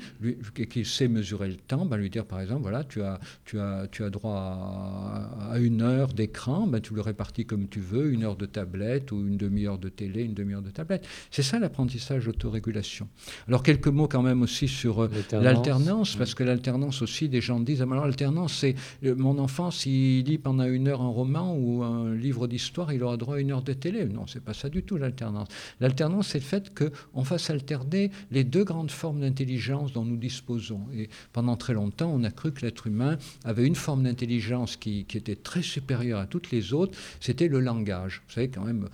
qu'il 0.68 0.84
sait 0.84 1.06
mesurer 1.06 1.46
le 1.46 1.54
temps, 1.54 1.86
ben 1.86 1.96
lui 1.96 2.10
dire 2.10 2.24
par 2.24 2.40
exemple, 2.40 2.62
voilà, 2.62 2.82
tu 2.82 3.02
as, 3.02 3.20
tu 3.44 3.60
as, 3.60 3.86
tu 3.92 4.02
as 4.02 4.10
droit 4.10 5.38
à, 5.48 5.60
une 5.60 5.80
heure 5.80 6.08
d'écran, 6.08 6.66
ben 6.66 6.80
tu 6.80 6.92
le 6.92 7.02
répartis 7.02 7.46
comme 7.46 7.68
tu 7.68 7.78
veux, 7.78 8.12
une 8.12 8.24
heure 8.24 8.34
de 8.34 8.46
tablette 8.46 9.12
ou 9.12 9.20
une 9.20 9.36
demi-heure 9.36 9.78
de 9.78 9.88
télé, 9.88 10.24
une 10.24 10.34
demi-heure 10.34 10.62
de 10.62 10.70
tablette. 10.70 11.06
C'est 11.30 11.44
ça 11.44 11.60
l'apprentissage 11.60 12.24
d'autorégulation. 12.24 13.06
Alors 13.46 13.62
quelques 13.62 13.86
mots 13.86 14.08
quand 14.08 14.22
même 14.22 14.42
aussi 14.42 14.66
sur 14.66 15.04
euh, 15.04 15.10
l'alternance, 15.30 16.16
parce 16.16 16.34
que 16.34 16.42
l'alternance 16.42 17.00
aussi, 17.00 17.28
des 17.28 17.40
gens 17.40 17.60
disent, 17.60 17.80
ah, 17.82 17.92
alors 17.92 18.06
l'alternance, 18.06 18.54
c'est 18.54 18.74
euh, 19.04 19.14
mon 19.14 19.38
enfant, 19.38 19.70
s'il 19.70 20.24
lit 20.24 20.38
pendant 20.38 20.64
une 20.64 20.88
heure 20.88 21.00
un 21.00 21.10
roman 21.10 21.54
ou 21.56 21.84
un 21.84 22.12
livre 22.12 22.48
d'histoire, 22.48 22.92
il 22.92 23.04
aura 23.04 23.16
droit 23.16 23.36
à 23.36 23.38
une 23.38 23.52
heure 23.52 23.62
de 23.62 23.72
télé. 23.72 24.04
Non, 24.06 24.26
c'est 24.32 24.42
pas 24.42 24.54
ça 24.54 24.68
du 24.68 24.82
tout 24.82 24.96
l'alternance. 24.96 25.48
L'alternance, 25.80 26.28
c'est 26.28 26.38
le 26.38 26.44
fait 26.44 26.72
qu'on 26.74 27.24
fasse 27.24 27.50
alterner 27.50 28.10
les 28.30 28.44
deux 28.44 28.64
grandes 28.64 28.90
formes 28.90 29.20
d'intelligence 29.20 29.92
dont 29.92 30.04
nous 30.04 30.16
disposons. 30.16 30.86
Et 30.94 31.08
pendant 31.32 31.56
très 31.56 31.74
longtemps, 31.74 32.10
on 32.12 32.24
a 32.24 32.30
cru 32.30 32.52
que 32.52 32.62
l'être 32.62 32.86
humain 32.86 33.18
avait 33.44 33.66
une 33.66 33.74
forme 33.74 34.04
d'intelligence 34.04 34.76
qui, 34.76 35.04
qui 35.04 35.18
était 35.18 35.36
très 35.36 35.62
supérieure 35.62 36.20
à 36.20 36.26
toutes 36.26 36.50
les 36.50 36.72
autres, 36.72 36.98
c'était 37.20 37.48
le 37.48 37.60
langage. 37.60 38.22
Vous 38.26 38.34
savez, 38.34 38.48
quand 38.48 38.64
même, 38.64 38.88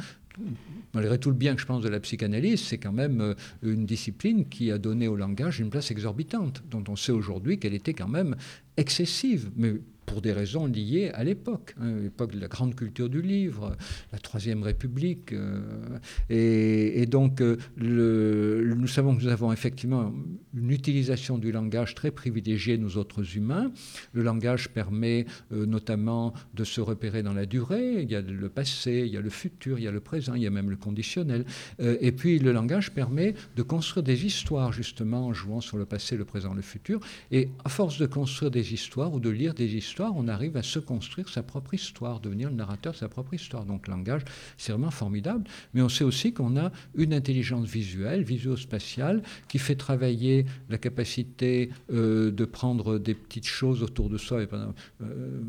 malgré 0.94 1.18
tout 1.18 1.30
le 1.30 1.36
bien 1.36 1.54
que 1.54 1.60
je 1.60 1.66
pense 1.66 1.82
de 1.82 1.88
la 1.88 2.00
psychanalyse, 2.00 2.62
c'est 2.62 2.78
quand 2.78 2.92
même 2.92 3.20
euh, 3.20 3.34
une 3.62 3.86
discipline 3.86 4.48
qui 4.48 4.70
a 4.70 4.78
donné 4.78 5.08
au 5.08 5.16
langage 5.16 5.60
une 5.60 5.70
place 5.70 5.90
exorbitante, 5.90 6.62
dont 6.70 6.84
on 6.88 6.96
sait 6.96 7.12
aujourd'hui 7.12 7.58
qu'elle 7.58 7.74
était 7.74 7.94
quand 7.94 8.08
même 8.08 8.36
excessive. 8.78 9.50
Mais 9.56 9.74
pour 10.08 10.22
des 10.22 10.32
raisons 10.32 10.66
liées 10.66 11.10
à 11.12 11.22
l'époque, 11.22 11.74
hein, 11.80 11.96
l'époque 12.02 12.32
de 12.32 12.40
la 12.40 12.48
grande 12.48 12.74
culture 12.74 13.10
du 13.10 13.20
livre, 13.20 13.76
la 14.10 14.18
Troisième 14.18 14.62
République. 14.62 15.32
Euh, 15.32 15.98
et, 16.30 17.04
donc, 17.06 17.42
euh, 17.42 17.56
nous 17.76 18.86
savons 18.86 19.14
que 19.14 19.22
nous 19.22 19.28
avons 19.28 19.52
effectivement 19.52 20.12
une 20.54 20.70
utilisation 20.70 21.36
du 21.36 21.52
langage 21.52 21.94
très 21.94 22.10
privilégiée, 22.10 22.78
nous 22.78 22.96
autres 22.96 23.36
humains. 23.36 23.70
Le 24.12 24.22
langage 24.22 24.70
permet 24.70 25.26
euh, 25.52 25.66
notamment 25.66 26.32
de 26.54 26.64
se 26.64 26.80
repérer 26.80 27.22
dans 27.22 27.34
la 27.34 27.44
durée. 27.44 28.00
Il 28.00 28.10
y 28.10 28.16
a 28.16 28.22
le 28.22 28.48
passé, 28.48 29.04
il 29.06 29.12
y 29.12 29.16
a 29.18 29.20
le 29.20 29.30
futur, 29.30 29.78
il 29.78 29.84
y 29.84 29.88
a 29.88 29.92
le 29.92 30.00
présent, 30.00 30.34
il 30.34 30.42
y 30.42 30.46
a 30.46 30.50
même 30.50 30.70
le 30.70 30.76
conditionnel. 30.76 31.44
et 31.78 32.12
puis, 32.12 32.38
le 32.38 32.52
langage 32.52 32.92
permet 32.92 33.34
de 33.56 33.62
construire 33.62 34.02
des 34.02 34.24
histoires, 34.24 34.72
justement, 34.72 35.26
en 35.26 35.34
jouant 35.34 35.60
sur 35.60 35.76
le 35.76 35.84
passé, 35.84 36.16
le 36.16 36.24
présent, 36.24 36.54
le 36.54 36.62
futur. 36.62 37.00
Et 37.30 37.50
à 37.64 37.68
force 37.68 37.98
de 37.98 38.06
construire 38.06 38.50
des 38.50 38.67
histoires 38.72 39.12
ou 39.12 39.20
de 39.20 39.30
lire 39.30 39.54
des 39.54 39.76
histoires, 39.76 40.12
on 40.16 40.28
arrive 40.28 40.56
à 40.56 40.62
se 40.62 40.78
construire 40.78 41.28
sa 41.28 41.42
propre 41.42 41.74
histoire, 41.74 42.20
devenir 42.20 42.50
le 42.50 42.56
narrateur 42.56 42.92
de 42.92 42.98
sa 42.98 43.08
propre 43.08 43.34
histoire. 43.34 43.64
Donc 43.64 43.86
le 43.86 43.92
langage, 43.92 44.22
c'est 44.56 44.72
vraiment 44.72 44.90
formidable. 44.90 45.44
Mais 45.74 45.82
on 45.82 45.88
sait 45.88 46.04
aussi 46.04 46.32
qu'on 46.32 46.56
a 46.56 46.70
une 46.94 47.12
intelligence 47.12 47.66
visuelle, 47.68 48.22
visuospatiale, 48.22 49.22
qui 49.48 49.58
fait 49.58 49.76
travailler 49.76 50.46
la 50.68 50.78
capacité 50.78 51.70
euh, 51.92 52.30
de 52.30 52.44
prendre 52.44 52.98
des 52.98 53.14
petites 53.14 53.46
choses 53.46 53.82
autour 53.82 54.08
de 54.08 54.18
soi. 54.18 54.40
Euh, 54.40 55.40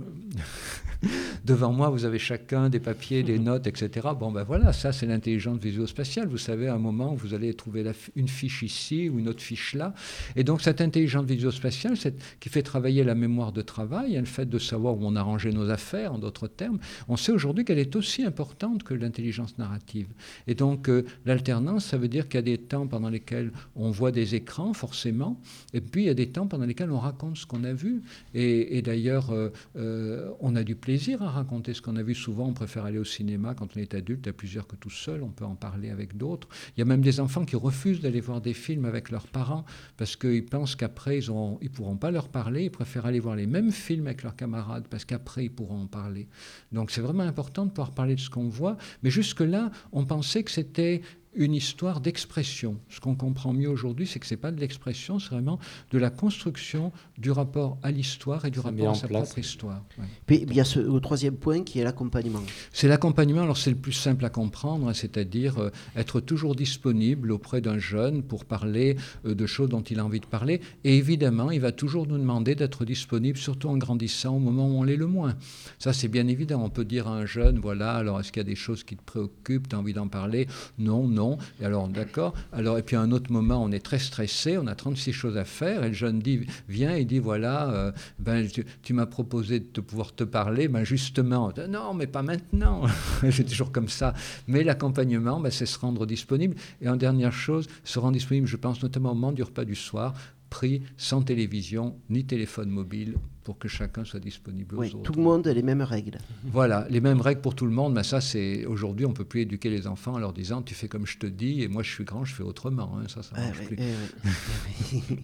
devant 1.46 1.72
moi, 1.72 1.90
vous 1.90 2.06
avez 2.06 2.20
chacun 2.20 2.70
des 2.70 2.80
papiers, 2.80 3.24
des 3.24 3.40
notes, 3.40 3.68
etc. 3.68 4.10
Bon, 4.20 4.32
ben 4.32 4.44
voilà, 4.44 4.74
ça 4.74 4.92
c'est 4.92 5.06
l'intelligence 5.06 5.60
visuospatiale. 5.60 6.28
Vous 6.28 6.38
savez, 6.38 6.68
à 6.68 6.76
un 6.76 6.80
moment, 6.80 7.14
vous 7.14 7.34
allez 7.34 7.54
trouver 7.54 7.84
une 8.16 8.28
fiche 8.28 8.64
ici 8.64 9.10
ou 9.10 9.20
une 9.20 9.30
autre 9.30 9.42
fiche 9.42 9.74
là. 9.74 9.94
Et 10.36 10.44
donc 10.44 10.62
cette 10.62 10.82
intelligence 10.82 11.26
visuospatiale, 11.26 11.96
qui 12.40 12.50
fait 12.50 12.64
travailler 12.64 13.04
la 13.10 13.16
mémoire 13.16 13.52
de 13.52 13.64
travail, 13.64 14.14
elle 14.14 14.28
fait 14.28 14.48
de 14.48 14.60
savoir 14.60 14.96
où 14.96 15.00
on 15.02 15.16
a 15.16 15.24
rangé 15.24 15.52
nos 15.52 15.72
affaires, 15.72 16.14
en 16.14 16.20
d'autres 16.20 16.48
termes, 16.48 16.78
on 17.08 17.18
sait 17.18 17.32
aujourd'hui 17.32 17.66
qu'elle 17.66 17.80
est 17.80 17.96
aussi 17.96 18.24
importante 18.24 18.84
que 18.84 18.94
l'intelligence 18.94 19.58
narrative. 19.58 20.08
Et 20.46 20.54
donc 20.54 20.90
euh, 20.90 21.06
l'alternance, 21.26 21.86
ça 21.86 21.98
veut 21.98 22.08
dire 22.08 22.28
qu'il 22.28 22.38
y 22.38 22.40
a 22.40 22.44
des 22.44 22.60
temps 22.60 22.86
pendant 22.86 23.10
lesquels 23.10 23.52
on 23.76 23.90
voit 23.90 24.12
des 24.12 24.36
écrans, 24.36 24.74
forcément, 24.74 25.42
et 25.74 25.82
puis 25.82 26.04
il 26.04 26.06
y 26.06 26.10
a 26.10 26.14
des 26.14 26.30
temps 26.30 26.46
pendant 26.46 26.68
lesquels 26.68 26.92
on 26.92 27.00
raconte 27.00 27.38
ce 27.38 27.48
qu'on 27.48 27.64
a 27.64 27.74
vu. 27.74 28.04
Et, 28.36 28.82
d'ailleurs, 28.84 29.32
euh, 29.32 29.50
euh, 29.76 30.30
on 30.40 30.56
a 30.56 30.64
du 30.64 30.76
plaisir 30.76 31.24
à 31.24 31.32
raconter 31.32 31.74
ce 31.74 31.82
qu'on 31.82 31.96
a 31.96 32.04
vu. 32.04 32.14
Souvent, 32.14 32.48
on 32.48 32.54
préfère 32.54 32.86
aller 32.86 33.00
au 33.00 33.04
cinéma 33.04 33.56
quand 33.56 33.70
on 33.76 33.80
est 33.80 33.96
adulte, 33.96 34.28
à 34.28 34.34
plusieurs 34.34 34.68
que 34.68 34.76
tout 34.76 34.92
seul, 34.92 35.24
on 35.24 35.30
peut 35.30 35.46
en 35.46 35.56
parler 35.56 35.90
avec 35.90 36.16
d'autres. 36.16 36.48
Il 36.78 36.80
y 36.80 36.84
a 36.84 36.86
même 36.86 37.02
des 37.02 37.20
enfants 37.20 37.44
qui 37.44 37.56
refusent 37.56 38.02
d'aller 38.02 38.22
voir 38.22 38.40
des 38.40 38.54
films 38.54 38.86
avec 38.86 39.10
leurs 39.10 39.28
parents 39.28 39.66
parce 39.98 40.16
qu'ils 40.16 40.46
pensent 40.46 40.76
qu'après, 40.76 41.18
ils 41.18 41.32
ne 41.32 41.56
ils 41.62 41.72
pourront 41.72 41.98
pas 41.98 42.12
leur 42.12 42.30
parler, 42.30 42.66
ils 42.66 42.72
préfèrent 42.72 42.99
aller 43.06 43.20
voir 43.20 43.36
les 43.36 43.48
mêmes 43.48 43.72
films 43.72 44.08
avec 44.08 44.24
leurs 44.24 44.36
camarades, 44.36 44.88
parce 44.90 45.06
qu'après, 45.06 45.46
ils 45.46 45.52
pourront 45.52 45.84
en 45.84 45.88
parler. 45.88 46.28
Donc 46.72 46.92
c'est 46.92 47.02
vraiment 47.02 47.24
important 47.24 47.66
de 47.66 47.72
pouvoir 47.72 47.92
parler 47.92 48.16
de 48.16 48.20
ce 48.20 48.30
qu'on 48.30 48.48
voit. 48.48 48.78
Mais 49.04 49.10
jusque-là, 49.10 49.72
on 49.92 50.06
pensait 50.06 50.44
que 50.44 50.52
c'était 50.52 51.02
une 51.36 51.54
histoire 51.54 52.02
d'expression. 52.02 52.78
Ce 52.90 53.00
qu'on 53.00 53.16
comprend 53.16 53.54
mieux 53.54 53.70
aujourd'hui, 53.70 54.08
c'est 54.08 54.20
que 54.20 54.26
ce 54.26 54.34
n'est 54.34 54.40
pas 54.40 54.52
de 54.52 54.60
l'expression, 54.60 55.20
c'est 55.20 55.30
vraiment 55.30 55.60
de 55.92 55.98
la 55.98 56.10
construction 56.10 56.92
du 57.18 57.32
rapport 57.32 57.78
à 57.84 57.92
l'histoire 57.92 58.46
et 58.46 58.52
du 58.52 58.60
rapport 58.60 58.90
à 58.90 58.96
sa 58.96 59.08
propre 59.08 59.38
histoire. 59.38 59.84
Puis 60.26 60.46
il 60.48 60.54
y 60.54 60.60
a 60.60 60.66
ce, 60.66 60.80
le 60.80 61.00
troisième 61.00 61.36
point 61.36 61.64
qui 61.64 61.80
est 61.80 61.84
l'accompagnement. 61.84 62.42
C'est 62.74 62.88
l'accompagnement, 62.88 63.44
alors 63.44 63.58
c'est 63.58 63.70
le 63.70 63.76
plus 63.76 63.94
simple 63.94 64.26
à 64.26 64.30
comprendre, 64.30 64.90
hein, 64.90 64.94
c'est-à-dire 64.94 65.60
euh, 65.60 65.70
être 65.96 66.20
toujours 66.20 66.56
disponible 66.56 67.32
auprès 67.32 67.62
d'un 67.62 67.78
jeune 67.78 68.24
pour 68.24 68.46
parler 68.46 68.98
euh, 69.26 69.36
de 69.36 69.46
choses 69.46 69.70
dont 69.70 69.82
il 69.82 70.00
a 70.00 70.06
envie 70.06 70.20
de 70.20 70.26
parler. 70.26 70.62
Et 70.84 70.98
évidemment, 70.98 71.52
il 71.52 71.62
va 71.62 71.72
toujours 71.72 72.08
nous 72.08 72.18
demander 72.18 72.56
d'être 72.56 72.86
disponible, 72.86 73.38
surtout 73.38 73.70
en 73.70 73.78
grandissant, 73.78 74.36
au 74.36 74.40
moment 74.40 74.68
où 74.68 74.80
on 74.80 74.84
l'est 74.84 74.96
le 74.96 75.08
moins. 75.08 75.36
Ça, 75.78 75.94
c'est 75.94 76.08
bien 76.08 76.28
évident. 76.28 76.64
On 76.64 76.70
peut 76.70 76.86
dire 76.86 77.08
à 77.08 77.12
un 77.12 77.26
jeune, 77.26 77.60
voilà, 77.60 77.94
alors 77.94 78.20
est-ce 78.20 78.32
qu'il 78.32 78.40
y 78.40 78.46
a 78.46 78.50
des 78.50 78.56
choses 78.56 78.84
qui 78.84 78.96
te 78.96 79.04
préoccupent, 79.04 79.70
tu 79.70 79.76
as 79.76 79.80
envie 79.80 79.94
d'en 79.94 80.08
parler? 80.08 80.48
Non, 80.78 81.08
non 81.08 81.19
non. 81.20 81.38
Et 81.60 81.66
alors, 81.66 81.88
d'accord. 81.90 82.34
Alors, 82.54 82.78
et 82.78 82.84
puis 82.84 82.96
à 82.96 83.02
un 83.02 83.12
autre 83.12 83.32
moment, 83.32 83.62
on 83.62 83.72
est 83.72 83.84
très 83.84 84.00
stressé, 84.00 84.58
on 84.58 84.68
a 84.68 84.76
36 84.76 85.12
choses 85.12 85.38
à 85.38 85.44
faire, 85.44 85.84
et 85.84 85.90
le 85.90 85.94
jeune 85.94 86.20
dit, 86.20 86.48
vient 86.70 86.96
et 86.96 87.04
dit, 87.04 87.20
voilà, 87.20 87.70
euh, 87.72 87.92
ben, 88.20 88.48
tu, 88.84 88.94
m'as 88.94 89.06
proposé 89.06 89.60
de 89.60 89.82
pouvoir 89.82 90.16
te 90.16 90.24
parler, 90.24 90.68
ben 90.68 90.84
justement, 90.84 91.52
non, 91.70 91.94
mais 91.94 92.08
pas 92.08 92.24
maintenant. 92.24 92.84
C'est 93.32 93.44
toujours 93.44 93.72
comme 93.72 93.90
ça. 93.90 94.14
Mais 94.48 94.64
l'accompagnement, 94.64 95.40
ben, 95.40 95.52
c'est 95.52 95.66
se 95.66 95.78
rendre 95.78 96.06
disponible. 96.06 96.56
Et 96.82 96.90
en 96.90 96.96
dernière 96.96 97.34
chose, 97.34 97.68
se 97.84 98.00
rendre 98.00 98.14
disponible, 98.14 98.48
je 98.48 98.58
pense 98.58 98.82
notamment 98.82 99.12
au 99.12 99.16
moment 99.16 99.32
du 99.32 99.44
repas 99.44 99.66
du 99.66 99.76
soir, 99.76 100.14
pris 100.50 100.82
sans 100.98 101.22
télévision 101.22 101.96
ni 102.10 102.26
téléphone 102.26 102.70
mobile 102.70 103.16
pour 103.50 103.58
que 103.58 103.68
chacun 103.68 104.06
soit 104.06 104.20
disponible 104.20 104.76
aux 104.76 104.82
oui, 104.82 104.92
autres. 104.94 105.02
Tout 105.02 105.14
le 105.14 105.24
monde 105.24 105.48
a 105.48 105.54
les 105.56 105.64
mêmes 105.64 105.82
règles. 105.82 106.20
Voilà, 106.44 106.86
les 106.92 107.02
mêmes 107.02 107.20
règles 107.20 107.42
pour 107.42 107.56
tout 107.56 107.66
le 107.66 107.72
monde. 107.72 107.96
Mais 107.96 108.04
ça, 108.04 108.22
c'est 108.22 108.64
aujourd'hui, 108.68 109.08
on 109.08 109.12
peut 109.12 109.26
plus 109.26 109.42
éduquer 109.42 109.72
les 109.72 109.88
enfants 109.88 110.14
en 110.14 110.20
leur 110.20 110.34
disant 110.34 110.62
tu 110.62 110.76
fais 110.76 110.88
comme 110.88 111.08
je 111.08 111.18
te 111.18 111.26
dis 111.26 111.64
et 111.64 111.68
moi 111.68 111.82
je 111.82 111.92
suis 111.92 112.04
grand, 112.04 112.26
je 112.26 112.36
fais 112.36 112.44
autrement. 112.44 112.92
Hein. 112.96 113.08
Ça, 113.08 113.24
ça 113.24 113.32
ah 113.34 113.42
marche 113.42 113.66
plus. 113.66 113.78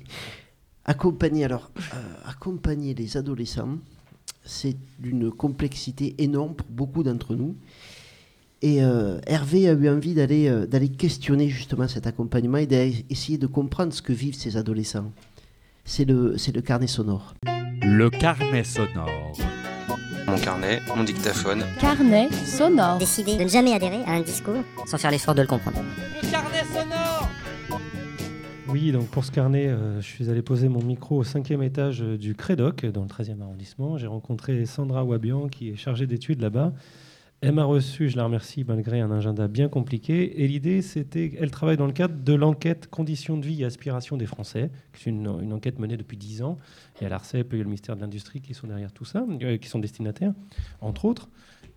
accompagner 0.85 1.45
alors, 1.45 1.69
euh, 1.77 2.13
accompagner 2.25 2.95
les 2.95 3.15
adolescents, 3.15 3.77
c'est 4.43 4.75
d'une 4.97 5.29
complexité 5.29 6.15
énorme 6.17 6.55
pour 6.55 6.67
beaucoup 6.71 7.03
d'entre 7.03 7.35
nous. 7.35 7.55
Et 8.63 8.83
euh, 8.83 9.19
Hervé 9.27 9.69
a 9.69 9.73
eu 9.73 9.87
envie 9.87 10.15
d'aller 10.15 10.47
euh, 10.47 10.65
d'aller 10.65 10.89
questionner 10.89 11.47
justement 11.47 11.87
cet 11.87 12.07
accompagnement 12.07 12.57
et 12.57 12.65
d'essayer 12.65 13.37
de 13.37 13.45
comprendre 13.45 13.93
ce 13.93 14.01
que 14.01 14.13
vivent 14.13 14.33
ces 14.33 14.57
adolescents. 14.57 15.11
C'est 15.87 16.05
le, 16.05 16.35
c'est 16.39 16.51
le 16.51 16.61
carnet 16.61 16.87
sonore. 16.87 17.35
Le 17.87 18.09
carnet 18.09 18.63
sonore. 18.63 19.33
Mon 20.27 20.37
carnet, 20.39 20.81
mon 20.95 21.03
dictaphone. 21.03 21.63
Carnet 21.79 22.31
sonore. 22.31 22.97
Décider 22.97 23.37
de 23.37 23.43
ne 23.43 23.47
jamais 23.47 23.73
adhérer 23.73 24.03
à 24.07 24.13
un 24.13 24.21
discours 24.21 24.63
sans 24.87 24.97
faire 24.97 25.11
l'effort 25.11 25.35
de 25.35 25.43
le 25.43 25.47
comprendre. 25.47 25.77
Le 26.23 26.31
carnet 26.31 26.63
sonore 26.73 27.29
oui, 28.67 28.91
donc 28.91 29.07
pour 29.07 29.23
ce 29.23 29.31
carnet, 29.31 29.67
euh, 29.67 30.01
je 30.01 30.05
suis 30.05 30.29
allé 30.29 30.41
poser 30.41 30.67
mon 30.67 30.81
micro 30.81 31.17
au 31.17 31.23
cinquième 31.23 31.63
étage 31.63 32.01
du 32.01 32.35
Crédoc, 32.35 32.85
dans 32.87 33.03
le 33.03 33.07
13e 33.07 33.39
arrondissement. 33.41 33.97
J'ai 33.97 34.07
rencontré 34.07 34.65
Sandra 34.65 35.05
Wabian, 35.05 35.47
qui 35.47 35.69
est 35.69 35.75
chargée 35.75 36.07
d'études 36.07 36.41
là-bas, 36.41 36.73
elle 37.41 37.51
m'a 37.51 37.63
reçu, 37.63 38.09
je 38.09 38.17
la 38.17 38.23
remercie, 38.23 38.63
malgré 38.63 39.01
un 39.01 39.11
agenda 39.11 39.47
bien 39.47 39.67
compliqué. 39.67 40.41
Et 40.43 40.47
l'idée, 40.47 40.81
c'était, 40.81 41.33
elle 41.39 41.51
travaille 41.51 41.77
dans 41.77 41.85
le 41.85 41.93
cadre 41.93 42.15
de 42.23 42.33
l'enquête 42.33 42.87
Conditions 42.87 43.37
de 43.37 43.45
vie 43.45 43.61
et 43.61 43.65
aspirations 43.65 44.17
des 44.17 44.25
Français, 44.25 44.71
qui 44.93 45.09
est 45.09 45.11
une, 45.11 45.53
enquête 45.53 45.77
menée 45.77 45.97
depuis 45.97 46.17
10 46.17 46.41
ans. 46.41 46.57
Il 46.95 47.03
y 47.03 47.05
a 47.05 47.09
l'ARCEP 47.09 47.53
et 47.53 47.57
le 47.57 47.65
ministère 47.65 47.95
de 47.95 48.01
l'Industrie 48.01 48.41
qui 48.41 48.53
sont 48.53 48.67
derrière 48.67 48.91
tout 48.91 49.05
ça, 49.05 49.25
euh, 49.43 49.57
qui 49.57 49.67
sont 49.67 49.79
destinataires, 49.79 50.33
entre 50.81 51.05
autres. 51.05 51.29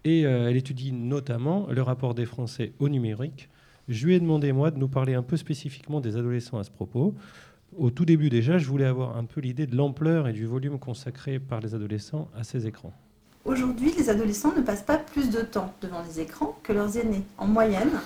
Et 0.05 0.25
euh, 0.25 0.49
elle 0.49 0.57
étudie 0.57 0.93
notamment 0.93 1.67
le 1.71 1.83
rapport 1.83 2.15
des 2.15 2.25
Français 2.25 2.73
au 2.79 2.89
numérique. 2.89 3.51
Je 3.89 4.07
lui 4.07 4.15
ai 4.15 4.21
demandé, 4.21 4.53
moi, 4.53 4.71
de 4.71 4.79
nous 4.79 4.89
parler 4.89 5.15
un 5.15 5.23
peu 5.23 5.37
spécifiquement 5.37 6.01
des 6.01 6.17
adolescents 6.17 6.59
à 6.59 6.65
ce 6.65 6.71
propos. 6.71 7.15
Au 7.77 7.91
tout 7.91 8.05
début 8.05 8.31
déjà, 8.31 8.57
je 8.57 8.67
voulais 8.67 8.87
avoir 8.87 9.17
un 9.17 9.25
peu 9.25 9.41
l'idée 9.41 9.67
de 9.67 9.77
l'ampleur 9.77 10.29
et 10.29 10.33
du 10.33 10.47
volume 10.47 10.79
consacré 10.79 11.39
par 11.39 11.61
les 11.61 11.75
adolescents 11.75 12.31
à 12.35 12.45
ces 12.45 12.67
écrans. 12.67 12.95
Aujourd'hui, 13.49 13.95
les 13.97 14.11
adolescents 14.11 14.53
ne 14.55 14.61
passent 14.61 14.83
pas 14.83 14.99
plus 14.99 15.31
de 15.31 15.41
temps 15.41 15.73
devant 15.81 16.03
les 16.03 16.21
écrans 16.21 16.59
que 16.63 16.75
leurs 16.75 16.99
aînés. 16.99 17.25
En 17.39 17.47
moyenne, 17.47 17.99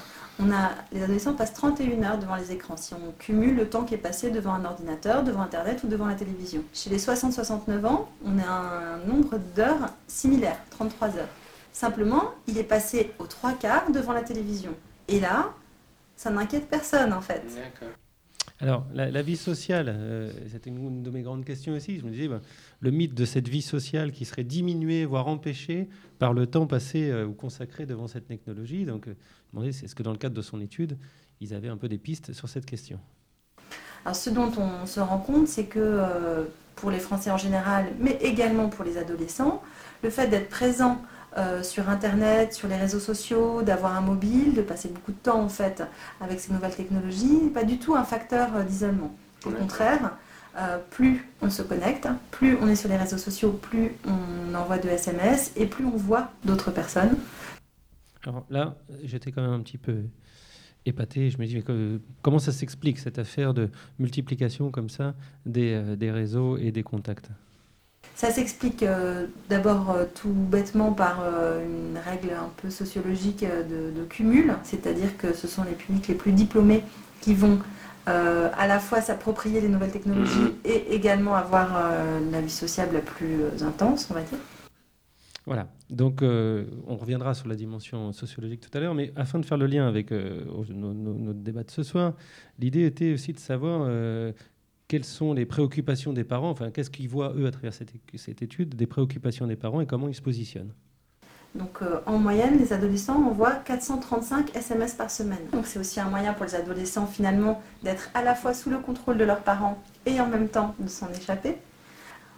les 0.93 1.03
adolescents 1.03 1.35
passent 1.35 1.53
31 1.53 2.01
heures 2.05 2.19
devant 2.19 2.37
les 2.37 2.53
écrans 2.53 2.77
si 2.77 2.95
on 2.95 3.11
cumule 3.19 3.57
le 3.57 3.69
temps 3.69 3.83
qui 3.83 3.95
est 3.95 3.99
passé 3.99 4.31
devant 4.31 4.55
un 4.55 4.65
ordinateur, 4.65 5.25
devant 5.25 5.43
Internet 5.43 5.83
ou 5.83 5.89
devant 5.89 6.07
la 6.07 6.15
télévision. 6.15 6.63
Chez 6.73 6.91
les 6.91 6.99
60-69 7.01 7.85
ans, 7.85 8.09
on 8.25 8.39
a 8.39 8.45
un 8.45 8.99
nombre 8.99 9.41
d'heures 9.57 9.89
similaire, 10.07 10.59
33 10.71 11.09
heures. 11.17 11.29
Simplement, 11.73 12.31
il 12.47 12.57
est 12.57 12.63
passé 12.63 13.13
aux 13.19 13.27
trois 13.27 13.53
quarts 13.53 13.91
devant 13.91 14.13
la 14.13 14.23
télévision. 14.23 14.71
Et 15.09 15.19
là, 15.19 15.51
ça 16.15 16.31
n'inquiète 16.31 16.69
personne 16.69 17.13
en 17.13 17.21
fait. 17.21 17.43
Alors, 18.63 18.87
la, 18.95 19.23
vie 19.23 19.37
sociale, 19.37 19.87
euh, 19.89 20.31
c'était 20.49 20.71
une 20.71 21.03
de 21.03 21.11
mes 21.11 21.23
grandes 21.23 21.45
questions 21.45 21.73
aussi. 21.73 21.99
Je 21.99 22.05
me 22.05 22.11
disais, 22.13 22.29
ben, 22.29 22.41
le 22.79 22.93
mythe 22.93 23.13
de 23.13 23.25
cette 23.25 23.49
vie 23.49 23.61
sociale 23.61 24.13
qui 24.13 24.25
serait 24.25 24.45
diminuée, 24.45 25.05
voire 25.05 25.27
empêchée 25.27 25.89
par 26.21 26.33
le 26.33 26.47
temps 26.47 26.69
passé 26.69 27.11
euh, 27.11 27.27
ou 27.27 27.33
consacré 27.33 27.87
devant 27.87 28.07
cette 28.07 28.29
technologie. 28.29 28.85
Donc, 28.85 29.09
euh, 29.09 29.17
je 29.53 29.59
me 29.59 29.67
est-ce 29.67 29.97
que 29.97 30.05
dans 30.05 30.13
le 30.13 30.17
cadre 30.17 30.37
de 30.37 30.43
son 30.43 30.61
étude, 30.61 30.97
ils 31.41 31.55
avaient 31.55 31.71
un 31.71 31.77
peu 31.77 31.89
des 31.89 31.99
pistes 31.99 32.35
sur 32.35 32.49
cette 32.49 32.65
question 32.65 33.01
Alors, 34.05 34.15
ce 34.15 34.31
dont 34.31 34.53
on 34.57 34.87
se 34.87 35.01
rend 35.01 35.19
compte, 35.19 35.49
c'est 35.49 35.67
que 35.67 36.01
pour 36.77 36.93
les 36.93 37.01
Français 37.01 37.33
en 37.33 37.39
général, 37.39 37.87
mais 37.99 38.17
également 38.23 38.69
pour 38.69 38.85
les 38.85 38.97
adolescents, 38.97 39.61
le 40.05 40.11
fait 40.11 40.29
d'être 40.29 40.49
présent 40.49 41.03
sur 41.63 41.89
Internet, 41.89 42.53
sur 42.53 42.69
les 42.69 42.77
réseaux 42.77 43.01
sociaux, 43.01 43.63
d'avoir 43.63 43.97
un 43.97 44.01
mobile, 44.01 44.55
de 44.55 44.63
passer 44.63 44.89
beaucoup 44.89 45.13
de 45.13 45.17
temps 45.17 45.41
en 45.41 45.49
fait 45.49 45.83
avec 46.21 46.41
ces 46.41 46.53
nouvelles 46.53 46.75
technologies, 46.75 47.39
n'est 47.45 47.51
pas 47.51 47.65
du 47.65 47.79
tout 47.79 47.95
un 47.95 48.05
facteur 48.05 48.65
d'isolement. 48.65 49.15
Au 49.47 49.51
contraire, 49.51 50.13
euh, 50.57 50.79
plus 50.91 51.27
on 51.41 51.49
se 51.49 51.63
connecte, 51.63 52.07
plus 52.31 52.59
on 52.61 52.69
est 52.69 52.77
sur 52.77 52.89
les 52.89 52.99
réseaux 52.99 53.17
sociaux, 53.17 53.53
plus 53.53 53.93
on 54.05 54.55
envoie 54.55 54.79
de 54.79 54.89
SMS 54.89 55.53
et 55.57 55.67
plus 55.67 55.87
on 55.87 55.97
voit 55.97 56.31
d'autres 56.45 56.71
personnes. 56.71 57.17
Alors 58.27 58.45
là, 58.51 58.77
j'étais 59.03 59.33
quand 59.33 59.41
même 59.41 59.53
un 59.53 59.61
petit 59.61 59.79
peu 59.79 60.03
épaté. 60.85 61.31
Je 61.31 61.39
me 61.39 61.47
dis, 61.47 61.65
comment 62.21 62.39
ça 62.39 62.53
s'explique 62.53 62.99
cette 62.99 63.19
affaire 63.19 63.55
de 63.55 63.71
multiplication 63.99 64.71
comme 64.71 64.91
ça 64.91 65.15
des, 65.47 65.73
euh, 65.73 66.13
réseaux 66.13 66.59
et 66.59 66.71
des 66.71 66.83
contacts? 66.83 67.31
Ça 68.23 68.31
s'explique 68.31 68.83
euh, 68.83 69.27
d'abord 69.51 69.97
tout 70.15 70.33
bêtement 70.33 70.93
par 70.93 71.25
une 71.61 71.99
règle 71.99 72.31
un 72.31 72.51
peu 72.57 72.71
sociologique 72.71 73.45
de 73.45 74.05
cumul, 74.05 74.55
c'est-à-dire 74.63 75.17
que 75.19 75.35
ce 75.35 75.47
sont 75.47 75.65
les 75.65 75.73
publics 75.73 76.09
les 76.09 76.15
plus 76.15 76.33
diplômés 76.33 76.85
qui 77.21 77.35
vont 77.35 77.59
euh, 78.09 78.51
à 78.55 78.67
la 78.67 78.81
fois 78.81 79.01
s'approprier 79.01 79.61
les 79.61 79.69
nouvelles 79.69 79.93
technologies 79.93 80.33
mm-hmm. 80.33 80.69
et 80.69 80.93
également 80.93 81.37
avoir 81.37 81.77
euh, 81.77 82.19
la 82.33 82.41
vie 82.41 82.51
sociable 82.51 82.95
la 82.95 83.01
plus 83.01 83.43
euh, 83.43 83.65
intense, 83.65 84.09
on 84.11 84.15
va 84.15 84.23
dire. 84.23 84.39
Voilà, 85.47 85.69
donc 85.91 86.23
on 86.23 86.97
reviendra 86.97 87.35
sur 87.35 87.49
la 87.49 87.57
dimension 87.57 88.13
sociologique 88.13 88.61
tout 88.61 88.79
à 88.79 88.81
l'heure, 88.81 88.95
mais 88.95 89.13
afin 89.17 89.41
de 89.41 89.45
faire 89.45 89.59
le 89.59 89.67
lien 89.67 89.89
avec 89.89 90.13
notre 90.13 91.41
débat 91.41 91.65
de 91.65 91.71
ce 91.73 91.83
soir, 91.83 92.13
l'idée 92.61 92.87
était 92.87 93.13
aussi 93.13 93.33
de 93.33 93.41
savoir 93.41 93.91
quelles 94.93 95.07
sont 95.07 95.33
les 95.33 95.47
préoccupations 95.47 96.13
des 96.13 96.23
parents, 96.23 96.51
enfin 96.51 96.71
qu'est-ce 96.71 96.91
qu'ils 96.91 97.09
voient 97.09 97.33
eux 97.35 97.47
à 97.47 97.51
travers 97.51 97.73
cette, 97.73 98.43
étude 98.43 98.77
des 98.77 98.87
préoccupations 98.87 99.47
des 99.47 99.57
parents 99.57 99.81
et 99.81 99.87
comment 99.87 100.07
ils 100.07 100.15
se 100.15 100.21
positionnent? 100.21 100.75
Donc 101.55 101.79
euh, 101.81 102.01
en 102.05 102.19
moyenne, 102.19 102.59
les 102.59 102.75
adolescents 102.75 103.17
envoient 103.27 103.55
435 103.55 104.55
SMS 104.55 104.93
par 104.93 105.11
semaine. 105.11 105.39
Donc 105.51 105.65
c'est 105.65 105.79
aussi 105.79 105.99
un 105.99 106.11
moyen 106.11 106.35
pour 106.35 106.45
les 106.45 106.55
adolescents 106.55 107.07
finalement 107.07 107.63
d'être 107.83 108.11
à 108.13 108.23
la 108.23 108.35
fois 108.35 108.53
sous 108.53 108.69
le 108.69 108.81
contrôle 108.81 109.17
de 109.17 109.25
leurs 109.25 109.41
parents 109.41 109.83
et 110.05 110.21
en 110.21 110.27
même 110.27 110.49
temps 110.49 110.75
de 110.79 110.89
s'en 110.89 111.11
échapper. 111.11 111.57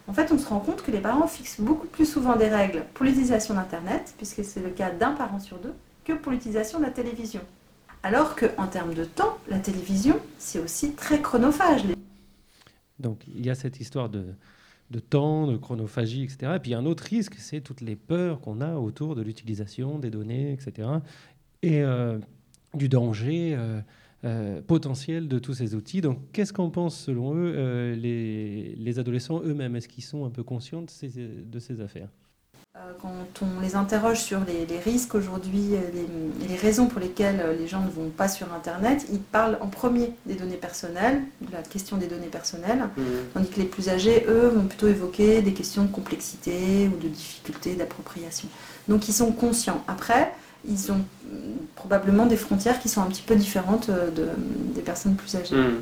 En 0.06 0.12
fait, 0.12 0.30
on 0.30 0.38
se 0.38 0.46
rend 0.46 0.60
compte 0.60 0.82
que 0.82 0.92
les 0.92 1.00
parents 1.00 1.26
fixent 1.26 1.60
beaucoup 1.60 1.88
plus 1.88 2.06
souvent 2.06 2.36
des 2.36 2.48
règles 2.48 2.84
pour 2.94 3.04
l'utilisation 3.04 3.54
d'Internet, 3.54 4.14
puisque 4.16 4.44
c'est 4.44 4.60
le 4.60 4.70
cas 4.70 4.90
d'un 4.90 5.10
parent 5.10 5.40
sur 5.40 5.58
deux, 5.58 5.74
que 6.04 6.12
pour 6.12 6.30
l'utilisation 6.30 6.78
de 6.78 6.84
la 6.84 6.90
télévision. 6.90 7.40
Alors 8.04 8.36
qu'en 8.36 8.68
termes 8.68 8.94
de 8.94 9.04
temps, 9.04 9.38
la 9.48 9.58
télévision, 9.58 10.20
c'est 10.38 10.60
aussi 10.60 10.92
très 10.92 11.20
chronophage. 11.20 11.82
Donc 12.98 13.24
il 13.26 13.44
y 13.44 13.50
a 13.50 13.54
cette 13.54 13.80
histoire 13.80 14.08
de, 14.08 14.24
temps, 15.10 15.46
de 15.46 15.56
chronophagie, 15.56 16.24
etc. 16.24 16.52
Et 16.56 16.58
puis 16.58 16.74
un 16.74 16.84
autre 16.86 17.04
risque, 17.04 17.34
c'est 17.38 17.60
toutes 17.60 17.80
les 17.80 17.96
peurs 17.96 18.40
qu'on 18.40 18.60
a 18.60 18.76
autour 18.76 19.14
de 19.14 19.22
l'utilisation 19.22 19.98
des 19.98 20.10
données, 20.10 20.52
etc. 20.52 20.88
Et 21.62 21.82
euh, 21.82 22.18
du 22.74 22.88
danger 22.88 23.54
euh, 23.56 23.80
euh, 24.24 24.62
potentiel 24.62 25.28
de 25.28 25.38
tous 25.38 25.54
ces 25.54 25.74
outils. 25.74 26.00
Donc 26.00 26.18
qu'est-ce 26.32 26.52
qu'en 26.52 26.70
pensent 26.70 26.98
selon 26.98 27.34
eux 27.34 27.92
les, 27.94 28.98
adolescents 28.98 29.42
eux-mêmes? 29.42 29.76
Est-ce 29.76 29.88
qu'ils 29.88 30.04
sont 30.04 30.24
un 30.24 30.30
peu 30.30 30.42
conscients 30.42 30.82
de 30.82 31.58
ces 31.58 31.80
affaires? 31.80 32.10
Quand 33.00 33.42
on 33.42 33.60
les 33.60 33.76
interroge 33.76 34.20
sur 34.20 34.40
les, 34.40 34.78
risques 34.78 35.14
aujourd'hui, 35.14 35.74
euh, 35.74 35.78
les, 35.92 36.48
les, 36.48 36.56
raisons 36.56 36.86
pour 36.86 37.00
lesquelles 37.00 37.40
euh, 37.40 37.56
les 37.56 37.68
gens 37.68 37.80
ne 37.80 37.90
vont 37.90 38.10
pas 38.10 38.28
sur 38.28 38.52
Internet, 38.52 39.06
ils 39.12 39.20
parlent 39.20 39.58
en 39.60 39.68
premier 39.68 40.12
des 40.26 40.34
données 40.34 40.56
personnelles, 40.56 41.22
de 41.40 41.52
la 41.52 41.62
question 41.62 41.96
des 41.96 42.06
données 42.06 42.26
personnelles, 42.26 42.88
mmh. 42.96 43.02
tandis 43.32 43.48
que 43.48 43.60
les 43.60 43.66
plus 43.66 43.88
âgés, 43.88 44.26
eux, 44.28 44.48
vont 44.48 44.66
plutôt 44.66 44.88
évoquer 44.88 45.40
des 45.42 45.52
questions 45.52 45.84
de 45.84 45.92
complexité 45.92 46.90
ou 46.92 47.00
de 47.00 47.08
difficulté 47.08 47.74
d'appropriation. 47.74 48.48
Donc 48.88 49.08
ils 49.08 49.14
sont 49.14 49.30
conscients. 49.32 49.84
Après, 49.86 50.32
ils 50.68 50.90
ont 50.90 51.04
probablement 51.76 52.26
des 52.26 52.36
frontières 52.36 52.80
qui 52.80 52.88
sont 52.88 53.02
un 53.02 53.06
petit 53.06 53.22
peu 53.22 53.36
différentes 53.36 53.88
euh, 53.88 54.10
de, 54.10 54.28
des 54.74 54.82
personnes 54.82 55.14
plus 55.14 55.36
âgées. 55.36 55.54
Au- 55.54 55.80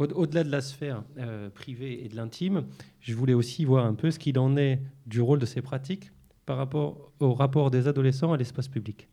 Au-delà 0.00 0.44
de 0.44 0.50
la 0.50 0.60
sphère 0.60 1.02
euh, 1.18 1.50
privée 1.50 2.04
et 2.04 2.08
de 2.08 2.14
l'intime, 2.14 2.64
je 3.00 3.14
voulais 3.14 3.34
aussi 3.34 3.64
voir 3.64 3.84
un 3.84 3.94
peu 3.94 4.12
ce 4.12 4.18
qu'il 4.18 4.38
en 4.38 4.56
est 4.56 4.80
du 5.06 5.20
rôle 5.20 5.40
de 5.40 5.46
ces 5.46 5.60
pratiques 5.60 6.12
par 6.46 6.56
rapport 6.56 7.10
au 7.18 7.34
rapport 7.34 7.70
des 7.70 7.88
adolescents 7.88 8.32
à 8.32 8.36
l'espace 8.36 8.68
public. 8.68 9.08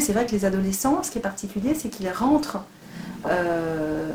C'est 0.00 0.12
vrai 0.12 0.26
que 0.26 0.32
les 0.32 0.44
adolescents, 0.44 1.02
ce 1.04 1.12
qui 1.12 1.18
est 1.18 1.22
particulier, 1.22 1.74
c'est 1.74 1.88
qu'ils 1.88 2.10
rentrent 2.10 2.64
euh, 3.26 4.10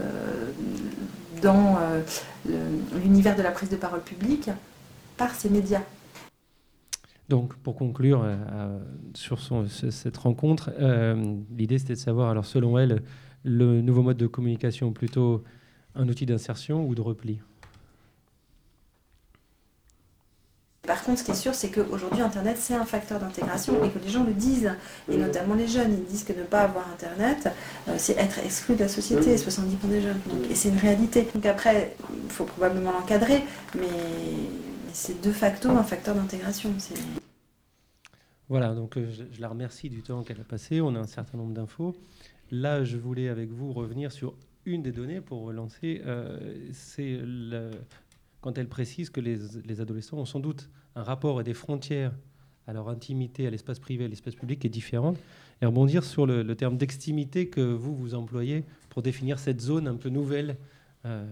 dans 1.42 1.78
euh, 1.80 2.02
l'univers 3.02 3.38
de 3.38 3.42
la 3.42 3.52
prise 3.52 3.70
de 3.70 3.78
parole 3.78 4.02
publique 4.02 4.50
par 5.16 5.34
ces 5.34 5.50
médias. 5.50 5.84
Donc, 7.30 7.56
pour 7.56 7.76
conclure 7.76 8.24
euh, 8.24 8.36
euh, 8.54 8.80
sur 9.14 9.40
son- 9.40 9.68
ce- 9.68 9.92
cette 9.92 10.16
rencontre, 10.18 10.72
euh, 10.80 11.36
l'idée 11.58 11.78
c'était 11.78 11.94
de 11.94 12.00
savoir, 12.00 12.30
alors 12.30 12.46
selon 12.46 12.78
elle, 12.80 13.04
le 13.44 13.82
nouveau 13.82 14.02
mode 14.02 14.18
de 14.18 14.28
communication 14.28 14.92
plutôt 14.94 15.44
un 15.96 16.08
outil 16.08 16.26
d'insertion 16.26 16.86
ou 16.86 16.96
de 16.96 17.02
repli? 17.02 17.40
Par 20.84 21.04
contre, 21.04 21.20
ce 21.20 21.26
qui 21.26 21.32
est 21.32 21.36
sûr, 21.36 21.54
c'est 21.54 21.70
qu'aujourd'hui, 21.70 22.22
Internet, 22.22 22.56
c'est 22.58 22.74
un 22.74 22.86
facteur 22.86 23.20
d'intégration 23.20 23.84
et 23.84 23.90
que 23.90 24.00
les 24.00 24.08
gens 24.10 24.24
le 24.24 24.32
disent, 24.34 24.72
et 25.12 25.18
notamment 25.18 25.54
les 25.56 25.68
jeunes, 25.68 25.92
ils 25.92 26.06
disent 26.06 26.24
que 26.24 26.32
ne 26.32 26.44
pas 26.44 26.62
avoir 26.62 26.88
Internet, 26.94 27.50
euh, 27.90 27.96
c'est 27.98 28.16
être 28.18 28.40
exclu 28.40 28.76
de 28.76 28.82
la 28.82 28.88
société, 28.88 29.36
70% 29.38 29.88
des 29.90 30.02
jeunes. 30.02 30.20
Donc, 30.30 30.50
et 30.50 30.56
c'est 30.56 30.70
une 30.70 30.78
réalité. 30.78 31.28
Donc 31.36 31.46
après, 31.46 31.98
il 32.24 32.32
faut 32.32 32.46
probablement 32.46 32.94
l'encadrer, 32.94 33.44
mais 33.76 33.82
c'est 34.94 35.22
de 35.22 35.32
facto 35.32 35.70
un 35.70 35.84
facteur 35.84 36.16
d'intégration. 36.16 36.74
Voilà, 38.50 38.74
donc 38.74 38.98
euh, 38.98 39.12
je, 39.12 39.42
la 39.42 39.50
remercie 39.50 39.90
du 39.90 40.02
temps 40.02 40.24
qu'elle 40.24 40.40
a 40.40 40.46
passé. 40.46 40.82
On 40.82 40.96
a 40.96 41.00
un 41.00 41.08
certain 41.08 41.38
nombre 41.38 41.54
d'infos. 41.54 41.96
Là, 42.52 42.84
je 42.84 42.98
voulais 42.98 43.30
avec 43.30 43.50
vous 43.50 43.74
revenir 43.74 44.12
sur 44.12 44.36
une 44.66 44.84
des 44.84 44.92
données 44.92 45.22
pour 45.22 45.44
relancer. 45.44 46.02
euh, 46.06 46.70
c'est 46.74 47.20
quand 48.42 48.58
elle 48.58 48.70
précise 48.70 49.10
que 49.10 49.20
les, 49.20 49.38
les 49.66 49.82
adolescents 49.82 50.18
ont 50.18 50.26
sans 50.26 50.40
doute 50.40 50.70
un 50.96 51.04
rapport 51.04 51.42
et 51.42 51.44
des 51.44 51.54
frontières 51.54 52.14
à 52.68 52.74
leur 52.74 52.90
intimité, 52.90 53.48
à 53.48 53.50
l'espace 53.50 53.80
privé, 53.80 54.06
à 54.06 54.08
l'espace 54.08 54.36
public 54.36 54.60
qui 54.60 54.68
est 54.68 54.70
différent. 54.70 55.16
Et 55.62 55.66
rebondir 55.66 56.04
sur 56.04 56.26
le, 56.26 56.44
le 56.44 56.56
terme 56.56 56.78
d'extimité 56.78 57.48
que 57.48 57.62
vous, 57.62 57.96
vous 57.96 58.14
employez 58.14 58.64
pour 58.90 59.02
définir 59.02 59.40
cette 59.40 59.62
zone 59.62 59.88
un 59.88 59.96
peu 59.96 60.10
nouvelle 60.10 60.58
euh, 61.06 61.26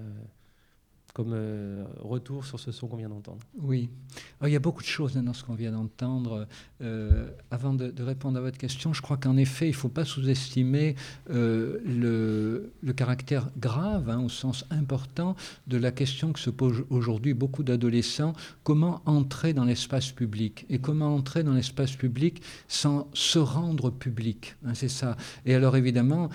comme 1.15 1.31
euh, 1.31 1.85
retour 1.99 2.43
sur 2.43 2.59
ce 2.59 2.73
son 2.73 2.87
qu'on 2.87 2.97
vient 2.97 3.07
d'entendre. 3.07 3.39
Oui. 3.57 3.89
Alors, 4.37 4.49
il 4.49 4.51
y 4.51 4.57
a 4.57 4.59
beaucoup 4.59 4.81
de 4.81 4.87
choses 4.87 5.13
dans 5.13 5.33
ce 5.33 5.45
qu'on 5.45 5.53
vient 5.53 5.71
d'entendre. 5.71 6.45
Euh, 6.81 7.29
avant 7.51 7.73
de, 7.73 7.93
répondre 8.03 8.37
à 8.37 8.41
votre 8.41 8.57
question, 8.57 8.91
je 8.91 9.01
crois 9.01 9.15
qu'en 9.15 9.37
effet, 9.37 9.67
il 9.67 9.71
ne 9.71 9.75
faut 9.75 9.87
pas 9.87 10.03
sous-estimer 10.03 10.95
euh, 11.29 11.79
le, 11.85 12.91
caractère 12.91 13.49
grave, 13.57 14.09
hein, 14.09 14.21
au 14.21 14.27
sens 14.27 14.65
important, 14.71 15.37
de 15.67 15.77
la 15.77 15.93
question 15.93 16.33
que 16.33 16.39
se 16.39 16.49
posent 16.49 16.83
aujourd'hui 16.89 17.33
beaucoup 17.33 17.63
d'adolescents. 17.63 18.33
Comment 18.65 19.01
entrer 19.05 19.53
dans 19.53 19.63
l'espace 19.63 20.11
public? 20.11 20.65
Et 20.69 20.79
comment 20.79 21.15
entrer 21.15 21.43
dans 21.43 21.53
l'espace 21.53 21.95
public 21.95 22.41
sans 22.67 23.07
se 23.13 23.39
rendre 23.39 23.89
public? 23.89 24.57
Hein, 24.65 24.73
C'est 24.73 24.89
ça. 24.89 25.15
Et 25.45 25.55
alors, 25.55 25.77
évidemment, 25.77 26.27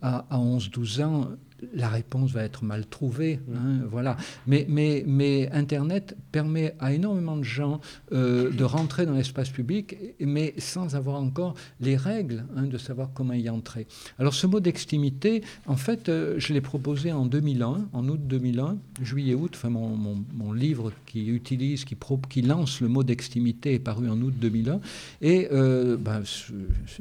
à 0.00 0.24
11-12 0.32 1.02
ans, 1.02 1.28
la 1.74 1.88
réponse 1.88 2.32
va 2.32 2.42
être 2.44 2.64
mal 2.64 2.86
trouvée. 2.86 3.40
hein, 3.54 3.80
voilà. 3.90 4.16
Mais, 4.46 4.66
mais, 4.68 5.02
mais 5.06 5.50
Internet 5.52 6.16
permet 6.32 6.74
à 6.80 6.92
énormément 6.92 7.36
de 7.36 7.42
gens 7.42 7.80
euh, 8.12 8.50
de 8.50 8.64
rentrer 8.64 9.06
dans 9.06 9.14
l'espace 9.14 9.50
public, 9.50 9.96
mais 10.20 10.54
sans 10.58 10.94
avoir 10.96 11.16
encore 11.20 11.54
les 11.80 11.96
règles 11.96 12.44
hein, 12.56 12.64
de 12.64 12.78
savoir 12.78 13.10
comment 13.14 13.32
y 13.34 13.48
entrer. 13.48 13.86
Alors 14.18 14.34
ce 14.34 14.46
mot 14.46 14.60
d'extimité, 14.60 15.42
en 15.66 15.76
fait, 15.76 16.08
euh, 16.08 16.34
je 16.38 16.52
l'ai 16.52 16.60
proposé 16.60 17.12
en 17.12 17.26
2001, 17.26 17.88
en 17.92 18.08
août 18.08 18.20
2001, 18.26 18.76
juillet-août, 19.02 19.52
enfin 19.54 19.70
mon, 19.70 19.88
mon- 19.96 20.24
mon 20.34 20.52
livre 20.52 20.92
qui 21.06 21.26
utilise, 21.28 21.84
qui, 21.84 21.94
pro- 21.94 22.20
qui 22.28 22.42
lance 22.42 22.80
le 22.80 22.88
mot 22.88 23.02
d'extimité 23.02 23.74
est 23.74 23.78
paru 23.78 24.08
en 24.08 24.20
août 24.20 24.34
2001. 24.40 24.80
Et 25.22 25.48
euh, 25.52 25.96
ben, 25.96 26.22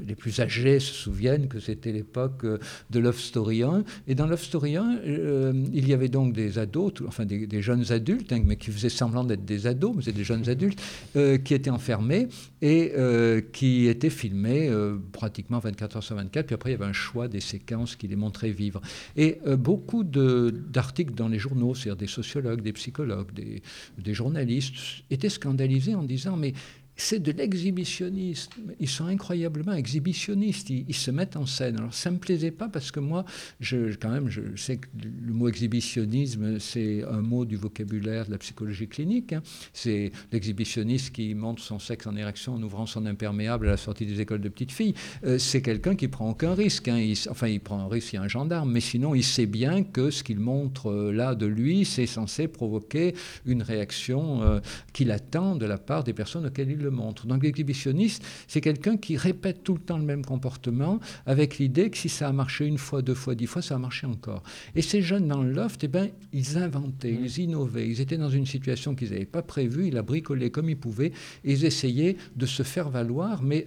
les 0.08 0.16
plus 0.16 0.40
âgés 0.40 0.80
se 0.80 0.94
souviennent 0.94 1.48
que 1.48 1.60
c'était 1.60 1.92
l'époque 1.92 2.46
de 2.46 3.00
Love 3.00 3.20
Story 3.20 3.64
1. 3.64 3.84
Et 4.08 4.16
dans 4.16 4.28
Love 4.28 4.42
Story 4.42 4.55
1, 4.64 4.98
euh, 5.06 5.54
il 5.74 5.88
y 5.88 5.94
avait 5.94 6.08
donc 6.08 6.34
des 6.34 6.58
ados, 6.58 6.94
enfin 7.08 7.26
des, 7.26 7.62
jeunes 7.62 7.92
adultes, 7.92 8.32
hein, 8.32 8.42
mais 8.46 8.56
qui 8.56 8.72
faisaient 8.72 8.90
semblant 8.90 9.24
d'être 9.24 9.46
des 9.46 9.68
ados, 9.68 9.94
mais 9.96 10.02
c'était 10.02 10.18
des 10.18 10.24
jeunes 10.24 10.48
adultes, 10.50 10.82
euh, 11.16 11.38
qui 11.38 11.54
étaient 11.54 11.70
enfermés 11.70 12.28
et 12.62 12.94
euh, 12.96 13.42
qui 13.42 13.88
étaient 13.88 14.10
filmés 14.10 14.72
pratiquement 15.12 15.60
24 15.60 15.98
heures 15.98 16.04
sur 16.04 16.16
24. 16.16 16.46
Puis 16.46 16.56
après, 16.56 16.70
il 16.72 16.74
y 16.74 16.76
avait 16.76 16.86
un 16.86 16.94
choix 16.94 17.28
des 17.28 17.40
séquences 17.40 17.96
qui 17.96 18.08
les 18.08 18.16
montraient 18.16 18.52
vivre. 18.52 18.82
Et 19.16 19.40
beaucoup 19.58 20.04
d'articles 20.04 21.14
dans 21.14 21.28
les 21.28 21.40
journaux, 21.40 21.76
c'est-à-dire 21.76 21.98
des 21.98 22.08
sociologues, 22.08 22.62
des 22.62 22.74
psychologues, 22.74 23.32
des 23.34 24.14
journalistes, 24.14 24.76
étaient 25.10 25.30
scandalisés 25.30 25.96
en 25.96 26.04
disant 26.04 26.38
mais 26.38 26.54
c'est 26.98 27.20
de 27.20 27.32
l'exhibitionnisme. 27.32 28.74
Ils 28.80 28.90
sont 28.90 29.06
incroyablement 29.06 29.74
exhibitionnistes. 29.74 30.70
Ils, 30.70 30.96
se 30.96 31.12
mettent 31.12 31.36
en 31.36 31.46
scène. 31.46 31.78
Alors 31.78 31.94
ça 31.94 32.10
me 32.10 32.18
plaisait 32.18 32.52
pas 32.52 32.70
parce 32.70 32.92
que 32.92 33.00
moi, 33.00 33.26
je, 33.60 33.96
quand 33.96 34.10
même, 34.10 34.30
je 34.30 34.42
sais 34.56 34.78
que 34.78 34.88
le 35.04 35.34
mot 35.34 35.50
exhibitionnisme, 35.50 36.60
c'est 36.60 37.04
un 37.04 37.22
mot 37.22 37.46
du 37.46 37.58
vocabulaire 37.58 38.26
de 38.26 38.32
la 38.32 38.38
psychologie 38.38 38.88
clinique. 38.88 39.34
hein. 39.34 39.42
C'est 39.74 40.12
l'exhibitionniste 40.32 41.14
qui 41.14 41.34
montre 41.36 41.62
son 41.62 41.80
sexe 41.80 42.08
en 42.08 42.16
érection 42.16 42.54
en 42.54 42.64
ouvrant 42.64 42.86
son 42.86 43.06
imperméable 43.06 43.68
à 43.68 43.72
la 43.72 43.78
sortie 43.78 44.06
des 44.06 44.22
écoles 44.22 44.42
de 44.42 44.50
petites 44.50 44.72
filles. 44.72 44.94
Euh, 45.26 45.38
c'est 45.38 45.62
quelqu'un 45.62 45.96
qui 45.96 46.08
prend 46.08 46.30
aucun 46.30 46.54
risque. 46.54 46.88
hein. 46.88 47.14
Enfin, 47.30 47.48
il 47.48 47.60
prend 47.60 47.80
un 47.80 47.88
risque, 47.88 48.14
il 48.14 48.16
y 48.16 48.20
a 48.20 48.22
un 48.22 48.28
gendarme, 48.28 48.72
mais 48.72 48.80
sinon, 48.80 49.16
il 49.16 49.24
sait 49.24 49.46
bien 49.46 49.84
que 49.84 50.12
ce 50.12 50.24
qu'il 50.24 50.40
montre 50.40 50.90
euh, 50.90 51.12
là 51.12 51.36
de 51.36 51.46
lui, 51.46 51.84
c'est 51.86 52.06
censé 52.06 52.48
provoquer 52.48 53.16
une 53.46 53.62
réaction 53.62 54.42
euh, 54.44 54.60
qu'il 54.94 55.12
attend 55.12 55.56
de 55.56 55.66
la 55.66 55.78
part 55.78 56.04
des 56.04 56.14
personnes 56.14 56.46
auxquelles 56.46 56.72
il 56.72 56.85
le 56.86 56.92
montre. 56.92 57.28
Donc 57.28 57.44
l'exhibitionniste, 57.44 58.24
c'est 58.48 58.62
quelqu'un 58.62 58.98
qui 58.98 59.18
répète 59.18 59.64
tout 59.64 59.74
le 59.74 59.80
temps 59.80 59.98
le 59.98 60.06
même 60.06 60.24
comportement 60.24 61.00
avec 61.26 61.58
l'idée 61.58 61.90
que 61.90 61.98
si 61.98 62.10
ça 62.10 62.30
a 62.30 62.32
marché 62.32 62.66
une 62.66 62.78
fois, 62.78 63.02
deux 63.02 63.14
fois, 63.14 63.36
dix 63.36 63.48
fois, 63.48 63.62
ça 63.62 63.76
a 63.76 63.78
marché 63.78 64.08
encore. 64.08 64.44
Et 64.76 64.82
ces 64.82 65.02
jeunes 65.02 65.28
dans 65.28 65.44
le 65.44 65.52
loft, 65.52 65.84
eh 65.84 65.88
ben, 65.88 66.10
ils 66.32 66.58
inventaient, 66.58 67.14
ils 67.14 67.40
innovaient, 67.40 67.88
ils 67.88 68.02
étaient 68.02 68.18
dans 68.18 68.30
une 68.30 68.46
situation 68.46 68.96
qu'ils 68.96 69.12
n'avaient 69.12 69.26
pas 69.26 69.42
prévue, 69.42 69.88
ils 69.88 69.94
la 69.94 70.04
bricolaient 70.04 70.52
comme 70.52 70.70
ils 70.70 70.78
pouvaient, 70.78 71.12
et 71.44 71.52
ils 71.52 71.66
essayaient 71.66 72.18
de 72.36 72.46
se 72.46 72.64
faire 72.64 72.90
valoir, 72.90 73.42
mais 73.42 73.66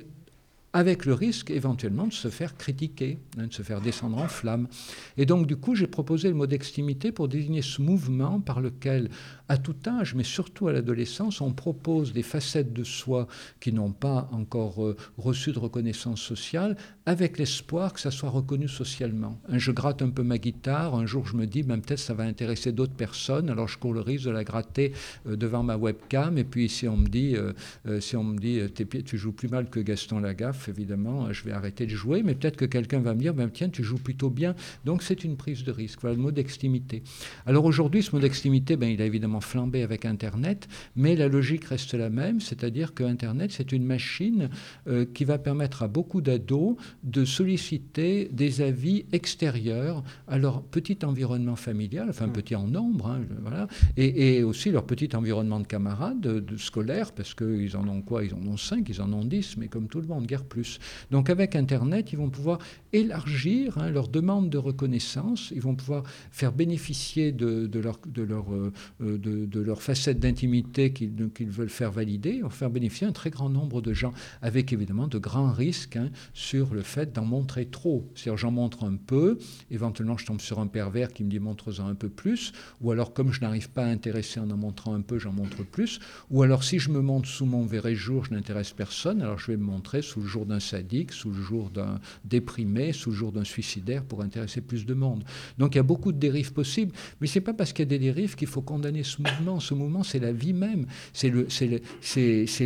avec 0.72 1.06
le 1.06 1.14
risque 1.14 1.50
éventuellement 1.50 2.06
de 2.06 2.12
se 2.12 2.28
faire 2.28 2.56
critiquer, 2.56 3.18
hein, 3.38 3.46
de 3.46 3.52
se 3.52 3.62
faire 3.62 3.80
descendre 3.80 4.18
en 4.18 4.28
flammes. 4.28 4.68
Et 5.16 5.26
donc 5.26 5.46
du 5.46 5.56
coup, 5.56 5.74
j'ai 5.74 5.86
proposé 5.86 6.28
le 6.28 6.34
mot 6.34 6.46
d'extimité 6.46 7.10
pour 7.10 7.28
désigner 7.28 7.62
ce 7.62 7.80
mouvement 7.80 8.40
par 8.40 8.60
lequel, 8.60 9.10
à 9.48 9.56
tout 9.56 9.76
âge, 9.86 10.14
mais 10.14 10.24
surtout 10.24 10.68
à 10.68 10.72
l'adolescence, 10.72 11.40
on 11.40 11.52
propose 11.52 12.12
des 12.12 12.22
facettes 12.22 12.72
de 12.72 12.84
soi 12.84 13.26
qui 13.60 13.72
n'ont 13.72 13.92
pas 13.92 14.28
encore 14.32 14.84
euh, 14.84 14.96
reçu 15.16 15.52
de 15.52 15.58
reconnaissance 15.58 16.20
sociale, 16.20 16.76
avec 17.06 17.38
l'espoir 17.38 17.92
que 17.92 18.00
ça 18.00 18.10
soit 18.10 18.28
reconnu 18.28 18.68
socialement. 18.68 19.40
Je 19.50 19.72
gratte 19.72 20.02
un 20.02 20.10
peu 20.10 20.22
ma 20.22 20.38
guitare, 20.38 20.94
un 20.94 21.06
jour 21.06 21.26
je 21.26 21.36
me 21.36 21.46
dis, 21.46 21.62
ben, 21.62 21.80
peut-être 21.80 21.98
ça 21.98 22.14
va 22.14 22.24
intéresser 22.24 22.72
d'autres 22.72 22.94
personnes, 22.94 23.48
alors 23.48 23.68
je 23.68 23.78
cours 23.78 23.94
le 23.94 24.00
risque 24.00 24.26
de 24.26 24.30
la 24.30 24.44
gratter 24.44 24.92
euh, 25.26 25.36
devant 25.36 25.62
ma 25.62 25.76
webcam, 25.76 26.36
et 26.38 26.44
puis 26.44 26.68
si 26.68 26.86
on 26.86 26.96
me 26.96 27.08
dit, 27.08 27.36
euh, 27.36 28.00
si 28.00 28.16
on 28.16 28.24
me 28.24 28.38
dit 28.38 28.60
tu 29.04 29.16
joues 29.16 29.32
plus 29.32 29.48
mal 29.48 29.70
que 29.70 29.80
Gaston 29.80 30.18
Lagaffe, 30.18 30.68
évidemment, 30.68 31.32
je 31.32 31.44
vais 31.44 31.52
arrêter 31.52 31.86
de 31.86 31.94
jouer, 31.94 32.22
mais 32.22 32.34
peut-être 32.34 32.56
que 32.56 32.64
quelqu'un 32.64 33.00
va 33.00 33.14
me 33.14 33.20
dire, 33.20 33.34
ben, 33.34 33.48
tiens, 33.50 33.68
tu 33.68 33.82
joues 33.82 33.98
plutôt 33.98 34.30
bien. 34.30 34.54
Donc 34.84 35.02
c'est 35.02 35.24
une 35.24 35.36
prise 35.36 35.64
de 35.64 35.72
risque. 35.72 36.00
Voilà 36.00 36.16
le 36.16 36.22
mot 36.22 36.30
d'extimité. 36.30 37.02
Alors 37.46 37.64
aujourd'hui, 37.64 38.02
ce 38.02 38.14
mot 38.14 38.20
d'extimité, 38.20 38.76
ben, 38.76 38.88
il 38.88 39.00
a 39.00 39.06
évidemment 39.06 39.37
flambé 39.40 39.82
avec 39.82 40.04
Internet, 40.04 40.68
mais 40.96 41.16
la 41.16 41.28
logique 41.28 41.64
reste 41.64 41.94
la 41.94 42.10
même, 42.10 42.40
c'est-à-dire 42.40 42.94
que 42.94 43.04
Internet, 43.04 43.52
c'est 43.52 43.72
une 43.72 43.84
machine 43.84 44.50
euh, 44.86 45.04
qui 45.04 45.24
va 45.24 45.38
permettre 45.38 45.82
à 45.82 45.88
beaucoup 45.88 46.20
d'ados 46.20 46.76
de 47.02 47.24
solliciter 47.24 48.28
des 48.32 48.60
avis 48.60 49.04
extérieurs 49.12 50.02
à 50.26 50.38
leur 50.38 50.62
petit 50.62 50.98
environnement 51.04 51.56
familial, 51.56 52.06
enfin 52.10 52.28
petit 52.28 52.54
en 52.54 52.66
nombre, 52.66 53.08
hein, 53.08 53.20
voilà, 53.42 53.68
et, 53.96 54.36
et 54.36 54.42
aussi 54.42 54.70
leur 54.70 54.84
petit 54.84 55.14
environnement 55.14 55.60
de 55.60 55.66
camarades, 55.66 56.20
de, 56.20 56.40
de 56.40 56.56
scolaires, 56.56 57.12
parce 57.12 57.34
qu'ils 57.34 57.76
en 57.76 57.86
ont 57.88 58.02
quoi? 58.02 58.24
Ils 58.24 58.34
en 58.34 58.46
ont 58.46 58.56
cinq, 58.56 58.88
ils 58.88 59.00
en 59.00 59.12
ont 59.12 59.24
dix, 59.24 59.56
mais 59.56 59.68
comme 59.68 59.88
tout 59.88 60.00
le 60.00 60.06
monde, 60.06 60.26
guère 60.26 60.44
plus. 60.44 60.78
Donc 61.10 61.30
avec 61.30 61.56
Internet, 61.56 62.12
ils 62.12 62.18
vont 62.18 62.30
pouvoir 62.30 62.58
élargir 62.92 63.78
hein, 63.78 63.90
leur 63.90 64.08
demande 64.08 64.50
de 64.50 64.58
reconnaissance, 64.58 65.52
ils 65.54 65.60
vont 65.60 65.74
pouvoir 65.74 66.02
faire 66.30 66.52
bénéficier 66.52 67.32
de, 67.32 67.66
de 67.66 67.80
leur, 67.80 67.98
de 68.06 68.22
leur, 68.22 68.52
euh, 68.52 68.72
euh, 69.02 69.18
de 69.18 69.27
de, 69.28 69.60
leur 69.60 69.82
facette 69.82 70.20
d'intimité 70.20 70.92
qu'ils 70.92 71.50
veulent 71.50 71.68
faire 71.68 71.90
valider, 71.90 72.42
en 72.42 72.50
faire 72.50 72.70
bénéficier 72.70 73.06
un 73.06 73.12
très 73.12 73.30
grand 73.30 73.48
nombre 73.48 73.80
de 73.80 73.92
gens, 73.92 74.12
avec 74.42 74.72
évidemment 74.72 75.08
de 75.08 75.18
grands 75.18 75.52
risques 75.52 75.96
hein, 75.96 76.10
sur 76.34 76.74
le 76.74 76.82
fait 76.82 77.12
d'en 77.12 77.24
montrer 77.24 77.66
trop. 77.66 78.08
C'est-à-dire 78.14 78.38
j'en 78.38 78.50
montre 78.50 78.84
un 78.84 78.96
peu, 78.96 79.38
éventuellement 79.70 80.16
je 80.16 80.26
tombe 80.26 80.40
sur 80.40 80.60
un 80.60 80.66
pervers 80.66 81.12
qui 81.12 81.24
me 81.24 81.30
dit 81.30 81.40
montre-en 81.40 81.88
un 81.88 81.94
peu 81.94 82.08
plus, 82.08 82.52
ou 82.80 82.92
alors 82.92 83.12
comme 83.12 83.32
je 83.32 83.40
n'arrive 83.40 83.70
pas 83.70 83.84
à 83.84 83.88
intéresser 83.88 84.40
en 84.40 84.50
en 84.50 84.56
montrant 84.56 84.94
un 84.94 85.00
peu, 85.00 85.18
j'en 85.18 85.32
montre 85.32 85.64
plus, 85.64 86.00
ou 86.30 86.42
alors 86.42 86.64
si 86.64 86.78
je 86.78 86.90
me 86.90 87.00
montre 87.00 87.28
sous 87.28 87.46
mon 87.46 87.64
verre 87.64 87.88
jour, 87.94 88.24
je 88.24 88.32
n'intéresse 88.32 88.72
personne, 88.72 89.22
alors 89.22 89.38
je 89.38 89.52
vais 89.52 89.56
me 89.56 89.64
montrer 89.64 90.02
sous 90.02 90.20
le 90.20 90.26
jour 90.26 90.46
d'un 90.46 90.60
sadique, 90.60 91.12
sous 91.12 91.30
le 91.30 91.40
jour 91.40 91.70
d'un 91.70 92.00
déprimé, 92.24 92.92
sous 92.92 93.10
le 93.10 93.16
jour 93.16 93.32
d'un 93.32 93.44
suicidaire 93.44 94.04
pour 94.04 94.22
intéresser 94.22 94.60
plus 94.60 94.86
de 94.86 94.94
monde. 94.94 95.24
Donc 95.58 95.74
il 95.74 95.78
y 95.78 95.80
a 95.80 95.84
beaucoup 95.84 96.12
de 96.12 96.18
dérives 96.18 96.52
possibles, 96.52 96.92
mais 97.20 97.26
c'est 97.26 97.40
pas 97.40 97.54
parce 97.54 97.72
qu'il 97.72 97.84
y 97.84 97.88
a 97.88 97.90
des 97.90 97.98
dérives 97.98 98.34
qu'il 98.34 98.48
faut 98.48 98.62
condamner 98.62 99.02
ce 99.18 99.22
mouvement. 99.22 99.60
Ce 99.60 99.74
mouvement, 99.74 100.02
c'est 100.02 100.18
la 100.18 100.32
vie 100.32 100.52
même, 100.52 100.86
c'est 101.12 101.30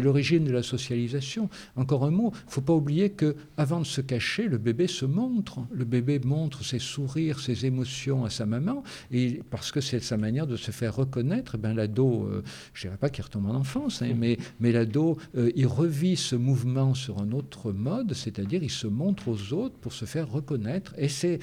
l'origine 0.01 0.45
de 0.45 0.53
la 0.53 0.63
socialisation. 0.63 1.49
Encore 1.77 2.05
un 2.05 2.11
mot, 2.11 2.33
il 2.35 2.53
faut 2.53 2.61
pas 2.61 2.75
oublier 2.75 3.11
que 3.11 3.37
avant 3.57 3.81
de 3.81 3.87
se 3.87 4.01
cacher, 4.01 4.49
le 4.49 4.59
bébé 4.59 4.87
se 4.87 5.05
montre. 5.05 5.61
Le 5.73 5.85
bébé 5.85 6.21
montre 6.25 6.65
ses 6.65 6.79
sourires, 6.79 7.41
ses 7.41 7.67
émotions 7.67 8.25
à 8.25 8.31
sa 8.31 8.47
maman, 8.47 8.83
et 9.11 9.41
parce 9.51 9.73
que 9.73 9.81
c'est 9.81 10.01
sa 10.01 10.17
manière 10.17 10.47
de 10.47 10.57
se 10.57 10.71
faire 10.71 10.95
reconnaître. 10.95 11.53
eh 11.55 11.59
Ben 11.59 11.75
l'ado, 11.75 12.25
euh, 12.25 12.43
je 12.75 12.83
dirais 12.83 12.97
pas 12.97 13.11
qu'il 13.11 13.25
retombe 13.25 13.47
en 13.47 13.55
enfance, 13.55 14.03
hein, 14.03 14.15
mais 14.15 14.73
l'ado, 14.73 15.19
euh, 15.37 15.51
il 15.55 15.67
revit 15.67 16.17
ce 16.17 16.37
mouvement 16.37 16.95
sur 16.95 17.21
un 17.21 17.33
autre 17.33 17.73
mode, 17.73 18.15
c'est-à-dire 18.15 18.63
il 18.63 18.71
se 18.71 18.87
montre 18.87 19.29
aux 19.29 19.53
autres 19.53 19.77
pour 19.77 19.93
se 19.93 20.05
faire 20.05 20.31
reconnaître, 20.31 20.95
et 20.99 21.09
c'est 21.09 21.41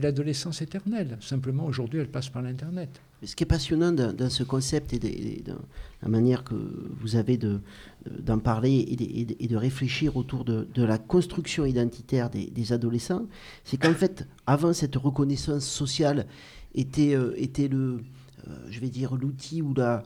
l'adolescence 0.00 0.62
éternelle. 0.62 1.18
Simplement 1.20 1.64
aujourd'hui, 1.66 2.00
elle 2.00 2.08
passe 2.10 2.28
par 2.28 2.42
l'internet. 2.42 3.00
Ce 3.24 3.36
qui 3.36 3.44
est 3.44 3.46
passionnant 3.46 3.92
dans, 3.92 4.30
ce 4.30 4.42
concept 4.42 4.92
et, 4.92 5.42
dans 5.46 5.60
la 6.02 6.08
manière 6.08 6.42
que 6.42 6.54
vous 7.00 7.14
avez 7.16 7.36
de- 7.36 7.60
d'en 8.20 8.38
parler 8.38 8.84
et 9.40 9.46
de, 9.46 9.56
réfléchir 9.56 10.16
autour 10.16 10.44
de, 10.44 10.66
la 10.82 10.98
construction 10.98 11.64
identitaire 11.64 12.30
des, 12.30 12.72
adolescents, 12.72 13.26
c'est 13.64 13.76
qu'en 13.76 13.94
fait, 13.94 14.26
avant 14.46 14.72
cette 14.72 14.96
reconnaissance 14.96 15.64
sociale 15.64 16.26
était, 16.74 17.14
euh, 17.14 17.34
était 17.36 17.68
le, 17.68 18.00
euh, 18.48 18.50
je 18.70 18.80
vais 18.80 18.88
dire, 18.88 19.14
l'outil 19.14 19.62
ou 19.62 19.74
la, 19.74 20.02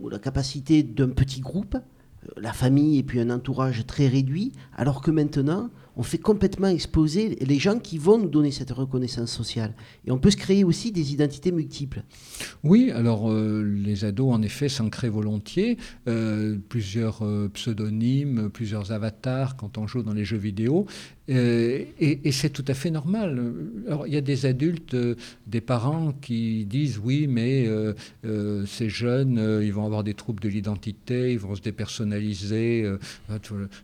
ou 0.00 0.08
la 0.08 0.18
capacité 0.18 0.82
d'un 0.82 1.08
petit 1.08 1.40
groupe, 1.40 1.76
euh, 1.76 2.28
la 2.36 2.52
famille 2.52 2.98
et 2.98 3.02
puis 3.02 3.20
un 3.20 3.30
entourage 3.30 3.86
très 3.86 4.08
réduit, 4.08 4.52
alors 4.76 5.00
que 5.00 5.10
maintenant, 5.10 5.70
on 5.96 6.02
fait 6.02 6.18
complètement 6.18 6.68
exploser 6.68 7.36
les 7.40 7.58
gens 7.58 7.78
qui 7.78 7.98
vont 7.98 8.18
nous 8.18 8.28
donner 8.28 8.50
cette 8.50 8.70
reconnaissance 8.72 9.30
sociale. 9.30 9.74
Et 10.06 10.10
on 10.10 10.18
peut 10.18 10.30
se 10.30 10.36
créer 10.36 10.64
aussi 10.64 10.92
des 10.92 11.12
identités 11.12 11.52
multiples. 11.52 12.02
Oui, 12.62 12.90
alors 12.90 13.30
euh, 13.30 13.62
les 13.62 14.04
ados, 14.04 14.32
en 14.34 14.42
effet, 14.42 14.68
s'en 14.68 14.88
créent 14.88 15.08
volontiers. 15.08 15.76
Euh, 16.08 16.56
plusieurs 16.68 17.22
euh, 17.24 17.48
pseudonymes, 17.52 18.50
plusieurs 18.50 18.92
avatars 18.92 19.56
quand 19.56 19.78
on 19.78 19.86
joue 19.86 20.02
dans 20.02 20.12
les 20.14 20.24
jeux 20.24 20.36
vidéo. 20.36 20.86
Et 21.26 22.30
c'est 22.32 22.50
tout 22.50 22.64
à 22.68 22.74
fait 22.74 22.90
normal. 22.90 23.42
Alors, 23.86 24.06
il 24.06 24.12
y 24.12 24.16
a 24.18 24.20
des 24.20 24.44
adultes, 24.44 24.94
des 25.46 25.62
parents 25.62 26.12
qui 26.12 26.66
disent 26.66 27.00
oui, 27.02 27.26
mais 27.28 27.66
ces 28.66 28.90
jeunes, 28.90 29.60
ils 29.62 29.72
vont 29.72 29.86
avoir 29.86 30.04
des 30.04 30.12
troubles 30.12 30.42
de 30.42 30.50
l'identité, 30.50 31.32
ils 31.32 31.38
vont 31.38 31.54
se 31.54 31.62
dépersonnaliser, 31.62 32.92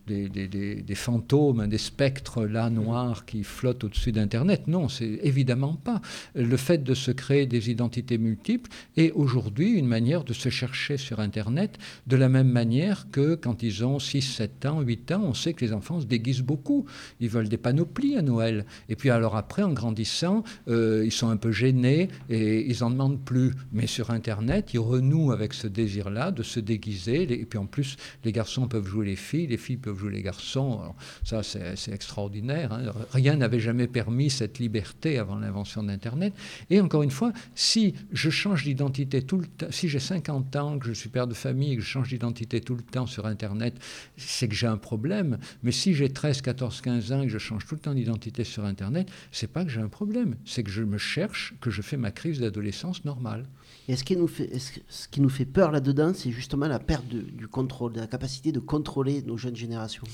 des, 0.06 0.28
des- 0.28 0.48
des- 0.48 0.82
des 0.82 0.94
fantômes, 0.94 1.60
hein, 1.60 1.68
des 1.68 1.78
spectres 2.00 2.46
là 2.46 2.70
noirs 2.70 3.26
qui 3.26 3.44
flottent 3.44 3.84
au-dessus 3.84 4.10
d'Internet. 4.10 4.68
Non, 4.68 4.88
c'est 4.88 5.20
évidemment 5.22 5.74
pas. 5.74 6.00
Le 6.34 6.56
fait 6.56 6.82
de 6.82 6.94
se 6.94 7.10
créer 7.10 7.44
des 7.44 7.70
identités 7.70 8.16
multiples 8.16 8.70
est 8.96 9.10
aujourd'hui 9.10 9.72
une 9.72 9.86
manière 9.86 10.24
de 10.24 10.32
se 10.32 10.48
chercher 10.48 10.96
sur 10.96 11.20
Internet 11.20 11.76
de 12.06 12.16
la 12.16 12.30
même 12.30 12.48
manière 12.48 13.08
que 13.12 13.34
quand 13.34 13.62
ils 13.62 13.84
ont 13.84 13.98
6, 13.98 14.22
7 14.22 14.64
ans, 14.64 14.80
8 14.80 15.12
ans, 15.12 15.22
on 15.24 15.34
sait 15.34 15.52
que 15.52 15.62
les 15.62 15.74
enfants 15.74 16.00
se 16.00 16.06
déguisent 16.06 16.40
beaucoup. 16.40 16.86
Ils 17.20 17.28
veulent 17.28 17.50
des 17.50 17.58
panoplies 17.58 18.16
à 18.16 18.22
Noël. 18.22 18.64
Et 18.88 18.96
puis 18.96 19.10
alors 19.10 19.36
après, 19.36 19.62
en 19.62 19.74
grandissant, 19.74 20.42
euh, 20.68 21.02
ils 21.04 21.12
sont 21.12 21.28
un 21.28 21.36
peu 21.36 21.52
gênés 21.52 22.08
et 22.30 22.66
ils 22.66 22.82
en 22.82 22.88
demandent 22.88 23.22
plus. 23.22 23.52
Mais 23.72 23.86
sur 23.86 24.10
Internet, 24.10 24.72
ils 24.72 24.78
renouent 24.78 25.32
avec 25.32 25.52
ce 25.52 25.66
désir-là 25.66 26.30
de 26.30 26.42
se 26.42 26.60
déguiser. 26.60 27.30
Et 27.30 27.44
puis 27.44 27.58
en 27.58 27.66
plus, 27.66 27.98
les 28.24 28.32
garçons 28.32 28.68
peuvent 28.68 28.86
jouer 28.86 29.04
les 29.04 29.16
filles, 29.16 29.48
les 29.48 29.58
filles 29.58 29.76
peuvent 29.76 29.98
jouer 29.98 30.12
les 30.12 30.22
garçons. 30.22 30.94
Ça, 31.24 31.42
c'est 31.42 31.89
extraordinaire. 31.92 32.72
hein. 32.72 32.92
Rien 33.12 33.36
n'avait 33.36 33.60
jamais 33.60 33.86
permis 33.86 34.30
cette 34.30 34.58
liberté 34.58 35.18
avant 35.18 35.36
l'invention 35.36 35.82
d'Internet. 35.82 36.34
Et 36.70 36.80
encore 36.80 37.02
une 37.02 37.10
fois, 37.10 37.32
si 37.54 37.94
je 38.12 38.30
change 38.30 38.64
d'identité 38.64 39.22
tout 39.22 39.38
le 39.38 39.46
temps, 39.46 39.66
si 39.70 39.88
j'ai 39.88 39.98
50 40.00 40.56
ans, 40.56 40.78
que 40.78 40.86
je 40.86 40.92
suis 40.92 41.08
père 41.08 41.26
de 41.26 41.34
famille 41.34 41.72
et 41.72 41.76
que 41.76 41.82
je 41.82 41.88
change 41.88 42.08
d'identité 42.08 42.60
tout 42.60 42.74
le 42.74 42.82
temps 42.82 43.06
sur 43.06 43.26
Internet, 43.26 43.74
c'est 44.16 44.48
que 44.48 44.54
j'ai 44.54 44.66
un 44.66 44.76
problème. 44.76 45.38
Mais 45.62 45.72
si 45.72 45.94
j'ai 45.94 46.08
13, 46.08 46.42
14, 46.42 46.80
15 46.80 47.12
ans 47.12 47.22
et 47.22 47.26
que 47.26 47.32
je 47.32 47.38
change 47.38 47.66
tout 47.66 47.74
le 47.74 47.80
temps 47.80 47.94
d'identité 47.94 48.44
sur 48.44 48.64
Internet, 48.64 49.10
c'est 49.32 49.50
pas 49.50 49.64
que 49.64 49.70
j'ai 49.70 49.80
un 49.80 49.88
problème. 49.88 50.36
C'est 50.44 50.62
que 50.62 50.70
je 50.70 50.82
me 50.82 50.98
cherche, 50.98 51.54
que 51.60 51.70
je 51.70 51.82
fais 51.82 51.96
ma 51.96 52.10
crise 52.10 52.40
d'adolescence 52.40 53.04
normale. 53.04 53.46
Et 53.88 53.96
ce 53.96 54.04
qui 54.04 54.16
nous 54.16 54.28
fait, 54.28 54.50
ce 54.88 55.08
qui 55.08 55.20
nous 55.20 55.28
fait 55.28 55.44
peur 55.44 55.72
là-dedans, 55.72 56.12
c'est 56.14 56.30
justement 56.30 56.68
la 56.68 56.78
perte 56.78 57.06
du 57.08 57.48
contrôle, 57.48 57.92
de 57.92 58.00
la 58.00 58.06
capacité 58.06 58.52
de 58.52 58.60
contrôler 58.60 59.22
nos 59.22 59.36
jeunes 59.36 59.56
générations? 59.56 60.04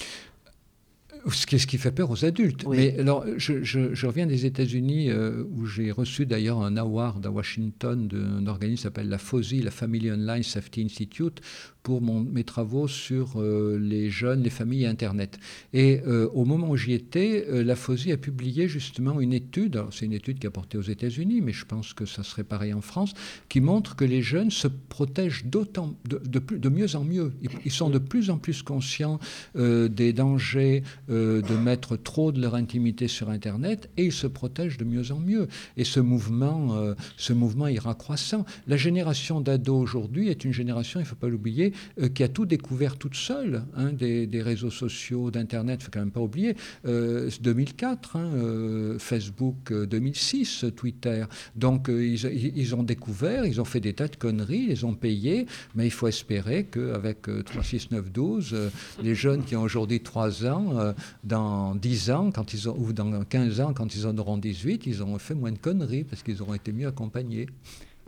Ce 1.33 1.45
qui, 1.47 1.59
ce 1.59 1.67
qui 1.67 1.77
fait 1.79 1.91
peur 1.93 2.11
aux 2.11 2.25
adultes. 2.25 2.63
Oui. 2.67 2.77
Mais 2.77 2.99
alors, 3.01 3.25
je, 3.37 3.63
je- 3.65 3.95
je 3.95 4.07
reviens 4.07 4.27
des 4.27 4.47
États-Unis 4.47 5.11
euh, 5.11 5.43
où 5.51 5.67
j'ai 5.67 5.91
reçu 5.91 6.25
d'ailleurs 6.27 6.61
un 6.63 6.77
award 6.77 7.25
à 7.27 7.31
Washington 7.31 8.07
d'un 8.09 8.47
organisme 8.47 8.77
qui 8.77 8.83
s'appelle 8.83 9.09
la 9.09 9.19
FOSI, 9.19 9.61
la 9.63 9.71
Family 9.71 10.11
Online 10.13 10.43
Safety 10.43 10.83
Institute, 10.85 11.41
pour 11.87 12.03
mes 12.03 12.43
travaux 12.43 12.89
sur 12.89 13.35
euh, 13.37 13.79
les 13.81 14.11
jeunes, 14.11 14.43
les 14.43 14.51
familles 14.51 14.83
et 14.83 14.87
Internet. 14.89 15.39
Et 15.73 16.01
euh, 16.05 16.29
au 16.35 16.45
moment 16.45 16.71
où 16.71 16.77
j'y 16.77 16.95
étais, 16.95 17.47
euh, 17.49 17.63
la 17.63 17.77
FOSI 17.77 18.11
a 18.11 18.17
publié 18.17 18.67
justement 18.67 19.21
une 19.21 19.33
étude, 19.33 19.81
c'est 19.93 20.05
une 20.05 20.13
étude 20.13 20.41
qui 20.41 20.49
a 20.49 20.51
porté 20.51 20.79
aux 20.79 20.83
États-Unis, 20.83 21.43
mais 21.43 21.53
je 21.53 21.65
pense 21.65 21.93
que 21.93 22.05
ça 22.05 22.25
serait 22.25 22.43
pareil 22.43 22.75
en 22.75 22.81
France, 22.81 23.15
qui 23.49 23.61
montre 23.61 23.95
que 23.95 24.05
les 24.05 24.21
jeunes 24.21 24.51
se 24.51 24.67
protègent 24.67 25.45
de, 25.45 26.41
plus- 26.41 26.59
de 26.59 26.69
mieux 26.69 26.97
en 26.97 27.05
mieux. 27.05 27.33
Ils, 27.65 27.71
sont 27.71 27.89
de 27.89 27.99
plus 27.99 28.31
en 28.31 28.39
plus 28.39 28.63
conscients 28.65 29.21
des 29.55 30.13
dangers 30.13 30.83
de 31.09 31.57
mettre 31.57 31.97
trop 31.97 32.33
de 32.33 32.41
leur 32.41 32.57
intimité 32.57 33.07
sur 33.07 33.31
Internet 33.31 33.89
et 33.97 34.07
ils 34.07 34.13
se 34.13 34.27
protègent 34.27 34.79
de 34.79 34.85
mieux 34.85 35.13
en 35.13 35.21
mieux. 35.21 35.47
Et 35.77 35.85
ce 35.85 36.01
mouvement, 36.01 36.95
ce 37.17 37.33
mouvement 37.33 37.69
ira 37.69 37.95
croissant. 37.95 38.45
La 38.67 38.77
génération 38.77 39.41
d'ados 39.41 39.81
aujourd'hui 39.81 40.29
est 40.31 40.45
une 40.45 40.53
génération, 40.53 40.99
il 40.99 41.05
ne 41.05 41.09
faut 41.09 41.15
pas 41.15 41.29
l'oublier, 41.29 41.73
euh, 42.01 42.09
qui 42.09 42.23
a 42.23 42.29
tout 42.29 42.47
découvert 42.47 42.97
toute 42.97 43.15
seule, 43.15 43.65
hein, 43.77 43.93
des, 43.93 44.43
réseaux 44.43 44.71
sociaux, 44.71 45.31
d'Internet, 45.31 45.81
il 45.81 45.85
faut 45.85 45.91
quand 45.93 46.01
même 46.01 46.11
pas 46.11 46.21
oublier. 46.21 46.57
Euh, 46.87 47.31
2004, 47.41 48.17
hein, 48.17 48.31
euh, 48.35 48.99
Facebook 48.99 49.73
euh, 49.73 49.87
2006, 49.87 50.65
euh, 50.65 50.71
Twitter. 50.71 51.25
Donc 51.55 51.89
euh, 51.89 52.07
ils, 52.07 52.75
ont 52.75 52.83
découvert, 52.83 53.47
ils 53.47 53.61
ont 53.61 53.65
fait 53.65 53.81
des 53.81 53.93
tas 53.93 54.09
de 54.09 54.17
conneries, 54.17 54.67
ils 54.69 54.87
ont 54.87 54.95
payés, 54.95 55.47
mais 55.75 55.87
il 55.87 55.91
faut 55.91 56.09
espérer 56.09 56.65
qu'avec 56.65 57.29
euh, 57.29 57.43
3, 57.43 57.63
6, 57.63 57.91
9, 57.91 58.13
12, 58.13 58.51
euh, 58.53 58.71
les 59.03 59.15
jeunes 59.15 59.45
qui 59.45 59.57
ont 59.57 59.63
aujourd'hui 59.63 60.01
3 60.01 60.47
ans, 60.47 60.79
euh, 60.79 60.93
dans 61.25 61.75
10 61.75 62.11
ans, 62.11 62.31
quand 62.33 62.53
ils 62.53 62.69
ont, 62.69 62.77
ou 62.79 62.93
dans 62.93 63.25
15 63.25 63.61
ans, 63.61 63.73
quand 63.75 63.95
ils 63.95 64.07
en 64.07 64.17
auront 64.19 64.39
18, 64.39 64.87
ils 64.87 65.03
auront 65.03 65.19
fait 65.19 65.35
moins 65.35 65.53
de 65.53 65.59
conneries 65.59 66.05
parce 66.05 66.23
qu'ils 66.23 66.43
auront 66.43 66.55
été 66.55 66.73
mieux 66.73 66.89
accompagnés. 66.89 67.47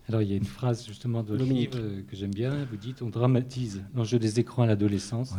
Alors, 0.08 0.22
il 0.22 0.30
y 0.30 0.32
a 0.32 0.36
une 0.36 0.44
phrase 0.44 0.86
justement 0.86 1.22
de 1.22 1.36
livre 1.36 1.72
euh, 1.76 2.02
que 2.08 2.16
j'aime 2.16 2.32
bien. 2.32 2.66
Vous 2.70 2.78
dites 2.78 3.02
on 3.02 3.10
dramatise 3.10 3.82
l'enjeu 3.94 4.18
des 4.18 4.40
écrans 4.40 4.62
à 4.62 4.66
l'adolescence 4.66 5.34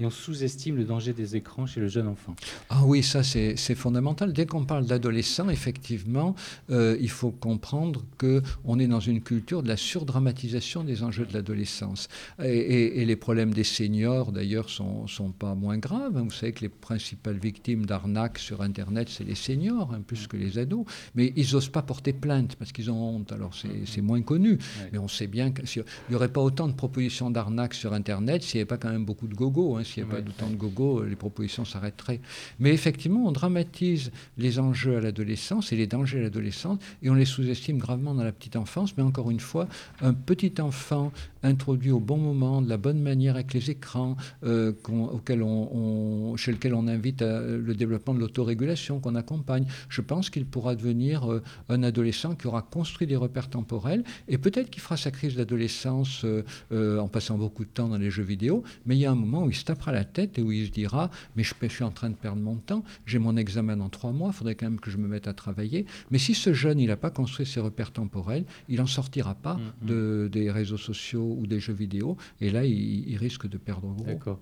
et 0.00 0.06
on 0.06 0.10
sous-estime 0.10 0.76
le 0.76 0.84
danger 0.84 1.12
des 1.12 1.36
écrans 1.36 1.66
chez 1.66 1.78
le 1.80 1.88
jeune 1.88 2.08
enfant. 2.08 2.34
Ah 2.70 2.82
oui, 2.84 3.02
ça 3.02 3.22
c'est 3.22 3.56
fondamental. 3.74 4.32
Dès 4.32 4.46
qu'on 4.46 4.64
parle 4.64 4.86
d'adolescents, 4.86 5.50
effectivement, 5.50 6.34
euh, 6.70 6.96
il 7.00 7.10
faut 7.10 7.30
comprendre 7.30 8.02
qu'on 8.18 8.78
est 8.78 8.86
dans 8.86 9.00
une 9.00 9.20
culture 9.20 9.62
de 9.62 9.68
la 9.68 9.76
surdramatisation 9.76 10.84
des 10.84 11.02
enjeux 11.02 11.26
de 11.26 11.32
l'adolescence. 11.34 12.08
Et, 12.42 12.48
et- 12.48 13.00
et 13.00 13.04
les 13.04 13.16
problèmes 13.16 13.52
des 13.54 13.64
seniors, 13.64 14.32
d'ailleurs, 14.32 14.70
sont, 14.70 15.06
sont 15.06 15.30
pas 15.30 15.54
moins 15.54 15.78
graves. 15.78 16.16
hein. 16.16 16.22
Vous 16.24 16.30
savez 16.30 16.52
que 16.52 16.60
les 16.62 16.68
principales 16.68 17.38
victimes 17.38 17.86
d'arnaques 17.86 18.38
sur 18.38 18.62
Internet, 18.62 19.08
c'est 19.10 19.24
les 19.24 19.34
seniors, 19.34 19.92
hein, 19.94 20.00
plus 20.06 20.26
que 20.26 20.36
les 20.36 20.58
ados. 20.58 20.84
Mais 21.14 21.32
ils 21.36 21.52
n'osent 21.52 21.68
pas 21.68 21.82
porter 21.82 22.12
plainte 22.12 22.56
parce 22.56 22.72
qu'ils 22.72 22.90
ont 22.90 23.16
honte. 23.16 23.32
Alors 23.32 23.52
c'est 23.54 24.00
moins 24.00 24.22
connu. 24.22 24.58
Mais 24.92 24.98
on 24.98 25.08
sait 25.08 25.26
bien 25.26 25.50
qu'il 25.52 25.84
n'y 26.08 26.14
aurait 26.16 26.32
pas 26.32 26.40
autant 26.40 26.68
de 26.68 26.72
propositions 26.72 27.30
d'arnaques 27.30 27.74
sur 27.74 27.92
Internet 27.92 28.42
s'il 28.42 28.58
n'y 28.58 28.62
avait 28.62 28.66
pas 28.68 28.78
quand 28.78 28.90
même 28.90 29.04
beaucoup 29.04 29.28
de 29.28 29.34
gogos. 29.34 29.76
hein. 29.76 29.82
S'il 29.90 30.04
n'y 30.04 30.10
a 30.10 30.14
pas 30.14 30.20
d'autant 30.20 30.48
de 30.48 30.56
gogo, 30.56 31.04
les 31.04 31.16
propositions 31.16 31.64
s'arrêteraient. 31.64 32.20
Mais 32.58 32.72
effectivement, 32.72 33.26
on 33.26 33.32
dramatise 33.32 34.12
les 34.38 34.58
enjeux 34.58 34.96
à 34.96 35.00
l'adolescence 35.00 35.72
et 35.72 35.76
les 35.76 35.86
dangers 35.86 36.18
à 36.18 36.22
l'adolescence, 36.22 36.78
et 37.02 37.10
on 37.10 37.14
les 37.14 37.24
sous-estime 37.24 37.78
gravement 37.78 38.14
dans 38.14 38.24
la 38.24 38.32
petite 38.32 38.56
enfance. 38.56 38.96
Mais 38.96 39.02
encore 39.02 39.30
une 39.30 39.40
fois, 39.40 39.68
un 40.00 40.14
petit 40.14 40.54
enfant 40.60 41.12
introduit 41.42 41.90
au 41.90 42.00
bon 42.00 42.18
moment, 42.18 42.62
de 42.62 42.68
la 42.68 42.76
bonne 42.76 43.00
manière 43.00 43.34
avec 43.34 43.52
les 43.54 43.70
écrans, 43.70 44.16
euh, 44.44 44.72
auquel 44.88 45.42
on, 45.42 46.36
chez 46.36 46.52
lequel 46.52 46.74
on 46.74 46.86
invite 46.86 47.22
à 47.22 47.40
le 47.40 47.74
développement 47.74 48.14
de 48.14 48.20
l'autorégulation, 48.20 49.00
qu'on 49.00 49.14
accompagne, 49.14 49.66
je 49.88 50.00
pense 50.00 50.30
qu'il 50.30 50.44
pourra 50.44 50.74
devenir 50.74 51.30
euh, 51.30 51.42
un 51.68 51.82
adolescent 51.82 52.34
qui 52.34 52.46
aura 52.46 52.62
construit 52.62 53.06
des 53.06 53.16
repères 53.16 53.48
temporels 53.48 54.04
et 54.28 54.38
peut-être 54.38 54.70
qu'il 54.70 54.82
fera 54.82 54.96
sa 54.96 55.10
crise 55.10 55.36
d'adolescence 55.36 56.24
euh, 56.24 56.98
en 56.98 57.08
passant 57.08 57.38
beaucoup 57.38 57.64
de 57.64 57.70
temps 57.70 57.88
dans 57.88 57.98
les 57.98 58.10
jeux 58.10 58.22
vidéo, 58.22 58.62
mais 58.86 58.96
il 58.96 59.00
y 59.00 59.06
a 59.06 59.10
un 59.10 59.14
moment 59.16 59.44
où 59.44 59.50
il 59.50 59.56
se 59.56 59.64
tapera 59.80 59.92
la 59.92 60.04
tête 60.04 60.38
et 60.38 60.42
où 60.42 60.52
il 60.52 60.66
se 60.66 60.70
dira 60.70 61.10
Mais 61.36 61.42
je, 61.42 61.54
suis 61.68 61.84
en 61.84 61.90
train 61.90 62.10
de 62.10 62.14
perdre 62.14 62.42
mon 62.42 62.56
temps, 62.56 62.84
j'ai 63.06 63.18
mon 63.18 63.36
examen 63.36 63.76
dans 63.76 63.88
trois 63.88 64.12
mois, 64.12 64.30
il 64.32 64.36
faudrait 64.36 64.54
quand 64.54 64.66
même 64.66 64.80
que 64.80 64.90
je 64.90 64.98
me 64.98 65.08
mette 65.08 65.26
à 65.26 65.32
travailler. 65.32 65.86
Mais 66.10 66.18
si 66.18 66.34
ce 66.34 66.52
jeune, 66.52 66.78
il 66.78 66.88
n'a 66.88 66.96
pas 66.96 67.10
construit 67.10 67.46
ses 67.46 67.60
repères 67.60 67.92
temporels, 67.92 68.44
il 68.68 68.78
n'en 68.78 68.86
sortira 68.86 69.34
pas 69.34 69.54
mm, 69.54 69.60
mm. 69.60 69.86
de, 69.86 70.28
des 70.30 70.50
réseaux 70.50 70.76
sociaux 70.76 71.36
ou 71.38 71.46
des 71.46 71.60
jeux 71.60 71.72
vidéo, 71.72 72.16
et 72.40 72.50
là, 72.50 72.64
il, 72.64 73.16
risque 73.16 73.48
de 73.48 73.58
perdre 73.58 73.92
gros. 73.92 74.04
D'accord. 74.04 74.38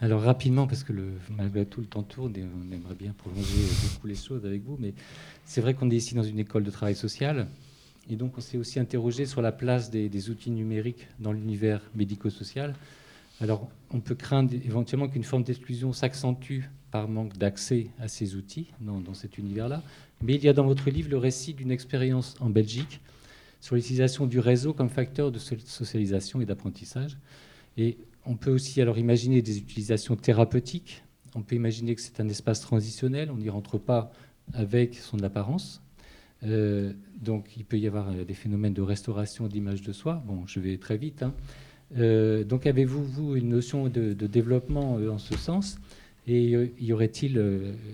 Alors 0.00 0.22
rapidement, 0.22 0.66
parce 0.66 0.84
que 0.84 0.92
le, 0.92 1.12
malgré 1.36 1.66
tout 1.66 1.80
le 1.80 1.86
temps 1.86 2.04
tourne 2.04 2.36
et 2.36 2.44
on 2.44 2.72
aimerait 2.72 2.94
bien 2.94 3.12
prolonger 3.12 3.64
beaucoup 3.82 4.06
les 4.06 4.14
choses 4.14 4.44
avec 4.46 4.62
vous, 4.64 4.76
mais 4.78 4.94
c'est 5.44 5.60
vrai 5.60 5.74
qu'on 5.74 5.90
est 5.90 5.96
ici 5.96 6.14
dans 6.14 6.22
une 6.22 6.38
école 6.38 6.62
de 6.62 6.70
travail 6.70 6.94
social, 6.94 7.48
et 8.10 8.16
donc 8.16 8.38
on 8.38 8.40
s'est 8.40 8.58
aussi 8.58 8.78
interrogé 8.78 9.26
sur 9.26 9.42
la 9.42 9.52
place 9.52 9.90
des, 9.90 10.30
outils 10.30 10.50
numériques 10.50 11.08
dans 11.18 11.32
l'univers 11.32 11.82
médico-social. 11.94 12.74
Alors 13.40 13.68
on 13.90 14.00
peut 14.00 14.14
craindre 14.14 14.52
éventuellement 14.54 15.08
qu'une 15.08 15.24
forme 15.24 15.44
d'exclusion 15.44 15.92
s'accentue 15.92 16.62
par 16.90 17.08
manque 17.08 17.36
d'accès 17.36 17.90
à 17.98 18.08
ces 18.08 18.34
outils 18.34 18.68
dans, 18.80 19.00
dans 19.00 19.14
cet 19.14 19.38
univers-là, 19.38 19.82
mais 20.22 20.34
il 20.34 20.42
y 20.42 20.48
a 20.48 20.52
dans 20.52 20.66
votre 20.66 20.90
livre 20.90 21.10
le 21.10 21.18
récit 21.18 21.54
d'une 21.54 21.70
expérience 21.70 22.34
en 22.40 22.50
Belgique 22.50 23.00
sur 23.60 23.76
l'utilisation 23.76 24.26
du 24.26 24.38
réseau 24.38 24.72
comme 24.72 24.88
facteur 24.88 25.30
de 25.32 25.38
socialisation 25.38 26.40
et 26.40 26.46
d'apprentissage. 26.46 27.18
Et 27.76 27.98
on 28.24 28.36
peut 28.36 28.50
aussi 28.50 28.80
alors 28.80 28.98
imaginer 28.98 29.42
des 29.42 29.58
utilisations 29.58 30.16
thérapeutiques. 30.16 31.02
On 31.34 31.42
peut 31.42 31.56
imaginer 31.56 31.94
que 31.94 32.00
c'est 32.00 32.20
un 32.20 32.28
espace 32.28 32.60
transitionnel, 32.60 33.30
on 33.30 33.36
n'y 33.36 33.50
rentre 33.50 33.78
pas 33.78 34.12
avec 34.52 34.94
son 34.94 35.22
apparence. 35.22 35.82
Euh, 36.44 36.92
donc 37.20 37.56
il 37.56 37.64
peut 37.64 37.78
y 37.78 37.86
avoir 37.86 38.10
euh, 38.10 38.24
des 38.24 38.34
phénomènes 38.34 38.72
de 38.72 38.82
restauration 38.82 39.48
d'image 39.48 39.82
de 39.82 39.92
soi. 39.92 40.22
Bon, 40.26 40.46
je 40.46 40.60
vais 40.60 40.78
très 40.78 40.96
vite. 40.96 41.22
Hein. 41.22 41.34
Euh, 41.96 42.44
donc 42.44 42.66
avez-vous, 42.66 43.02
vous, 43.04 43.36
une 43.36 43.48
notion 43.48 43.88
de, 43.88 44.12
développement 44.12 44.94
en 44.94 45.18
ce 45.18 45.36
sens? 45.36 45.78
Et 46.26 46.54
y 46.78 46.92
aurait-il 46.92 47.42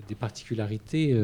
des 0.08 0.16
particularités 0.16 1.16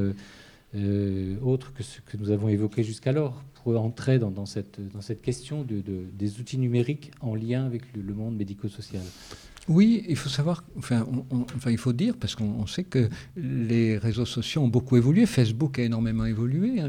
autres 1.43 1.73
que 1.73 1.83
ce 1.83 2.01
que 2.01 2.17
nous 2.17 2.31
avons 2.31 2.49
évoqué 2.49 2.85
jusqu'alors 2.85 3.43
pour 3.65 3.81
entrer 3.81 4.21
dans, 4.21 4.47
cette, 4.47 4.79
question 5.21 5.65
de, 5.65 5.83
des 6.13 6.39
outils 6.39 6.59
numériques 6.59 7.11
en 7.21 7.35
lien 7.35 7.67
avec 7.67 7.83
le, 7.97 8.15
monde 8.15 8.37
médico-social? 8.37 9.03
Oui, 9.69 10.05
il 10.09 10.17
faut 10.17 10.29
savoir, 10.29 10.65
enfin, 10.79 11.07
il 11.67 11.79
faut 11.79 11.93
dire, 11.93 12.17
parce 12.19 12.35
qu'on 12.35 12.67
sait 12.67 12.85
que 12.85 13.09
les 13.37 13.99
réseaux 13.99 14.25
sociaux 14.25 14.63
ont 14.63 14.69
beaucoup 14.69 14.97
évolué. 14.97 15.27
Facebook 15.27 15.79
a 15.79 15.83
énormément 15.83 16.25
évolué. 16.25 16.81
Hein, 16.81 16.89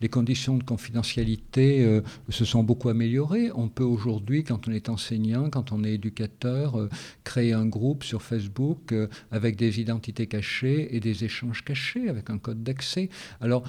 les 0.00 0.08
conditions 0.08 0.56
de 0.56 0.62
confidentialité 0.62 1.84
euh, 1.84 2.00
se 2.30 2.44
sont 2.44 2.64
beaucoup 2.64 2.88
améliorées. 2.88 3.50
On 3.54 3.68
peut 3.68 3.84
aujourd'hui, 3.84 4.44
quand 4.44 4.66
on 4.66 4.72
est 4.72 4.88
enseignant, 4.88 5.50
quand 5.50 5.72
on 5.72 5.84
est 5.84 5.92
éducateur, 5.92 6.80
euh, 6.80 6.88
créer 7.22 7.52
un 7.52 7.66
groupe 7.66 8.02
sur 8.02 8.22
Facebook 8.22 8.92
euh, 8.92 9.08
avec 9.30 9.56
des 9.56 9.80
identités 9.80 10.26
cachées 10.26 10.96
et 10.96 11.00
des 11.00 11.24
échanges 11.24 11.64
cachés 11.64 12.08
avec 12.08 12.30
un 12.30 12.38
code 12.38 12.62
d'accès. 12.62 13.10
Alors, 13.40 13.64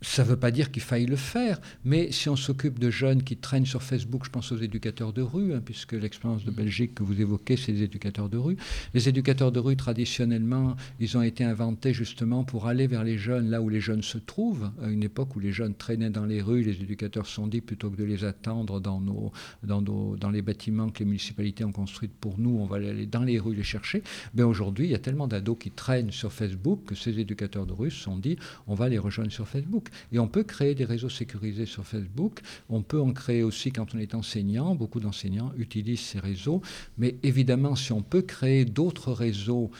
ça 0.00 0.22
ne 0.24 0.28
veut 0.28 0.36
pas 0.36 0.50
dire 0.50 0.70
qu'il 0.70 0.82
faille 0.82 1.06
le 1.06 1.16
faire, 1.16 1.60
mais 1.84 2.12
si 2.12 2.28
on 2.28 2.36
s'occupe 2.36 2.78
de 2.78 2.90
jeunes 2.90 3.22
qui 3.22 3.36
traînent 3.36 3.66
sur 3.66 3.82
Facebook, 3.82 4.24
je 4.24 4.30
pense 4.30 4.52
aux 4.52 4.58
éducateurs 4.58 5.12
de 5.12 5.22
rue, 5.22 5.54
hein, 5.54 5.62
puisque 5.64 5.92
l'expérience 5.92 6.44
de 6.44 6.50
Belgique 6.50 6.94
que 6.94 7.02
vous 7.02 7.20
évoquez, 7.20 7.56
c'est 7.56 7.72
les 7.72 7.82
éducateurs 7.82 8.28
de 8.28 8.36
rue. 8.36 8.56
Les 8.94 9.08
éducateurs 9.08 9.52
de 9.52 9.60
rue, 9.60 9.76
traditionnellement, 9.76 10.76
ils 11.00 11.16
ont 11.16 11.22
été 11.22 11.44
inventés 11.44 11.92
justement 11.92 12.44
pour 12.44 12.66
aller 12.66 12.86
vers 12.86 13.04
les 13.04 13.18
jeunes 13.18 13.50
là 13.50 13.60
où 13.60 13.68
les 13.68 13.80
jeunes 13.80 14.02
se 14.02 14.18
trouvent. 14.18 14.70
À 14.82 14.88
une 14.88 15.02
époque 15.02 15.36
où 15.36 15.40
les 15.40 15.52
jeunes 15.52 15.74
traînaient 15.74 16.10
dans 16.10 16.26
les 16.26 16.42
rues, 16.42 16.62
les 16.62 16.80
éducateurs 16.80 17.26
sont 17.26 17.46
dit, 17.46 17.60
plutôt 17.60 17.90
que 17.90 17.96
de 17.96 18.04
les 18.04 18.24
attendre 18.24 18.80
dans, 18.80 19.00
nos, 19.00 19.32
dans, 19.62 19.82
nos, 19.82 20.16
dans 20.16 20.30
les 20.30 20.42
bâtiments 20.42 20.90
que 20.90 21.00
les 21.00 21.04
municipalités 21.04 21.64
ont 21.64 21.72
construits 21.72 22.08
pour 22.08 22.38
nous, 22.38 22.58
on 22.58 22.66
va 22.66 22.76
aller 22.76 23.06
dans 23.06 23.22
les 23.22 23.38
rues 23.38 23.54
les 23.54 23.62
chercher. 23.62 24.02
Mais 24.34 24.42
aujourd'hui, 24.42 24.86
il 24.86 24.90
y 24.90 24.94
a 24.94 24.98
tellement 24.98 25.28
d'ados 25.28 25.56
qui 25.58 25.70
traînent 25.70 26.10
sur 26.10 26.32
Facebook 26.32 26.84
que 26.86 26.94
ces 26.94 27.18
éducateurs 27.18 27.66
de 27.66 27.72
rue 27.72 27.90
se 27.90 28.02
sont 28.02 28.16
dit, 28.16 28.36
on 28.66 28.74
va 28.74 28.88
les 28.88 28.98
rejoindre 28.98 29.30
sur 29.30 29.46
Facebook. 29.46 29.67
Et 30.12 30.18
on 30.18 30.28
peut 30.28 30.44
créer 30.44 30.74
des 30.74 30.84
réseaux 30.84 31.08
sécurisés 31.08 31.66
sur 31.66 31.86
Facebook. 31.86 32.40
On 32.68 32.82
peut 32.82 33.00
en 33.00 33.12
créer 33.12 33.42
aussi 33.42 33.72
quand 33.72 33.94
on 33.94 33.98
est 33.98 34.14
enseignant. 34.14 34.74
Beaucoup 34.74 35.00
d'enseignants 35.00 35.52
utilisent 35.56 36.00
ces 36.00 36.20
réseaux. 36.20 36.62
Mais 36.96 37.16
évidemment, 37.22 37.76
si 37.76 37.92
on 37.92 38.02
peut 38.02 38.22
créer 38.22 38.64
d'autres 38.64 39.12
réseaux 39.12 39.70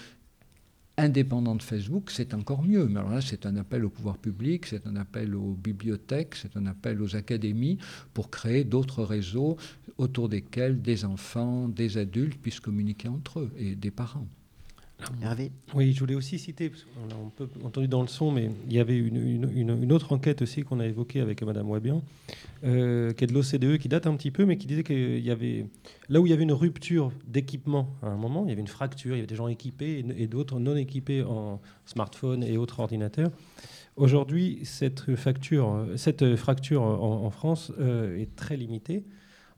indépendants 0.99 1.55
de 1.55 1.63
Facebook, 1.63 2.11
c'est 2.11 2.35
encore 2.35 2.63
mieux. 2.63 2.87
Mais 2.87 2.99
alors 2.99 3.13
là, 3.13 3.21
c'est 3.21 3.47
un 3.47 3.57
appel 3.57 3.85
au 3.85 3.89
pouvoir 3.89 4.19
public, 4.19 4.67
c'est 4.67 4.87
un 4.87 4.97
appel 4.97 5.35
aux 5.35 5.55
bibliothèques, 5.55 6.35
c'est 6.35 6.57
un 6.57 6.67
appel 6.67 7.01
aux 7.01 7.17
académies 7.17 7.79
pour 8.13 8.31
créer 8.31 8.65
d'autres 8.65 9.05
réseaux 9.05 9.57
autour 9.97 10.29
desquels 10.29 10.83
des 10.83 11.05
enfants, 11.05 11.69
des 11.69 11.99
adultes 11.99 12.41
puissent 12.41 12.61
communiquer 12.61 13.09
entre 13.09 13.41
eux 13.41 13.53
et 13.57 13.75
des 13.77 13.91
parents. 13.91 14.27
Hervé 15.23 15.53
Oui, 15.75 15.93
je 15.93 16.01
voulais 16.01 16.15
aussi 16.15 16.39
citer, 16.39 16.73
on 17.03 17.09
l'a 17.09 17.15
un 17.15 17.31
peu 17.35 17.49
entendu 17.65 17.87
dans 17.87 18.03
le 18.03 18.09
son, 18.09 18.33
mais 18.33 18.51
il 18.67 18.73
y 18.73 18.81
avait 18.81 18.97
une, 18.97 19.93
autre 19.93 20.13
enquête 20.13 20.43
aussi 20.43 20.63
qu'on 20.63 20.81
a 20.81 20.87
évoquée 20.87 21.21
avec 21.21 21.43
Madame 21.43 21.71
Wabian, 21.71 22.03
euh, 22.65 23.13
qui 23.13 23.25
est 23.25 23.27
de 23.27 23.33
l'OCDE, 23.33 23.79
qui 23.79 23.89
date 23.89 24.07
un 24.07 24.17
petit 24.17 24.31
peu, 24.31 24.45
mais 24.45 24.57
qui 24.57 24.67
disait 24.67 24.83
qu'il 24.83 25.21
y 25.21 25.31
avait, 25.31 25.67
là 26.09 26.21
où 26.21 26.27
il 26.27 26.31
y 26.31 26.33
avait 26.33 26.43
une 26.43 26.53
rupture 26.53 27.13
d'équipement 27.27 27.89
à 28.03 28.09
un 28.09 28.17
moment, 28.17 28.45
il 28.45 28.49
y 28.49 28.53
avait 28.53 28.61
une 28.61 28.67
fracture, 28.67 29.15
il 29.15 29.19
y 29.19 29.21
avait 29.21 29.29
des 29.29 29.37
gens 29.37 29.49
équipés 29.49 30.05
et, 30.17 30.27
d'autres 30.27 30.59
non 30.59 30.77
équipés 30.77 31.23
en 31.23 31.61
smartphone 31.87 32.43
et 32.43 32.57
autres 32.57 32.81
ordinateurs. 32.81 33.31
Aujourd'hui, 33.97 34.61
cette, 34.65 35.15
facture, 35.17 35.87
cette 35.97 36.37
fracture 36.37 36.83
en, 36.83 37.31
France 37.31 37.73
euh, 37.81 38.17
est 38.19 38.35
très 38.37 38.57
limitée. 38.57 39.05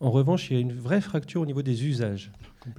En 0.01 0.11
revanche, 0.11 0.51
il 0.51 0.55
y 0.55 0.57
a 0.57 0.61
une 0.61 0.73
vraie 0.73 1.03
fracture 1.03 1.43
au 1.43 1.47
niveau 1.47 1.63
des 1.63 1.87
usages. 1.87 2.33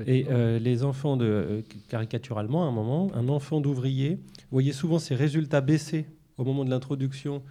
Et 0.07 0.25
euh, 0.29 0.57
les 0.57 0.83
enfants 0.83 1.17
de 1.17 1.25
euh, 1.25 1.61
caricaturalement, 1.87 2.63
à 2.63 2.67
un 2.67 2.71
moment, 2.71 3.11
un 3.13 3.29
enfant 3.29 3.61
d'ouvrier 3.61 4.19
voyait 4.49 4.73
souvent 4.73 4.97
ses 4.97 5.13
résultats 5.13 5.61
baisser 5.61 6.07
au 6.37 6.43
moment 6.43 6.65
de 6.65 6.71
l'introduction 6.71 7.43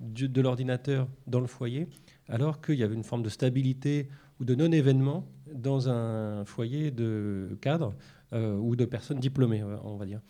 de 0.00 0.40
l'ordinateur 0.40 1.08
dans 1.26 1.40
le 1.40 1.46
foyer, 1.46 1.88
alors 2.28 2.60
qu'il 2.60 2.76
y 2.76 2.82
avait 2.82 2.94
une 2.94 3.04
forme 3.04 3.22
de 3.22 3.28
stabilité 3.28 4.08
ou 4.40 4.44
de 4.44 4.54
non-événement 4.54 5.26
dans 5.52 5.88
un 5.88 6.44
foyer 6.44 6.90
de 6.90 7.58
cadre 7.60 7.94
ou 8.32 8.76
de 8.76 8.84
personnes 8.84 9.18
diplômées, 9.18 9.62
on 9.84 9.96
va 9.96 10.06
dire. 10.06 10.20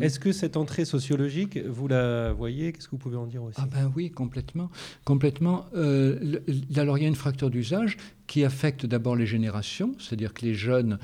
Est-ce 0.00 0.18
que 0.18 0.32
cette 0.32 0.56
entrée 0.56 0.84
sociologique, 0.84 1.58
vous 1.58 1.88
la 1.88 2.32
voyez? 2.32 2.72
Qu'est-ce 2.72 2.86
que 2.86 2.92
vous 2.92 2.98
pouvez 2.98 3.16
en 3.16 3.26
dire 3.26 3.42
aussi? 3.42 3.60
Ah 3.62 3.66
ben 3.70 3.92
oui, 3.96 4.10
complètement. 4.10 4.70
complètement. 5.04 5.66
Euh, 5.74 6.40
alors 6.76 6.98
il 6.98 7.02
y 7.02 7.06
a 7.06 7.08
une 7.08 7.14
fracture 7.14 7.50
d'usage 7.50 7.96
qui 8.26 8.44
affecte 8.44 8.86
d'abord 8.86 9.16
les 9.16 9.26
générations, 9.26 9.94
c'est-à-dire 9.98 10.34
que 10.34 10.44
les 10.44 10.54
jeunes 10.54 10.98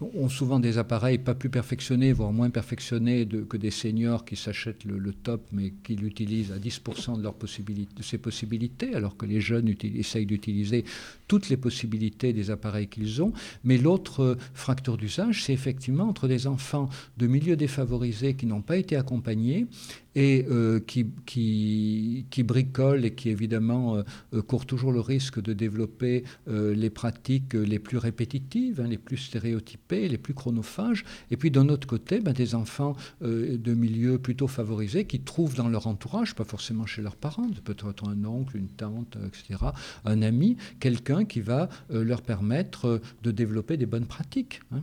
ont 0.00 0.28
souvent 0.28 0.60
des 0.60 0.78
appareils 0.78 1.18
pas 1.18 1.34
plus 1.34 1.50
perfectionnés, 1.50 2.12
voire 2.12 2.32
moins 2.32 2.50
perfectionnés 2.50 3.26
que 3.26 3.56
des 3.56 3.70
seniors 3.70 4.24
qui 4.24 4.36
s'achètent 4.36 4.84
le, 4.84 5.12
top, 5.12 5.42
mais 5.52 5.72
qui 5.82 5.96
l'utilisent 5.96 6.52
à 6.52 6.58
10% 6.58 7.20
de, 7.20 7.22
de 7.22 8.02
ses 8.02 8.18
possibilités, 8.18 8.94
alors 8.94 9.16
que 9.16 9.26
les 9.26 9.40
jeunes 9.40 9.74
essayent 9.82 10.26
d'utiliser 10.26 10.84
toutes 11.28 11.48
les 11.48 11.56
possibilités 11.56 12.32
des 12.32 12.50
appareils 12.50 12.88
qu'ils 12.88 13.22
ont. 13.22 13.32
Mais 13.64 13.78
l'autre 13.78 14.22
euh, 14.22 14.38
fracture 14.54 14.96
d'usage, 14.96 15.44
c'est 15.44 15.52
effectivement 15.52 16.08
entre 16.08 16.28
des 16.28 16.46
enfants 16.46 16.88
de 17.18 17.26
milieux 17.26 17.56
défavorisés 17.56 18.34
qui 18.34 18.46
n'ont 18.46 18.62
pas 18.62 18.76
été 18.76 18.96
accompagnés 18.96 19.66
et 20.14 20.44
euh, 20.50 20.80
qui, 20.80 21.06
qui, 21.26 22.26
qui, 22.30 22.42
bricolent 22.42 23.04
et 23.04 23.14
qui 23.14 23.30
évidemment 23.30 23.96
euh, 23.96 24.02
euh, 24.34 24.42
courent 24.42 24.66
toujours 24.66 24.92
le 24.92 25.00
risque 25.00 25.40
de 25.40 25.52
développer 25.52 26.24
les 26.46 26.90
pratiques 26.90 27.54
les 27.54 27.78
plus 27.78 27.98
répétitives, 27.98 28.80
hein, 28.80 28.88
les 28.88 28.98
plus 28.98 29.16
stéréotypées, 29.16 30.08
les 30.08 30.18
plus 30.18 30.34
chronophages. 30.34 31.04
Et 31.30 31.36
puis 31.36 31.50
d'un 31.50 31.68
autre 31.68 31.86
côté, 31.86 32.20
ben, 32.20 32.32
des 32.32 32.54
enfants 32.54 32.96
de 33.20 33.74
milieux 33.74 34.18
plutôt 34.18 34.48
favorisés 34.48 35.04
qui 35.04 35.20
trouvent 35.20 35.54
dans 35.54 35.68
leur 35.68 35.86
entourage, 35.86 36.34
pas 36.34 36.44
forcément 36.44 36.86
chez 36.86 37.02
leurs 37.02 37.16
parents, 37.16 37.48
peut-être 37.64 38.08
un 38.08 38.24
oncle, 38.24 38.56
une 38.56 38.68
tante, 38.68 39.16
etc., 39.26 39.60
un 40.04 40.22
ami, 40.22 40.56
quelqu'un 40.80 41.24
qui 41.24 41.40
va 41.40 41.68
leur 41.90 42.22
permettre 42.22 43.00
de 43.22 43.30
développer 43.30 43.76
des 43.76 43.86
bonnes 43.86 44.06
pratiques. 44.06 44.60
Hein. 44.72 44.82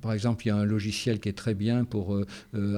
par 0.00 0.12
exemple, 0.12 0.46
il 0.46 0.48
y 0.48 0.52
a 0.52 0.56
un 0.56 0.64
logiciel 0.64 1.20
qui 1.20 1.28
est 1.28 1.36
très 1.36 1.54
bien 1.54 1.84
pour 1.84 2.18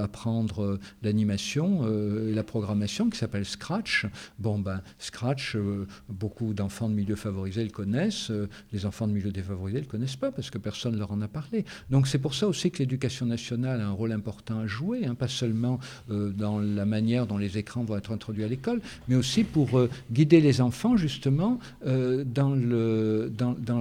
apprendre 0.00 0.31
euh, 0.58 0.78
l'animation 1.02 1.80
euh, 1.82 2.30
et 2.30 2.34
la 2.34 2.42
programmation 2.42 3.10
qui 3.10 3.18
s'appelle 3.18 3.44
Scratch. 3.44 4.06
Bon, 4.38 4.58
ben, 4.58 4.80
Scratch, 4.98 5.56
euh, 5.56 5.86
beaucoup 6.08 6.54
d'enfants 6.54 6.88
de 6.88 6.94
milieux 6.94 7.16
favorisés 7.16 7.64
le 7.64 7.70
connaissent, 7.70 8.32
les 8.72 8.86
enfants 8.86 9.06
de 9.06 9.12
milieux 9.12 9.30
défavorisés 9.30 9.78
ne 9.78 9.84
le 9.84 9.88
connaissent 9.88 10.16
pas 10.16 10.30
parce 10.30 10.50
que 10.50 10.58
personne 10.58 10.94
ne 10.94 10.98
leur 10.98 11.12
en 11.12 11.20
a 11.20 11.28
parlé. 11.28 11.64
Donc 11.90 12.06
c'est 12.06 12.18
pour 12.18 12.34
ça 12.34 12.46
aussi 12.46 12.70
que 12.70 12.78
l'éducation 12.78 13.26
nationale 13.26 13.80
a 13.80 13.86
un 13.86 13.92
rôle 13.92 14.12
important 14.12 14.60
à 14.60 14.66
jouer, 14.66 15.04
hein, 15.06 15.14
pas 15.14 15.28
seulement 15.28 15.78
dans 16.08 16.60
la 16.60 16.84
manière 16.84 17.26
dont 17.26 17.38
les 17.38 17.58
écrans 17.58 17.84
vont 17.84 17.96
être 17.96 18.12
introduits 18.12 18.44
à 18.44 18.48
l'école, 18.48 18.80
mais 19.08 19.16
aussi 19.16 19.44
pour 19.44 19.80
guider 20.10 20.40
les 20.40 20.60
enfants 20.60 20.96
justement 20.96 21.58
dans 21.84 22.54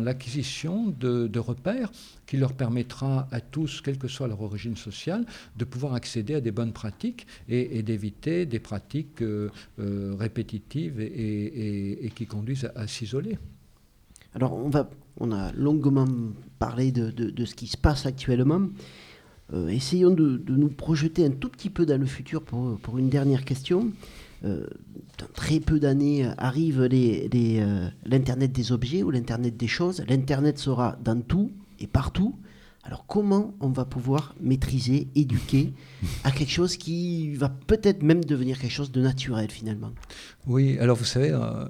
l'acquisition 0.04 0.94
de 1.00 1.40
repères 1.40 1.92
qui 2.32 2.38
leur 2.38 2.54
permettra 2.54 3.28
à 3.34 3.42
tous, 3.42 3.82
quelle 3.82 3.98
que 3.98 4.08
soit 4.08 4.26
leur 4.26 4.42
origine 4.42 4.78
sociale, 4.78 5.26
de 5.58 5.66
pouvoir 5.66 5.96
accéder 5.96 6.36
à 6.36 6.40
des 6.40 6.52
bonnes 6.52 6.72
pratiques 6.72 7.28
et, 7.50 7.84
d'éviter 7.84 8.46
des 8.46 8.60
pratiques 8.60 9.22
euh, 9.22 9.50
euh, 9.80 10.16
répétitives 10.18 11.02
et, 11.02 12.10
qui 12.16 12.26
conduisent 12.28 12.72
à, 12.74 12.88
s'isoler. 12.88 13.38
Alors, 14.34 14.56
on, 14.56 14.70
va, 14.70 14.90
on 15.20 15.34
a 15.34 15.52
longuement 15.52 16.08
parlé 16.58 16.94
de, 16.94 17.44
ce 17.44 17.54
qui 17.54 17.68
se 17.68 17.76
passe 17.76 18.06
actuellement. 18.06 18.62
Euh, 19.52 19.68
essayons 19.68 20.12
de, 20.12 20.42
nous 20.48 20.70
projeter 20.70 21.26
un 21.26 21.32
tout 21.32 21.50
petit 21.50 21.70
peu 21.70 21.86
dans 21.86 22.00
le 22.00 22.06
futur 22.06 22.44
pour, 22.44 22.80
pour 22.80 22.98
une 22.98 23.10
dernière 23.10 23.44
question. 23.44 23.92
Dans 24.42 25.28
très 25.34 25.60
peu 25.60 25.80
d'années 25.82 26.26
arrive 26.38 26.86
l'Internet 28.06 28.54
des 28.54 28.72
objets 28.72 29.04
ou 29.04 29.12
l'Internet 29.12 29.58
des 29.58 29.68
choses. 29.68 30.02
L'Internet 30.08 30.58
sera 30.58 30.98
dans 31.04 31.22
tout 31.22 31.52
et 31.82 31.88
partout. 31.88 32.38
Alors 32.84 33.06
comment 33.06 33.54
on 33.60 33.70
va 33.70 33.86
pouvoir 33.86 34.34
maîtriser, 34.42 35.08
éduquer 35.14 35.72
à 36.24 36.32
quelque 36.32 36.52
chose 36.52 36.78
qui 36.78 37.36
va 37.36 37.48
peut-être 37.50 38.02
même 38.02 38.26
devenir 38.26 38.60
quelque 38.60 38.72
chose 38.72 38.92
de 38.92 39.02
naturel 39.02 39.52
finalement? 39.52 39.92
Oui, 40.48 40.80
alors 40.80 40.98
vous 40.98 41.06
savez, 41.06 41.30
euh, 41.30 41.68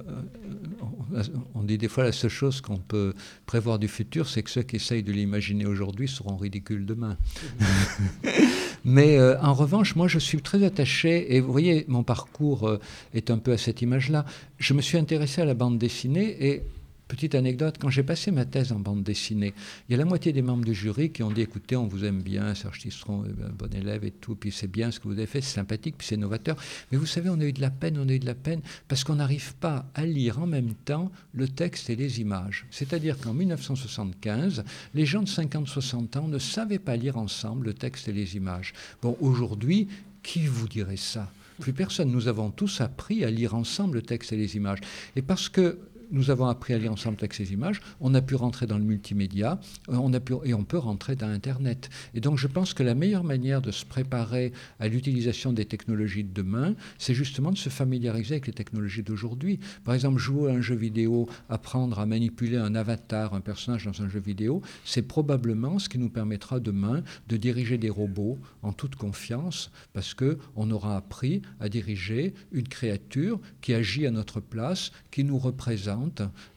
on, 1.53 1.63
dit 1.63 1.77
des 1.77 1.89
fois 1.89 2.05
la 2.05 2.13
seule 2.13 2.29
chose 2.29 2.61
qu'on 2.61 2.77
peut 2.77 3.13
prévoir 3.45 3.77
du 3.77 3.89
futur, 3.89 4.29
c'est 4.29 4.41
que 4.41 4.49
ceux 4.49 4.63
qui 4.63 4.77
essayent 4.77 5.03
de 5.03 5.11
l'imaginer 5.11 5.65
aujourd'hui 5.65 6.07
seront 6.07 6.37
ridicules 6.37 6.85
demain. 6.85 7.17
Mais 8.85 9.17
euh, 9.19 9.37
en 9.41 9.53
revanche, 9.53 9.97
moi 9.97 10.07
je 10.07 10.17
suis 10.17 10.41
très 10.41 10.63
attaché, 10.63 11.35
et 11.35 11.41
vous 11.41 11.51
voyez, 11.51 11.83
mon 11.89 12.03
parcours 12.03 12.69
euh, 12.69 12.79
est 13.13 13.29
un 13.29 13.37
peu 13.37 13.51
à 13.51 13.57
cette 13.57 13.81
image-là. 13.81 14.25
Je 14.59 14.73
me 14.73 14.81
suis 14.81 14.97
intéressé 14.97 15.41
à 15.41 15.45
la 15.45 15.55
bande 15.55 15.77
dessinée 15.77 16.37
et 16.39 16.63
Petite 17.11 17.35
anecdote, 17.35 17.75
quand 17.77 17.89
j'ai 17.89 18.03
passé 18.03 18.31
ma 18.31 18.45
thèse 18.45 18.71
en 18.71 18.79
bande 18.79 19.03
dessinée, 19.03 19.53
il 19.89 19.91
y 19.91 19.95
a 19.95 19.97
la 19.97 20.05
moitié 20.05 20.31
des 20.31 20.41
membres 20.41 20.63
du 20.63 20.73
jury 20.73 21.11
qui 21.11 21.23
ont 21.23 21.29
dit 21.29 21.41
écoutez, 21.41 21.75
on 21.75 21.85
vous 21.85 22.05
aime 22.05 22.21
bien, 22.21 22.55
Serge 22.55 22.79
Tistron 22.79 23.25
est 23.25 23.43
un 23.43 23.49
bon 23.49 23.69
élève 23.75 24.05
et 24.05 24.11
tout, 24.11 24.33
puis 24.35 24.49
c'est 24.49 24.71
bien 24.71 24.91
ce 24.91 25.01
que 25.01 25.09
vous 25.09 25.15
avez 25.15 25.25
fait, 25.25 25.41
c'est 25.41 25.55
sympathique, 25.55 25.95
puis 25.97 26.07
c'est 26.07 26.15
novateur. 26.15 26.55
Mais 26.89 26.97
vous 26.97 27.05
savez, 27.05 27.29
on 27.29 27.37
a 27.41 27.43
eu 27.43 27.51
de 27.51 27.59
la 27.59 27.69
peine, 27.69 27.97
on 27.99 28.07
a 28.07 28.13
eu 28.13 28.19
de 28.19 28.25
la 28.25 28.33
peine 28.33 28.61
parce 28.87 29.03
qu'on 29.03 29.15
n'arrive 29.15 29.53
pas 29.55 29.85
à 29.93 30.05
lire 30.05 30.39
en 30.39 30.47
même 30.47 30.73
temps 30.85 31.11
le 31.33 31.49
texte 31.49 31.89
et 31.89 31.97
les 31.97 32.21
images. 32.21 32.65
C'est-à-dire 32.71 33.19
qu'en 33.19 33.33
1975, 33.33 34.63
les 34.93 35.05
gens 35.05 35.21
de 35.21 35.27
50-60 35.27 36.17
ans 36.17 36.29
ne 36.29 36.39
savaient 36.39 36.79
pas 36.79 36.95
lire 36.95 37.17
ensemble 37.17 37.65
le 37.65 37.73
texte 37.73 38.07
et 38.07 38.13
les 38.13 38.37
images. 38.37 38.71
Bon, 39.01 39.17
aujourd'hui, 39.19 39.89
qui 40.23 40.47
vous 40.47 40.69
dirait 40.69 40.95
ça? 40.95 41.29
Plus 41.59 41.73
personne. 41.73 42.09
Nous 42.09 42.29
avons 42.29 42.51
tous 42.51 42.79
appris 42.79 43.25
à 43.25 43.29
lire 43.29 43.53
ensemble 43.53 43.95
le 43.95 44.01
texte 44.01 44.31
et 44.31 44.37
les 44.37 44.55
images. 44.55 44.79
Et 45.17 45.21
parce 45.21 45.49
que 45.49 45.77
nous 46.11 46.29
avons 46.29 46.47
appris 46.47 46.73
à 46.73 46.77
lire 46.77 46.91
ensemble 46.91 47.17
avec 47.19 47.33
ces 47.33 47.53
images, 47.53 47.81
on 47.99 48.13
a 48.13 48.21
pu 48.21 48.35
rentrer 48.35 48.67
dans 48.67 48.77
le 48.77 48.83
multimédia, 48.83 49.59
euh, 49.89 49.95
on 49.95 50.13
a 50.13 50.19
pu, 50.19 50.33
et 50.43 50.53
on 50.53 50.63
peut 50.63 50.77
rentrer 50.77 51.15
dans 51.15 51.27
Internet. 51.27 51.89
Et 52.13 52.19
donc 52.19 52.37
je 52.37 52.47
pense 52.47 52.73
que 52.73 52.83
la 52.83 52.95
meilleure 52.95 53.23
manière 53.23 53.61
de 53.61 53.71
se 53.71 53.85
préparer 53.85 54.51
à 54.79 54.87
l'utilisation 54.87 55.53
des 55.53 55.65
technologies 55.65 56.23
de 56.23 56.33
demain, 56.33 56.75
c'est 56.97 57.13
justement 57.13 57.51
de 57.51 57.57
se 57.57 57.69
familiariser 57.69 58.35
avec 58.35 58.47
les 58.47 58.53
technologies 58.53 59.03
d'aujourd'hui. 59.03 59.59
Par 59.83 59.93
exemple, 59.93 60.19
jouer 60.19 60.51
à 60.51 60.55
un 60.55 60.61
jeu 60.61 60.75
vidéo, 60.75 61.27
apprendre 61.49 61.99
à 61.99 62.05
manipuler 62.05 62.57
un 62.57 62.75
avatar, 62.75 63.33
un 63.33 63.41
personnage 63.41 63.85
dans 63.85 64.01
un 64.01 64.09
jeu 64.09 64.19
vidéo, 64.19 64.61
c'est 64.85 65.01
probablement 65.01 65.79
ce 65.79 65.89
qui 65.89 65.97
nous 65.97 66.09
permettra 66.09 66.59
demain 66.59 67.03
de 67.27 67.37
diriger 67.37 67.77
des 67.77 67.89
robots 67.89 68.37
en 68.61 68.73
toute 68.73 68.95
confiance, 68.95 69.71
parce 69.93 70.13
que 70.13 70.37
on 70.55 70.69
aura 70.71 70.97
appris 70.97 71.41
à 71.59 71.69
diriger 71.69 72.33
une 72.51 72.67
créature 72.67 73.39
qui 73.61 73.73
agit 73.73 74.05
à 74.05 74.11
notre 74.11 74.39
place, 74.39 74.91
qui 75.11 75.23
nous 75.23 75.37
représente 75.37 76.00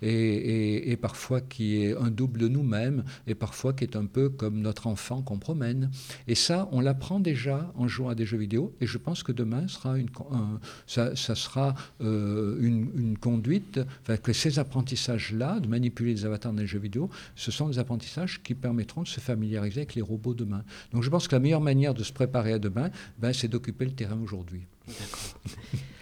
et, 0.02 0.08
et- 0.10 0.90
et 0.92 0.96
parfois 0.96 1.40
qui 1.40 1.76
est 1.82 1.96
un 1.96 2.10
double 2.10 2.40
de 2.40 2.48
nous-mêmes 2.48 3.04
et 3.26 3.34
parfois 3.34 3.72
qui 3.72 3.84
est 3.84 3.96
un 3.96 4.06
peu 4.06 4.28
comme 4.28 4.60
notre 4.60 4.86
enfant 4.86 5.22
qu'on 5.22 5.38
promène. 5.38 5.90
Et 6.28 6.34
ça, 6.34 6.68
on 6.72 6.80
l'apprend 6.80 7.20
déjà 7.20 7.72
en 7.76 7.88
jouant 7.88 8.08
à 8.10 8.14
des 8.14 8.26
jeux 8.26 8.38
vidéo 8.38 8.74
et 8.80 8.86
je 8.86 8.98
pense 8.98 9.22
que 9.22 9.32
demain 9.32 9.68
sera 9.68 9.98
une, 9.98 10.08
un- 10.32 10.60
ça, 10.86 11.14
ça 11.16 11.34
sera 11.34 11.74
euh, 12.00 12.56
une, 12.60 12.90
une 12.96 13.18
conduite, 13.18 13.80
enfin, 14.02 14.16
que 14.16 14.32
ces 14.32 14.58
apprentissages-là, 14.58 15.60
de 15.60 15.68
manipuler 15.68 16.14
des 16.14 16.24
avatars 16.24 16.52
dans 16.52 16.60
les 16.60 16.66
jeux 16.66 16.78
vidéo, 16.78 17.10
ce 17.36 17.50
sont 17.50 17.68
des 17.68 17.78
apprentissages 17.78 18.42
qui 18.42 18.54
permettront 18.54 19.02
de 19.02 19.08
se 19.08 19.20
familiariser 19.20 19.80
avec 19.80 19.94
les 19.94 20.02
robots 20.02 20.34
demain. 20.34 20.64
Donc 20.92 21.02
je 21.02 21.10
pense 21.10 21.28
que 21.28 21.34
la 21.34 21.40
meilleure 21.40 21.60
manière 21.60 21.94
de 21.94 22.02
se 22.02 22.12
préparer 22.12 22.52
à 22.52 22.58
demain, 22.58 22.90
ben, 23.18 23.32
c'est 23.32 23.48
d'occuper 23.48 23.84
le 23.84 23.92
terrain 23.92 24.18
aujourd'hui. 24.22 24.62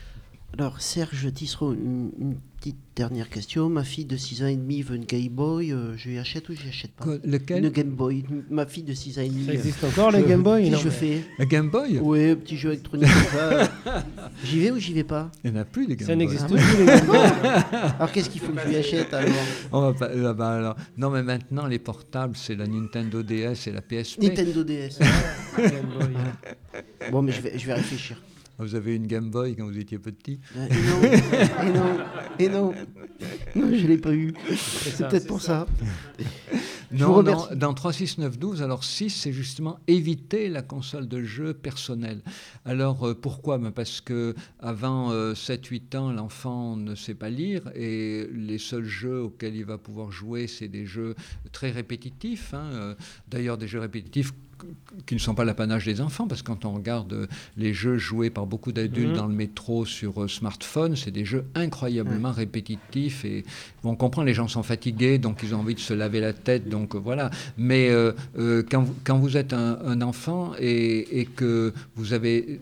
Alors, 0.58 0.82
Serge 0.82 1.32
Tisseron, 1.32 1.72
une, 1.72 2.10
une 2.20 2.34
petite 2.60 2.76
dernière 2.94 3.30
question. 3.30 3.70
Ma 3.70 3.84
fille 3.84 4.04
de 4.04 4.18
6 4.18 4.42
ans 4.42 4.46
et 4.48 4.54
demi 4.56 4.82
veut 4.82 4.96
une 4.96 5.06
Game 5.06 5.28
Boy. 5.30 5.72
euh, 5.72 5.96
je 5.96 6.10
lui 6.10 6.18
achète 6.18 6.46
ou 6.50 6.54
je 6.54 6.60
lui 6.60 6.68
achète 6.68 6.90
pas? 6.92 7.06
Lequel? 7.24 7.64
Une 7.64 7.70
Game 7.70 7.88
Boy. 7.88 8.22
Ma 8.50 8.66
fille 8.66 8.82
de 8.82 8.92
6 8.92 9.18
ans 9.18 9.22
et 9.22 9.30
demi. 9.30 9.46
Ça 9.46 9.54
existe 9.54 9.82
euh, 9.82 9.88
encore, 9.88 10.10
les 10.10 10.20
je- 10.20 10.26
Game 10.26 10.42
Boy? 10.42 10.64
Qu'est-ce 10.64 10.72
Non, 10.72 10.78
que 10.78 10.84
je 10.84 10.88
mais- 10.90 10.94
fais 11.20 11.24
Un 11.38 11.44
Game 11.46 11.70
Boy? 11.70 11.98
Oui, 12.02 12.30
un 12.30 12.36
petit 12.36 12.58
jeu 12.58 12.68
électronique 12.72 13.08
ça. 13.08 13.72
J'y 14.44 14.60
vais 14.60 14.70
ou 14.70 14.78
j'y 14.78 14.92
vais 14.92 15.04
pas? 15.04 15.30
Il 15.42 15.52
n'y 15.52 15.58
en 15.58 15.62
a 15.62 15.64
plus 15.64 15.86
des 15.86 15.96
Game 15.96 16.06
Ça 16.06 16.14
Boy. 16.14 16.26
n'existe 16.26 16.44
Ah 16.44 16.54
plus, 16.54 16.78
les 16.78 16.84
Game 16.86 17.06
Boy. 17.06 17.18
Alors, 17.98 18.12
qu'est-ce 18.12 18.28
qu'il 18.30 18.40
faut 18.42 18.52
que 18.52 18.60
je 18.60 18.68
lui 18.68 18.76
achète 18.76 19.14
alors? 19.14 19.34
On 19.72 19.80
va 19.80 19.92
pas- 19.94 20.10
ah 20.14 20.34
bah 20.34 20.50
alors- 20.50 20.76
non, 20.98 21.08
mais 21.08 21.22
maintenant, 21.22 21.66
les 21.66 21.78
portables, 21.78 22.36
c'est 22.36 22.54
la 22.56 22.66
Nintendo 22.66 23.22
DS 23.22 23.68
et 23.68 23.72
la 23.72 23.80
PSP. 23.80 24.20
Nintendo 24.22 24.62
DS. 24.64 24.98
Game 25.56 25.72
Boy. 25.98 26.08
bon, 27.10 27.22
mais 27.22 27.32
je 27.32 27.40
vais, 27.40 27.58
je 27.58 27.66
vais 27.66 27.74
réfléchir. 27.74 28.20
Vous 28.62 28.74
avez 28.74 28.94
une 28.96 29.06
Game 29.06 29.30
Boy 29.30 29.56
quand 29.56 29.64
vous 29.66 29.78
étiez 29.78 29.98
petit 29.98 30.40
Euh, 30.56 30.66
Et 30.70 31.68
non, 31.68 31.68
et 31.68 31.68
non, 31.68 31.96
et 32.38 32.48
non. 32.48 32.74
Non, 33.54 33.76
je 33.76 33.86
l'ai 33.86 33.98
pas 33.98 34.12
eu. 34.14 34.32
C'est 34.56 35.08
peut-être 35.08 35.26
pour 35.26 35.42
ça. 35.42 35.66
Non, 36.94 37.06
non, 37.08 37.14
remercie. 37.14 37.56
dans 37.56 37.72
36912, 37.72 38.60
alors 38.62 38.84
6, 38.84 39.08
c'est 39.08 39.32
justement 39.32 39.78
éviter 39.86 40.50
la 40.50 40.60
console 40.60 41.08
de 41.08 41.22
jeu 41.22 41.54
personnelle. 41.54 42.20
Alors 42.66 43.08
euh, 43.08 43.14
pourquoi? 43.14 43.56
Ben 43.56 43.70
Parce 43.70 44.02
que 44.02 44.34
avant 44.60 45.10
7-8 45.32 45.96
ans, 45.96 46.12
l'enfant 46.12 46.76
ne 46.76 46.94
sait 46.94 47.14
pas 47.14 47.30
lire 47.30 47.62
et 47.74 48.28
les 48.34 48.58
seuls 48.58 48.84
jeux 48.84 49.22
auxquels 49.22 49.56
il 49.56 49.64
va 49.64 49.78
pouvoir 49.78 50.12
jouer, 50.12 50.46
c'est 50.46 50.68
des 50.68 50.84
jeux 50.84 51.14
très 51.50 51.70
répétitifs. 51.70 52.52
hein, 52.52 52.68
euh, 52.74 52.94
D'ailleurs, 53.26 53.56
des 53.56 53.68
jeux 53.68 53.80
répétitifs 53.80 54.34
qui 55.06 55.14
ne 55.14 55.20
sont 55.20 55.34
pas 55.34 55.44
l'apanage 55.44 55.84
des 55.84 56.00
enfants, 56.00 56.26
parce 56.26 56.42
que 56.42 56.46
quand 56.48 56.64
on 56.64 56.72
regarde 56.74 57.12
euh, 57.12 57.26
les 57.56 57.72
jeux 57.74 57.98
joués 57.98 58.30
par 58.30 58.46
beaucoup 58.46 58.72
d'adultes 58.72 59.10
Mhm. 59.10 59.16
dans 59.16 59.26
le 59.26 59.34
métro 59.34 59.84
sur 59.86 60.22
euh, 60.22 60.28
smartphone, 60.28 60.96
c'est 60.96 61.10
des 61.10 61.24
jeux 61.24 61.44
incroyablement 61.54 62.30
répétitifs 62.32 63.24
et 63.24 63.44
on 63.84 63.96
comprend 63.96 64.22
les 64.22 64.34
gens 64.34 64.48
sont 64.48 64.62
fatigués, 64.62 65.18
donc 65.18 65.40
ils 65.42 65.54
ont 65.54 65.60
envie 65.60 65.74
de 65.74 65.80
se 65.80 65.94
laver 65.94 66.20
la 66.20 66.32
tête, 66.32 66.68
donc 66.68 66.94
euh, 66.94 66.98
voilà. 66.98 67.30
Mais 67.58 67.88
euh, 67.90 68.12
euh, 68.38 68.62
quand, 68.70 68.82
vous, 68.82 68.94
quand 69.04 69.18
vous 69.18 69.36
êtes 69.36 69.52
un, 69.52 69.78
un 69.84 70.00
enfant 70.02 70.52
et, 70.58 71.20
et 71.20 71.24
que 71.26 71.72
vous 71.96 72.12
avez 72.12 72.60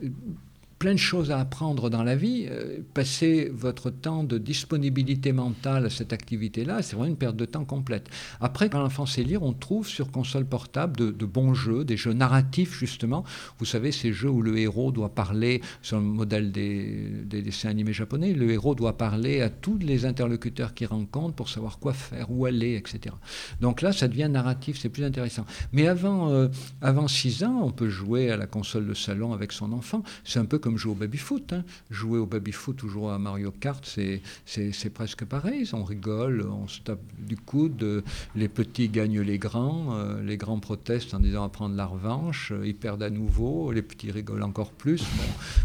plein 0.81 0.93
de 0.93 0.97
choses 0.97 1.29
à 1.29 1.39
apprendre 1.39 1.91
dans 1.91 2.01
la 2.01 2.15
vie, 2.15 2.47
euh, 2.49 2.79
passer 2.95 3.51
votre 3.53 3.91
temps 3.91 4.23
de 4.23 4.39
disponibilité 4.39 5.31
mentale 5.31 5.85
à 5.85 5.89
cette 5.91 6.11
activité-là, 6.11 6.81
c'est 6.81 6.95
vraiment 6.95 7.11
une 7.11 7.17
perte 7.17 7.35
de 7.35 7.45
temps 7.45 7.65
complète. 7.65 8.09
Après, 8.39 8.67
quand 8.67 8.79
l'enfant 8.79 9.05
sait 9.05 9.21
lire, 9.21 9.43
on 9.43 9.53
trouve 9.53 9.87
sur 9.87 10.09
console 10.09 10.43
portable 10.43 11.15
de, 11.15 11.25
bons 11.27 11.53
jeux, 11.53 11.85
des 11.85 11.97
jeux 11.97 12.13
narratifs 12.13 12.79
justement. 12.79 13.23
Vous 13.59 13.65
savez, 13.65 13.91
ces 13.91 14.11
jeux 14.11 14.31
où 14.31 14.41
le 14.41 14.57
héros 14.57 14.91
doit 14.91 15.13
parler, 15.13 15.61
sur 15.83 15.97
le 15.97 16.03
modèle 16.03 16.51
des, 16.51 17.11
des 17.25 17.43
dessins 17.43 17.69
animés 17.69 17.93
japonais, 17.93 18.33
le 18.33 18.49
héros 18.49 18.73
doit 18.73 18.97
parler 18.97 19.41
à 19.41 19.51
tous 19.51 19.77
les 19.77 20.07
interlocuteurs 20.07 20.73
qu'il 20.73 20.87
rencontre 20.87 21.35
pour 21.35 21.49
savoir 21.49 21.77
quoi 21.77 21.93
faire, 21.93 22.31
où 22.31 22.47
aller, 22.47 22.73
etc. 22.73 23.13
Donc 23.59 23.83
là, 23.83 23.93
ça 23.93 24.07
devient 24.07 24.29
narratif, 24.31 24.79
c'est 24.79 24.89
plus 24.89 25.03
intéressant. 25.03 25.45
Mais 25.73 25.87
avant, 25.87 26.31
euh, 26.31 26.47
avant 26.81 27.07
6 27.07 27.43
ans, 27.43 27.61
on 27.61 27.71
peut 27.71 27.89
jouer 27.89 28.31
à 28.31 28.35
la 28.35 28.47
console 28.47 28.87
de 28.87 28.95
salon 28.95 29.31
avec 29.31 29.51
son 29.51 29.73
enfant. 29.73 30.01
C'est 30.23 30.39
un 30.39 30.45
peu 30.45 30.57
comme 30.57 30.70
comme 30.71 30.77
jouer 30.77 30.93
au 30.93 30.95
baby-foot. 30.95 31.51
Hein. 31.51 31.63
Jouer 31.89 32.17
au 32.17 32.25
baby-foot 32.25 32.81
ou 32.83 32.87
jouer 32.87 33.11
à 33.11 33.17
Mario 33.17 33.51
Kart, 33.51 33.85
c'est 33.85 34.89
presque 34.93 35.25
pareil. 35.25 35.69
On 35.73 35.83
rigole, 35.83 36.47
on 36.49 36.67
se 36.67 36.79
tape 36.79 37.01
du 37.19 37.35
coude, 37.35 38.03
les 38.35 38.47
petits 38.47 38.87
gagnent 38.87 39.19
les 39.19 39.37
grands, 39.37 39.97
euh, 39.97 40.23
les 40.23 40.37
grands 40.37 40.59
protestent 40.59 41.13
en 41.13 41.19
disant 41.19 41.43
à 41.43 41.49
prendre 41.49 41.75
la 41.75 41.85
revanche, 41.85 42.53
ils 42.63 42.75
perdent 42.75 43.03
à 43.03 43.09
nouveau, 43.09 43.73
les 43.73 43.81
petits 43.81 44.11
rigolent 44.11 44.43
encore 44.43 44.71
plus. 44.71 45.03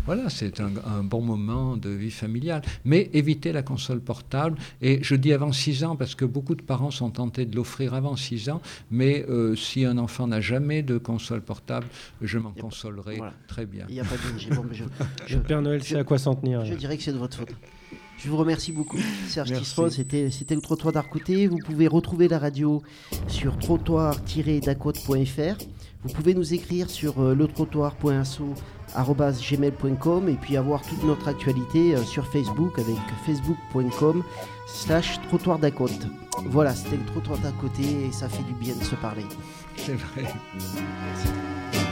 voilà, 0.07 0.29
c'est 0.29 0.61
un, 0.61 0.73
un, 0.85 1.05
bon 1.05 1.23
moment 1.23 1.77
de 1.77 1.91
vie 1.91 2.11
familiale. 2.11 2.63
Mais 2.85 3.09
éviter 3.13 3.53
la 3.53 3.63
console 3.63 4.01
portable, 4.01 4.59
et 4.83 5.03
je 5.03 5.15
dis 5.15 5.33
avant 5.33 5.53
6 5.53 5.85
ans 5.85 5.95
parce 5.95 6.17
que 6.17 6.25
beaucoup 6.25 6.57
de 6.57 6.63
parents 6.63 6.91
sont 6.91 7.11
tentés 7.11 7.47
de 7.47 7.55
l'offrir 7.55 7.95
avant 7.95 8.17
6 8.17 8.51
ans, 8.51 8.61
mais 8.91 9.25
euh, 9.29 9.55
si 9.55 9.85
un 9.85 9.99
enfant 9.99 10.27
n'a 10.27 10.41
jamais 10.41 10.83
de 10.83 10.99
console 10.99 11.43
portable, 11.43 11.87
je 12.21 12.39
m'en 12.39 12.51
consolerai 12.51 13.21
très 13.47 13.67
bien. 13.67 13.87
Il 13.89 13.95
n'y 13.95 14.01
a 14.01 14.05
pas 14.05 14.17
de 14.17 14.55
bon, 14.55 14.65
je, 14.73 14.85
je, 15.27 15.39
Père 15.39 15.63
Noël 15.63 15.83
sait 15.83 15.99
à 15.99 16.05
quoi 16.05 16.19
s'en 16.19 16.35
tenir. 16.35 16.65
Je 16.65 16.75
dirais 16.75 16.97
que 16.97 17.03
c'est 17.03 17.13
de 17.13 17.19
votre 17.19 17.37
faute. 17.37 17.51
Je 18.19 18.31
vous 18.31 18.39
remercie 18.39 18.73
beaucoup, 18.73 18.99
Serge 19.29 19.53
Tisseron. 19.53 19.91
C'était, 19.91 20.31
c'était 20.31 20.55
le 20.55 20.63
trottoir 20.63 20.93
d'art 20.93 21.11
côté. 21.11 21.47
Vous 21.47 21.59
pouvez 21.59 21.87
retrouver 21.87 22.29
la 22.29 22.39
radio 22.39 22.83
sur 23.29 23.59
trottoir-dacote.fr. 23.59 25.59
Vous 26.03 26.13
pouvez 26.13 26.35
nous 26.35 26.55
écrire 26.55 26.89
sur 26.89 27.21
euh, 27.21 27.35
le 27.35 27.47
et 30.29 30.35
puis 30.35 30.57
avoir 30.57 30.83
toute 30.83 31.03
notre 31.05 31.29
actualité 31.29 31.95
euh, 31.95 32.03
sur 32.05 32.27
Facebook 32.27 32.79
avec 32.79 32.97
facebook.com 33.27 34.23
slash 34.67 35.21
trottoir 35.29 35.59
d'Acote. 35.59 36.07
Voilà, 36.47 36.75
c'était 36.75 36.97
le 36.97 37.05
trottoir 37.05 37.39
d'à 37.39 37.53
côté 37.53 38.07
et 38.07 38.13
ça 38.13 38.29
fait 38.29 38.45
du 38.45 38.55
bien 38.55 38.77
de 38.77 38.85
se 38.85 38.95
parler. 38.95 39.25
C'est 39.77 39.95
vrai. 39.95 40.25
Merci. 40.55 41.86